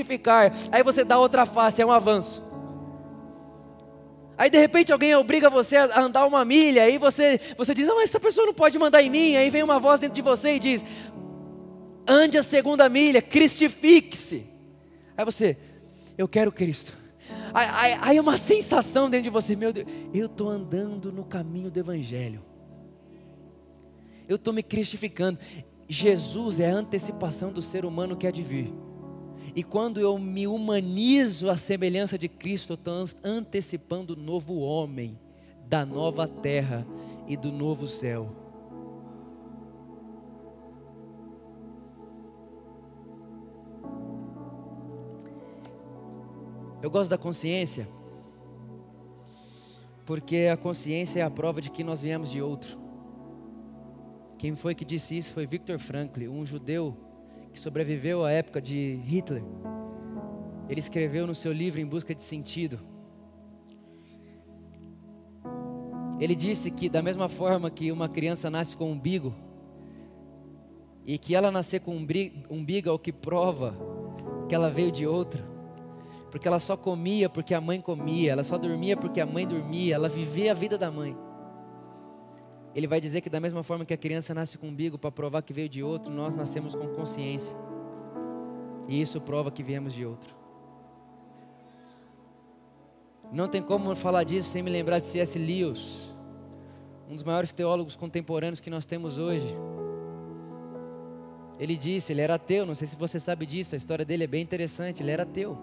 Aí 0.71 0.83
você 0.83 1.05
dá 1.05 1.19
outra 1.19 1.47
face, 1.47 1.81
é 1.81 1.87
um 1.87 1.93
avanço. 1.93 2.43
Aí 4.39 4.51
de 4.51 4.59
repente 4.59 4.93
alguém 4.93 5.15
obriga 5.15 5.49
você 5.49 5.77
a 5.77 6.01
andar 6.01 6.27
uma 6.27 6.45
milha, 6.45 6.83
aí 6.83 6.99
você, 6.99 7.41
você 7.57 7.73
diz, 7.73 7.87
não, 7.87 7.97
mas 7.97 8.11
essa 8.11 8.21
pessoa 8.21 8.47
não 8.47 8.53
pode 8.53 8.79
mandar 8.79 9.03
em 9.03 9.09
mim. 9.09 9.37
Aí 9.37 9.49
vem 9.49 9.63
uma 9.63 9.81
voz 9.81 10.01
dentro 10.01 10.15
de 10.15 10.23
você 10.23 10.57
e 10.57 10.59
diz, 10.59 10.85
ande 12.07 12.37
a 12.37 12.43
segunda 12.43 12.89
milha, 12.89 13.23
cristifique-se. 13.23 14.47
Aí 15.17 15.25
você, 15.25 15.57
eu 16.19 16.29
quero 16.29 16.53
Cristo. 16.53 16.93
Aí, 17.55 17.67
aí, 17.73 17.99
aí 18.03 18.21
uma 18.21 18.37
sensação 18.37 19.09
dentro 19.09 19.25
de 19.25 19.31
você, 19.31 19.57
meu 19.57 19.73
Deus, 19.73 19.87
eu 20.13 20.27
estou 20.27 20.51
andando 20.51 21.11
no 21.11 21.25
caminho 21.25 21.71
do 21.71 21.79
Evangelho. 21.79 22.45
Eu 24.29 24.37
estou 24.37 24.53
me 24.53 24.63
cristificando. 24.63 25.39
Jesus 25.89 26.61
é 26.61 26.71
a 26.71 26.75
antecipação 26.75 27.51
do 27.51 27.63
ser 27.63 27.85
humano 27.85 28.17
que 28.17 28.27
há 28.27 28.31
de 28.31 28.43
vir. 28.43 28.75
E 29.55 29.63
quando 29.63 30.01
eu 30.01 30.19
me 30.19 30.47
humanizo 30.47 31.49
à 31.49 31.57
semelhança 31.57 32.19
de 32.19 32.29
Cristo, 32.29 32.73
eu 32.73 32.75
estou 32.75 33.21
antecipando 33.25 34.15
o 34.15 34.17
novo 34.17 34.59
homem, 34.59 35.19
da 35.69 35.85
nova 35.85 36.29
terra 36.29 36.87
e 37.27 37.37
do 37.37 37.51
novo 37.51 37.87
céu. 37.87 38.31
Eu 46.83 46.91
gosto 46.91 47.11
da 47.11 47.19
consciência, 47.19 47.89
Porque 50.05 50.49
a 50.53 50.57
consciência 50.57 51.19
é 51.19 51.23
a 51.25 51.31
prova 51.31 51.61
de 51.61 51.69
que 51.69 51.83
nós 51.83 52.01
viemos 52.01 52.31
de 52.31 52.41
outro. 52.41 52.79
Quem 54.39 54.55
foi 54.55 54.73
que 54.73 54.85
disse 54.85 55.17
isso 55.17 55.33
foi 55.33 55.47
Viktor 55.47 55.81
Frankl, 55.81 56.29
um 56.29 56.47
judeu 56.47 56.97
que 57.57 57.61
sobreviveu 57.61 58.23
à 58.23 58.31
época 58.31 58.61
de 58.61 59.01
Hitler. 59.07 59.43
Ele 60.69 60.79
escreveu 60.79 61.27
no 61.27 61.35
seu 61.35 61.55
livro 61.55 61.81
Em 61.81 61.87
Busca 61.87 62.15
de 62.15 62.21
Sentido. 62.21 62.79
Ele 66.21 66.35
disse 66.35 66.71
que, 66.71 66.91
da 66.91 67.03
mesma 67.03 67.31
forma 67.31 67.71
que 67.71 67.91
uma 67.91 68.11
criança 68.11 68.51
nasce 68.51 68.77
com 68.77 68.91
um 68.91 68.93
umbigo, 68.93 69.35
e 71.07 71.17
que 71.17 71.35
ela 71.35 71.51
nascer 71.51 71.81
com 71.81 71.97
um 71.97 72.07
umbigo 72.51 72.91
é 72.91 72.93
o 72.93 72.99
que 72.99 73.11
prova 73.11 73.75
que 74.51 74.55
ela 74.55 74.69
veio 74.69 74.93
de 74.93 75.07
outro, 75.07 75.43
porque 76.31 76.47
ela 76.47 76.59
só 76.59 76.77
comia 76.77 77.31
porque 77.31 77.55
a 77.55 77.61
mãe 77.61 77.81
comia, 77.81 78.33
ela 78.33 78.45
só 78.45 78.59
dormia 78.59 78.99
porque 78.99 79.19
a 79.21 79.25
mãe 79.25 79.47
dormia, 79.47 79.95
ela 79.95 80.11
vivia 80.11 80.51
a 80.51 80.55
vida 80.55 80.77
da 80.77 80.91
mãe. 80.91 81.17
Ele 82.77 82.87
vai 82.87 83.01
dizer 83.01 83.23
que, 83.23 83.31
da 83.31 83.41
mesma 83.41 83.63
forma 83.63 83.87
que 83.87 83.95
a 83.95 83.97
criança 83.97 84.35
nasce 84.35 84.59
com 84.59 84.67
um 84.67 84.69
umbigo 84.69 84.99
para 84.99 85.11
provar 85.11 85.41
que 85.41 85.51
veio 85.51 85.67
de 85.67 85.83
outro, 85.83 86.13
nós 86.13 86.35
nascemos 86.35 86.75
com 86.75 86.87
consciência, 86.89 87.57
e 88.87 89.01
isso 89.01 89.19
prova 89.19 89.51
que 89.51 89.63
viemos 89.63 89.95
de 89.95 90.05
outro. 90.05 90.37
Não 93.33 93.49
tem 93.49 93.63
como 93.63 93.97
falar 93.97 94.25
disso 94.25 94.51
sem 94.51 94.63
me 94.63 94.71
lembrar 94.71 94.99
de 94.99 95.07
C.S. 95.07 95.39
Lewis, 95.39 96.15
um 97.09 97.15
dos 97.15 97.25
maiores 97.25 97.51
teólogos 97.51 97.97
contemporâneos 97.97 98.61
que 98.61 98.69
nós 98.69 98.85
temos 98.85 99.17
hoje. 99.17 99.57
Ele 101.59 101.79
disse, 101.79 102.13
ele 102.13 102.21
era 102.21 102.35
ateu, 102.35 102.67
não 102.67 102.75
sei 102.75 102.87
se 102.87 102.95
você 102.95 103.19
sabe 103.19 103.47
disso, 103.47 103.75
a 103.75 103.79
história 103.79 104.05
dele 104.05 104.25
é 104.25 104.27
bem 104.27 104.43
interessante, 104.43 105.03
ele 105.03 105.13
era 105.13 105.23
ateu. 105.23 105.57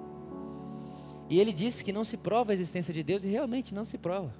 E 1.29 1.39
ele 1.39 1.53
disse 1.53 1.85
que 1.85 1.93
não 1.93 2.03
se 2.03 2.17
prova 2.17 2.51
a 2.51 2.55
existência 2.55 2.91
de 2.91 3.03
Deus 3.03 3.23
e 3.23 3.29
realmente 3.29 3.71
não 3.71 3.85
se 3.85 3.99
prova. 3.99 4.33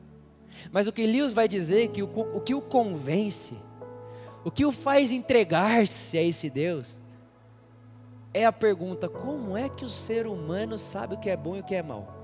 Mas 0.71 0.87
o 0.87 0.91
que 0.91 1.05
Lewis 1.05 1.33
vai 1.33 1.47
dizer 1.47 1.89
que 1.89 2.01
o, 2.01 2.05
o 2.05 2.41
que 2.41 2.53
o 2.53 2.61
convence, 2.61 3.55
o 4.43 4.51
que 4.51 4.65
o 4.65 4.71
faz 4.71 5.11
entregar-se 5.11 6.17
a 6.17 6.21
esse 6.21 6.49
Deus, 6.49 6.97
é 8.33 8.45
a 8.45 8.51
pergunta: 8.51 9.07
como 9.07 9.57
é 9.57 9.69
que 9.69 9.85
o 9.85 9.89
ser 9.89 10.27
humano 10.27 10.77
sabe 10.77 11.15
o 11.15 11.19
que 11.19 11.29
é 11.29 11.37
bom 11.37 11.55
e 11.55 11.59
o 11.59 11.63
que 11.63 11.75
é 11.75 11.83
mal? 11.83 12.21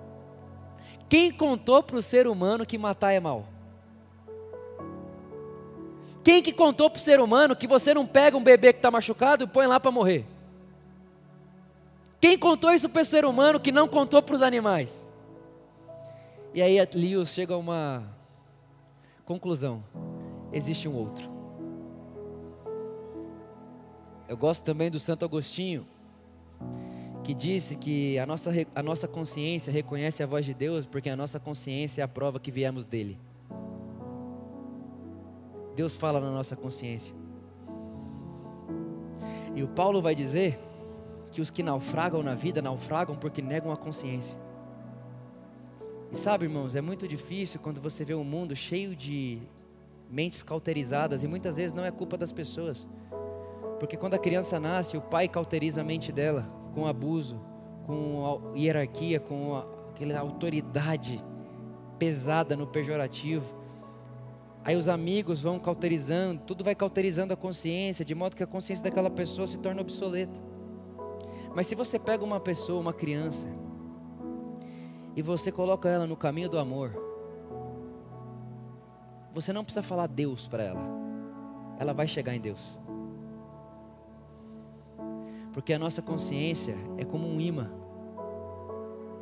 Quem 1.08 1.32
contou 1.32 1.82
para 1.82 1.98
o 1.98 2.02
ser 2.02 2.28
humano 2.28 2.66
que 2.66 2.78
matar 2.78 3.12
é 3.12 3.20
mal? 3.20 3.46
Quem 6.24 6.42
que 6.42 6.52
contou 6.52 6.90
para 6.90 7.00
o 7.00 7.02
ser 7.02 7.20
humano 7.20 7.56
que 7.56 7.68
você 7.68 7.94
não 7.94 8.06
pega 8.06 8.38
um 8.38 8.44
bebê 8.44 8.74
que 8.74 8.80
está 8.80 8.92
machucado 8.92 9.44
e 9.44 9.48
põe 9.48 9.66
lá 9.66 9.80
para 9.80 9.92
morrer? 9.92 10.26
Quem 12.20 12.38
contou 12.38 12.72
isso 12.72 12.90
para 12.90 13.02
o 13.02 13.06
ser 13.06 13.26
humano 13.26 13.60
que 13.60 13.72
não 13.72 13.88
contou 13.88 14.22
para 14.22 14.36
os 14.36 14.42
animais? 14.42 15.08
E 16.54 16.62
aí 16.62 16.78
Lewis 16.94 17.30
chega 17.30 17.54
a 17.54 17.58
uma 17.58 18.04
conclusão: 19.30 19.84
existe 20.52 20.90
um 20.90 20.96
outro. 20.96 21.30
Eu 24.28 24.36
gosto 24.36 24.64
também 24.64 24.90
do 24.90 25.00
Santo 25.00 25.24
Agostinho, 25.24 25.86
que 27.24 27.36
disse 27.36 27.76
que 27.76 28.18
a 28.18 28.26
nossa, 28.26 28.50
a 28.74 28.82
nossa 28.82 29.08
consciência 29.08 29.72
reconhece 29.72 30.24
a 30.24 30.26
voz 30.26 30.46
de 30.46 30.54
Deus 30.56 30.88
porque 30.88 31.12
a 31.12 31.16
nossa 31.16 31.40
consciência 31.40 32.02
é 32.02 32.04
a 32.04 32.08
prova 32.08 32.40
que 32.40 32.50
viemos 32.50 32.88
dele. 32.88 33.20
Deus 35.76 35.96
fala 35.96 36.20
na 36.20 36.32
nossa 36.32 36.56
consciência. 36.56 37.14
E 39.56 39.62
o 39.62 39.68
Paulo 39.68 40.02
vai 40.02 40.16
dizer 40.16 40.60
que 41.32 41.40
os 41.40 41.52
que 41.52 41.62
naufragam 41.62 42.24
na 42.24 42.34
vida 42.34 42.62
naufragam 42.62 43.16
porque 43.16 43.42
negam 43.42 43.72
a 43.72 43.78
consciência. 43.78 44.38
E 46.12 46.18
sabe, 46.18 46.45
irmãos, 46.45 46.76
é 46.76 46.82
muito 46.82 47.07
difícil 47.07 47.60
quando 47.60 47.80
você 47.80 48.03
vê 48.03 48.16
um 48.16 48.24
mundo 48.24 48.55
cheio 48.55 48.95
de 48.95 49.39
mentes 50.10 50.41
cauterizadas 50.41 51.24
e 51.24 51.28
muitas 51.28 51.57
vezes 51.57 51.74
não 51.74 51.86
é 51.86 51.91
culpa 51.91 52.18
das 52.18 52.32
pessoas. 52.32 52.88
Porque 53.80 53.95
quando 53.95 54.16
a 54.16 54.20
criança 54.20 54.60
nasce, 54.60 54.97
o 54.97 55.01
pai 55.01 55.28
cauteriza 55.28 55.82
a 55.82 55.84
mente 55.84 56.12
dela 56.12 56.51
com 56.74 56.88
abuso, 56.88 57.39
com 57.86 58.51
hierarquia, 58.55 59.20
com 59.20 59.55
aquela 59.91 60.20
autoridade 60.20 61.24
pesada 61.99 62.55
no 62.57 62.66
pejorativo. 62.66 63.60
Aí 64.64 64.76
os 64.76 64.89
amigos 64.89 65.39
vão 65.39 65.60
cauterizando, 65.60 66.41
tudo 66.41 66.64
vai 66.64 66.74
cauterizando 66.74 67.34
a 67.34 67.38
consciência, 67.38 68.03
de 68.03 68.16
modo 68.16 68.36
que 68.36 68.43
a 68.43 68.47
consciência 68.47 68.84
daquela 68.84 69.10
pessoa 69.12 69.45
se 69.45 69.60
torna 69.60 69.82
obsoleta. 69.82 70.41
Mas 71.55 71.68
se 71.68 71.76
você 71.76 71.99
pega 71.99 72.24
uma 72.24 72.39
pessoa, 72.39 72.80
uma 72.80 72.93
criança, 72.93 73.47
e 75.16 75.22
você 75.22 75.51
coloca 75.51 75.89
ela 75.89 76.07
no 76.07 76.16
caminho 76.16 76.49
do 76.49 76.60
amor, 76.60 76.93
você 79.34 79.53
não 79.53 79.64
precisa 79.64 79.84
falar 79.84 80.07
Deus 80.07 80.47
para 80.47 80.64
ela, 80.64 80.82
ela 81.78 81.93
vai 81.93 82.07
chegar 82.07 82.36
em 82.36 82.41
Deus. 82.41 82.78
Porque 85.53 85.74
a 85.74 85.80
nossa 85.80 86.01
consciência 86.01 86.76
é 86.97 87.03
como 87.03 87.28
um 87.28 87.39
imã 87.39 87.70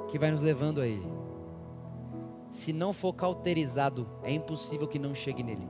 que 0.07 0.19
vai 0.19 0.31
nos 0.31 0.41
levando 0.41 0.81
a 0.81 0.87
Ele 0.87 1.17
se 2.49 2.73
não 2.73 2.93
for 2.93 3.13
cauterizado, 3.13 4.07
é 4.23 4.31
impossível 4.31 4.87
que 4.87 4.97
não 4.97 5.13
chegue 5.13 5.43
nele. 5.43 5.67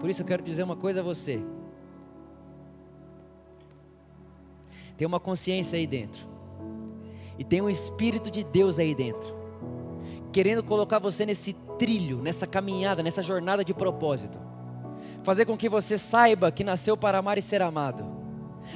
Por 0.00 0.08
isso 0.08 0.22
eu 0.22 0.26
quero 0.26 0.42
dizer 0.42 0.62
uma 0.62 0.76
coisa 0.76 1.00
a 1.00 1.02
você. 1.02 1.42
Tem 4.96 5.06
uma 5.06 5.20
consciência 5.20 5.78
aí 5.78 5.86
dentro. 5.86 6.26
E 7.38 7.44
tem 7.44 7.62
um 7.62 7.70
Espírito 7.70 8.30
de 8.30 8.42
Deus 8.42 8.78
aí 8.78 8.94
dentro. 8.94 9.36
Querendo 10.32 10.62
colocar 10.62 10.98
você 10.98 11.24
nesse 11.24 11.52
trilho, 11.78 12.18
nessa 12.18 12.46
caminhada, 12.46 13.02
nessa 13.02 13.22
jornada 13.22 13.64
de 13.64 13.72
propósito. 13.72 14.38
Fazer 15.22 15.46
com 15.46 15.56
que 15.56 15.68
você 15.68 15.96
saiba 15.96 16.50
que 16.50 16.64
nasceu 16.64 16.96
para 16.96 17.18
amar 17.18 17.38
e 17.38 17.42
ser 17.42 17.62
amado. 17.62 18.04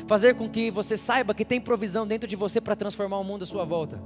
Fazer 0.06 0.34
com 0.34 0.48
que 0.48 0.70
você 0.70 0.96
saiba 0.96 1.34
que 1.34 1.44
tem 1.44 1.60
provisão 1.60 2.06
dentro 2.06 2.28
de 2.28 2.36
você 2.36 2.60
para 2.60 2.76
transformar 2.76 3.18
o 3.18 3.24
mundo 3.24 3.42
à 3.42 3.46
sua 3.46 3.64
volta 3.64 4.00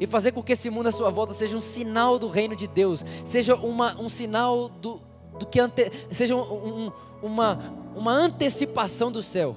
e 0.00 0.06
fazer 0.06 0.32
com 0.32 0.42
que 0.42 0.52
esse 0.52 0.70
mundo 0.70 0.88
à 0.88 0.92
sua 0.92 1.10
volta 1.10 1.34
seja 1.34 1.56
um 1.56 1.60
sinal 1.60 2.18
do 2.18 2.28
reino 2.28 2.56
de 2.56 2.66
Deus, 2.66 3.04
seja 3.24 3.54
uma, 3.54 4.00
um 4.00 4.08
sinal 4.08 4.68
do, 4.68 5.00
do 5.38 5.46
que 5.46 5.60
ante, 5.60 5.90
seja 6.10 6.34
um, 6.34 6.40
um, 6.40 6.92
uma, 7.22 7.58
uma 7.94 8.12
antecipação 8.12 9.10
do 9.10 9.22
céu. 9.22 9.56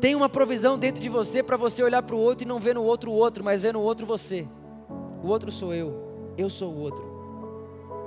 Tem 0.00 0.14
uma 0.14 0.28
provisão 0.28 0.78
dentro 0.78 1.00
de 1.00 1.08
você 1.08 1.42
para 1.42 1.56
você 1.56 1.82
olhar 1.82 2.02
para 2.02 2.14
o 2.14 2.18
outro 2.18 2.44
e 2.44 2.48
não 2.48 2.60
ver 2.60 2.74
no 2.74 2.82
outro 2.82 3.10
o 3.10 3.14
outro, 3.14 3.42
mas 3.42 3.62
ver 3.62 3.72
no 3.72 3.80
outro 3.80 4.06
você. 4.06 4.46
O 5.22 5.28
outro 5.28 5.50
sou 5.50 5.72
eu, 5.74 6.34
eu 6.36 6.50
sou 6.50 6.72
o 6.72 6.78
outro. 6.78 7.16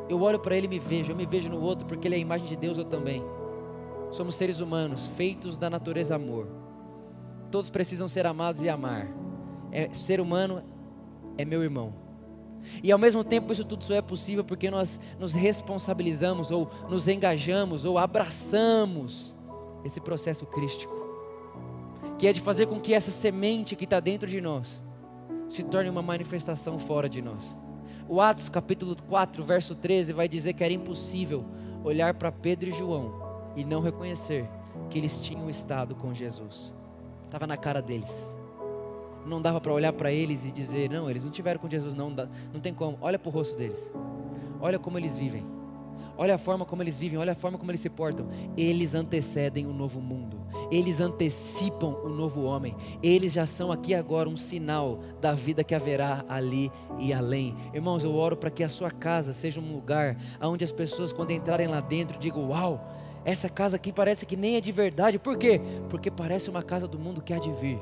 Eu 0.08 0.22
olho 0.22 0.40
para 0.40 0.56
ele 0.56 0.66
e 0.66 0.70
me 0.70 0.80
vejo, 0.80 1.12
eu 1.12 1.16
me 1.16 1.26
vejo 1.26 1.50
no 1.50 1.62
outro 1.62 1.88
porque 1.88 2.08
ele 2.08 2.16
é 2.16 2.18
a 2.18 2.22
imagem 2.22 2.48
de 2.48 2.56
Deus, 2.56 2.78
eu 2.78 2.86
também. 2.86 3.24
Somos 4.12 4.36
seres 4.36 4.60
humanos, 4.60 5.06
feitos 5.16 5.58
da 5.58 5.70
natureza 5.70 6.16
amor. 6.16 6.48
Todos 7.52 7.70
precisam 7.70 8.08
ser 8.08 8.26
amados 8.26 8.64
e 8.64 8.70
amar. 8.70 9.08
É, 9.72 9.92
ser 9.94 10.20
humano 10.20 10.64
é 11.38 11.46
meu 11.46 11.64
irmão. 11.64 11.94
E 12.84 12.92
ao 12.92 13.00
mesmo 13.00 13.24
tempo 13.24 13.52
isso 13.52 13.64
tudo 13.64 13.84
só 13.84 13.94
é 13.94 14.02
possível 14.02 14.44
porque 14.44 14.70
nós 14.70 15.00
nos 15.20 15.34
responsabilizamos 15.34 16.52
ou 16.52 16.70
nos 16.90 17.08
engajamos 17.08 17.86
ou 17.86 17.98
abraçamos 17.98 19.36
esse 19.84 20.02
processo 20.02 20.46
crístico, 20.46 20.94
que 22.18 22.28
é 22.28 22.34
de 22.34 22.42
fazer 22.42 22.68
com 22.68 22.80
que 22.80 22.94
essa 22.94 23.12
semente 23.12 23.76
que 23.76 23.84
está 23.84 24.00
dentro 24.00 24.28
de 24.28 24.42
nós 24.42 24.82
se 25.48 25.64
torne 25.64 25.90
uma 25.90 26.02
manifestação 26.02 26.78
fora 26.78 27.10
de 27.10 27.22
nós. 27.22 27.58
O 28.08 28.22
Atos 28.22 28.50
capítulo 28.50 28.96
4, 29.08 29.44
verso 29.44 29.76
13 29.76 30.14
vai 30.14 30.28
dizer 30.28 30.54
que 30.54 30.64
era 30.64 30.74
impossível 30.74 31.46
olhar 31.84 32.14
para 32.14 32.32
Pedro 32.32 32.70
e 32.70 32.72
João 32.72 33.14
e 33.56 33.64
não 33.64 33.82
reconhecer 33.82 34.50
que 34.90 34.98
eles 34.98 35.20
tinham 35.22 35.50
estado 35.50 35.96
com 35.96 36.14
Jesus. 36.14 36.74
Estava 37.26 37.46
na 37.46 37.58
cara 37.58 37.82
deles 37.82 38.38
não 39.26 39.42
dava 39.42 39.62
para 39.62 39.72
olhar 39.72 39.94
para 39.94 40.12
eles 40.12 40.46
e 40.46 40.52
dizer, 40.52 40.90
não, 40.90 41.10
eles 41.10 41.24
não 41.24 41.32
tiveram 41.32 41.60
com 41.60 41.70
Jesus, 41.70 41.94
não, 41.94 42.10
não 42.10 42.60
tem 42.60 42.74
como. 42.74 42.98
Olha 43.02 43.20
para 43.20 43.30
o 43.30 43.32
rosto 43.32 43.58
deles, 43.58 43.92
olha 44.60 44.80
como 44.80 44.98
eles 44.98 45.16
vivem, 45.16 45.46
olha 46.20 46.36
a 46.36 46.38
forma 46.38 46.66
como 46.66 46.84
eles 46.84 47.00
vivem, 47.00 47.18
olha 47.18 47.32
a 47.32 47.36
forma 47.36 47.58
como 47.58 47.72
eles 47.72 47.80
se 47.80 47.90
portam. 47.90 48.28
Eles 48.58 48.94
antecedem 48.94 49.66
o 49.66 49.72
novo 49.72 50.02
mundo, 50.02 50.38
eles 50.70 51.00
antecipam 51.00 51.96
o 52.04 52.10
novo 52.10 52.44
homem, 52.44 52.76
eles 53.02 53.32
já 53.32 53.46
são 53.46 53.72
aqui 53.72 53.96
agora 53.96 54.28
um 54.28 54.36
sinal 54.36 55.00
da 55.22 55.34
vida 55.34 55.64
que 55.64 55.74
haverá 55.74 56.26
ali 56.28 56.70
e 57.00 57.14
além. 57.14 57.56
Irmãos, 57.74 58.04
eu 58.04 58.14
oro 58.14 58.36
para 58.36 58.52
que 58.52 58.64
a 58.64 58.70
sua 58.70 58.92
casa 58.92 59.32
seja 59.32 59.62
um 59.62 59.72
lugar 59.72 60.18
onde 60.42 60.66
as 60.66 60.74
pessoas, 60.74 61.14
quando 61.14 61.32
entrarem 61.32 61.68
lá 61.68 61.80
dentro, 61.80 62.20
digam: 62.20 62.50
Uau, 62.50 62.86
essa 63.24 63.48
casa 63.48 63.78
aqui 63.78 63.94
parece 63.94 64.26
que 64.26 64.36
nem 64.36 64.58
é 64.58 64.62
de 64.62 64.74
verdade, 64.74 65.18
por 65.18 65.38
quê? 65.38 65.62
Porque 65.90 66.12
parece 66.12 66.50
uma 66.50 66.62
casa 66.62 66.86
do 66.86 67.00
mundo 67.00 67.22
que 67.22 67.34
há 67.34 67.40
de 67.40 67.52
vir. 67.54 67.80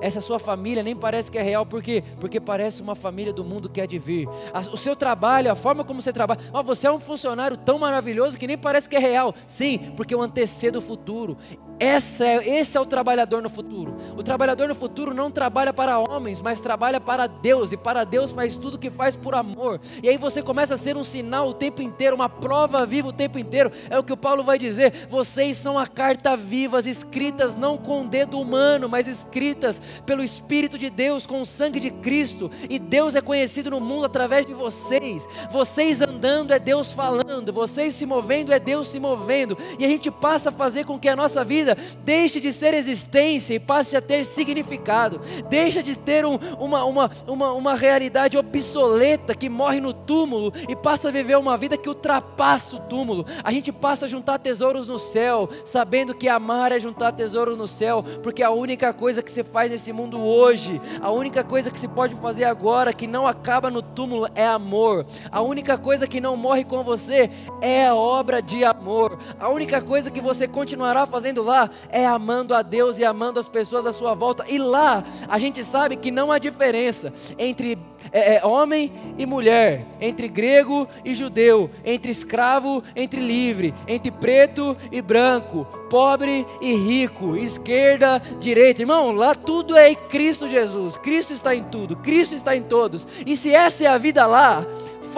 Essa 0.00 0.20
sua 0.20 0.38
família 0.38 0.82
nem 0.82 0.94
parece 0.94 1.30
que 1.30 1.38
é 1.38 1.42
real, 1.42 1.64
por 1.64 1.82
quê? 1.82 2.02
Porque 2.20 2.40
parece 2.40 2.82
uma 2.82 2.94
família 2.94 3.32
do 3.32 3.44
mundo 3.44 3.68
que 3.68 3.80
é 3.80 3.86
de 3.86 3.98
vir. 3.98 4.28
O 4.72 4.76
seu 4.76 4.94
trabalho, 4.94 5.50
a 5.50 5.54
forma 5.54 5.84
como 5.84 6.00
você 6.00 6.12
trabalha, 6.12 6.40
você 6.64 6.86
é 6.86 6.92
um 6.92 7.00
funcionário 7.00 7.56
tão 7.56 7.78
maravilhoso 7.78 8.38
que 8.38 8.46
nem 8.46 8.58
parece 8.58 8.88
que 8.88 8.96
é 8.96 9.00
real. 9.00 9.34
Sim, 9.46 9.92
porque 9.96 10.14
eu 10.14 10.20
antecedo 10.20 10.78
o 10.78 10.82
futuro. 10.82 11.36
Esse 11.80 12.24
é, 12.24 12.58
esse 12.58 12.76
é 12.76 12.80
o 12.80 12.86
trabalhador 12.86 13.40
no 13.40 13.48
futuro. 13.48 13.96
O 14.16 14.22
trabalhador 14.22 14.66
no 14.68 14.74
futuro 14.74 15.14
não 15.14 15.30
trabalha 15.30 15.72
para 15.72 15.98
homens, 15.98 16.40
mas 16.40 16.58
trabalha 16.58 17.00
para 17.00 17.26
Deus. 17.26 17.70
E 17.70 17.76
para 17.76 18.04
Deus 18.04 18.32
faz 18.32 18.56
tudo 18.56 18.78
que 18.78 18.90
faz 18.90 19.14
por 19.14 19.34
amor. 19.34 19.80
E 20.02 20.08
aí 20.08 20.18
você 20.18 20.42
começa 20.42 20.74
a 20.74 20.78
ser 20.78 20.96
um 20.96 21.04
sinal 21.04 21.48
o 21.48 21.54
tempo 21.54 21.80
inteiro, 21.80 22.16
uma 22.16 22.28
prova 22.28 22.84
viva 22.84 23.08
o 23.08 23.12
tempo 23.12 23.38
inteiro. 23.38 23.70
É 23.88 23.98
o 23.98 24.02
que 24.02 24.12
o 24.12 24.16
Paulo 24.16 24.42
vai 24.42 24.58
dizer. 24.58 25.06
Vocês 25.08 25.56
são 25.56 25.78
a 25.78 25.86
carta 25.86 26.36
vivas, 26.36 26.84
escritas 26.84 27.56
não 27.56 27.78
com 27.78 28.02
o 28.02 28.08
dedo 28.08 28.40
humano, 28.40 28.88
mas 28.88 29.06
escritas 29.06 29.80
pelo 30.04 30.24
Espírito 30.24 30.76
de 30.76 30.90
Deus, 30.90 31.26
com 31.26 31.40
o 31.40 31.46
sangue 31.46 31.78
de 31.78 31.90
Cristo. 31.90 32.50
E 32.68 32.78
Deus 32.78 33.14
é 33.14 33.20
conhecido 33.20 33.70
no 33.70 33.80
mundo 33.80 34.06
através 34.06 34.44
de 34.44 34.52
vocês. 34.52 35.28
Vocês 35.50 36.02
andando 36.02 36.52
é 36.52 36.58
Deus 36.58 36.92
falando. 36.92 37.52
Vocês 37.52 37.94
se 37.94 38.04
movendo 38.04 38.52
é 38.52 38.58
Deus 38.58 38.88
se 38.88 38.98
movendo. 38.98 39.56
E 39.78 39.84
a 39.84 39.88
gente 39.88 40.10
passa 40.10 40.48
a 40.48 40.52
fazer 40.52 40.84
com 40.84 40.98
que 40.98 41.08
a 41.08 41.14
nossa 41.14 41.44
vida 41.44 41.67
vida 41.68 41.76
deixe 42.04 42.40
de 42.40 42.52
ser 42.52 42.74
existência 42.74 43.54
e 43.54 43.60
passe 43.60 43.96
a 43.96 44.00
ter 44.00 44.24
significado, 44.24 45.20
deixa 45.48 45.82
de 45.82 45.98
ter 45.98 46.24
um, 46.24 46.38
uma, 46.58 46.84
uma, 46.84 47.10
uma, 47.26 47.52
uma 47.52 47.74
realidade 47.74 48.38
obsoleta 48.38 49.34
que 49.34 49.48
morre 49.48 49.80
no 49.80 49.92
túmulo 49.92 50.52
e 50.68 50.76
passa 50.76 51.08
a 51.08 51.12
viver 51.12 51.36
uma 51.36 51.56
vida 51.56 51.76
que 51.76 51.88
ultrapassa 51.88 52.76
o 52.76 52.80
túmulo. 52.80 53.26
A 53.42 53.50
gente 53.50 53.72
passa 53.72 54.06
a 54.06 54.08
juntar 54.08 54.38
tesouros 54.38 54.88
no 54.88 54.98
céu, 54.98 55.48
sabendo 55.64 56.14
que 56.14 56.28
amar 56.28 56.72
é 56.72 56.80
juntar 56.80 57.12
tesouros 57.12 57.58
no 57.58 57.66
céu, 57.66 58.04
porque 58.22 58.42
a 58.42 58.50
única 58.50 58.92
coisa 58.92 59.22
que 59.22 59.30
se 59.30 59.42
faz 59.42 59.70
nesse 59.70 59.92
mundo 59.92 60.20
hoje, 60.20 60.80
a 61.00 61.10
única 61.10 61.42
coisa 61.42 61.70
que 61.70 61.80
se 61.80 61.88
pode 61.88 62.14
fazer 62.16 62.44
agora 62.44 62.92
que 62.92 63.06
não 63.06 63.26
acaba 63.26 63.70
no 63.70 63.82
túmulo 63.82 64.28
é 64.34 64.46
amor. 64.46 65.04
A 65.30 65.40
única 65.40 65.76
coisa 65.76 66.06
que 66.06 66.20
não 66.20 66.36
morre 66.36 66.64
com 66.64 66.82
você 66.82 67.30
é 67.60 67.86
a 67.86 67.94
obra 67.94 68.40
de 68.40 68.64
amor. 68.64 69.18
A 69.38 69.48
única 69.48 69.80
coisa 69.80 70.10
que 70.10 70.20
você 70.20 70.46
continuará 70.46 71.06
fazendo 71.06 71.42
lá 71.42 71.57
é 71.88 72.06
amando 72.06 72.54
a 72.54 72.62
Deus 72.62 72.98
e 72.98 73.04
amando 73.04 73.40
as 73.40 73.48
pessoas 73.48 73.86
à 73.86 73.92
sua 73.92 74.14
volta. 74.14 74.44
E 74.48 74.58
lá 74.58 75.02
a 75.28 75.38
gente 75.38 75.64
sabe 75.64 75.96
que 75.96 76.10
não 76.10 76.30
há 76.30 76.38
diferença 76.38 77.12
entre 77.38 77.78
é, 78.12 78.36
é, 78.36 78.46
homem 78.46 78.92
e 79.18 79.26
mulher, 79.26 79.86
entre 80.00 80.28
grego 80.28 80.86
e 81.04 81.14
judeu, 81.14 81.70
entre 81.84 82.10
escravo, 82.10 82.82
entre 82.94 83.20
livre, 83.20 83.74
entre 83.86 84.10
preto 84.10 84.76
e 84.92 85.02
branco, 85.02 85.66
pobre 85.90 86.46
e 86.60 86.74
rico, 86.74 87.36
esquerda, 87.36 88.22
direita. 88.38 88.82
Irmão, 88.82 89.12
lá 89.12 89.34
tudo 89.34 89.76
é 89.76 89.94
Cristo 89.94 90.48
Jesus. 90.48 90.96
Cristo 90.96 91.32
está 91.32 91.54
em 91.54 91.64
tudo, 91.64 91.96
Cristo 91.96 92.34
está 92.34 92.56
em 92.56 92.62
todos. 92.62 93.06
E 93.26 93.36
se 93.36 93.54
essa 93.54 93.84
é 93.84 93.86
a 93.86 93.98
vida 93.98 94.24
lá, 94.26 94.66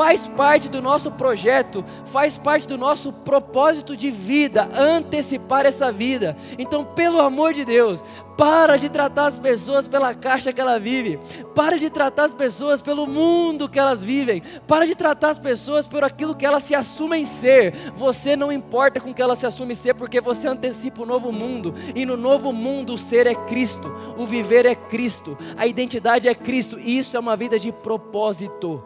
faz 0.00 0.26
parte 0.26 0.66
do 0.66 0.80
nosso 0.80 1.10
projeto, 1.10 1.84
faz 2.06 2.38
parte 2.38 2.66
do 2.66 2.78
nosso 2.78 3.12
propósito 3.12 3.94
de 3.94 4.10
vida, 4.10 4.66
antecipar 4.74 5.66
essa 5.66 5.92
vida. 5.92 6.34
Então, 6.58 6.86
pelo 6.86 7.20
amor 7.20 7.52
de 7.52 7.66
Deus, 7.66 8.02
para 8.34 8.78
de 8.78 8.88
tratar 8.88 9.26
as 9.26 9.38
pessoas 9.38 9.86
pela 9.86 10.14
caixa 10.14 10.54
que 10.54 10.60
ela 10.60 10.80
vive. 10.80 11.20
Para 11.54 11.76
de 11.76 11.90
tratar 11.90 12.24
as 12.24 12.32
pessoas 12.32 12.80
pelo 12.80 13.06
mundo 13.06 13.68
que 13.68 13.78
elas 13.78 14.02
vivem. 14.02 14.42
Para 14.66 14.86
de 14.86 14.94
tratar 14.94 15.32
as 15.32 15.38
pessoas 15.38 15.86
por 15.86 16.02
aquilo 16.02 16.34
que 16.34 16.46
elas 16.46 16.62
se 16.62 16.74
assumem 16.74 17.26
ser. 17.26 17.74
Você 17.94 18.34
não 18.34 18.50
importa 18.50 19.02
com 19.02 19.12
que 19.12 19.20
elas 19.20 19.38
se 19.38 19.44
assumem 19.44 19.76
ser, 19.76 19.92
porque 19.92 20.18
você 20.18 20.48
antecipa 20.48 21.02
o 21.02 21.06
novo 21.06 21.30
mundo. 21.30 21.74
E 21.94 22.06
no 22.06 22.16
novo 22.16 22.54
mundo 22.54 22.94
o 22.94 22.98
ser 22.98 23.26
é 23.26 23.34
Cristo, 23.34 23.94
o 24.16 24.24
viver 24.24 24.64
é 24.64 24.74
Cristo, 24.74 25.36
a 25.58 25.66
identidade 25.66 26.26
é 26.26 26.34
Cristo. 26.34 26.80
E 26.80 26.96
isso 26.96 27.18
é 27.18 27.20
uma 27.20 27.36
vida 27.36 27.58
de 27.58 27.70
propósito 27.70 28.82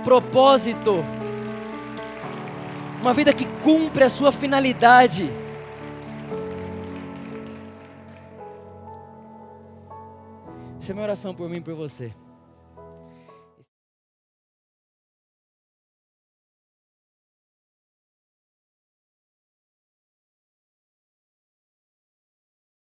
propósito, 0.00 1.04
uma 3.00 3.14
vida 3.14 3.32
que 3.32 3.46
cumpre 3.62 4.04
a 4.04 4.08
sua 4.08 4.32
finalidade. 4.32 5.30
Essa 10.80 10.92
é 10.92 10.94
minha 10.94 11.04
oração 11.04 11.34
por 11.34 11.48
mim 11.48 11.58
e 11.58 11.60
por 11.60 11.74
você. 11.74 12.12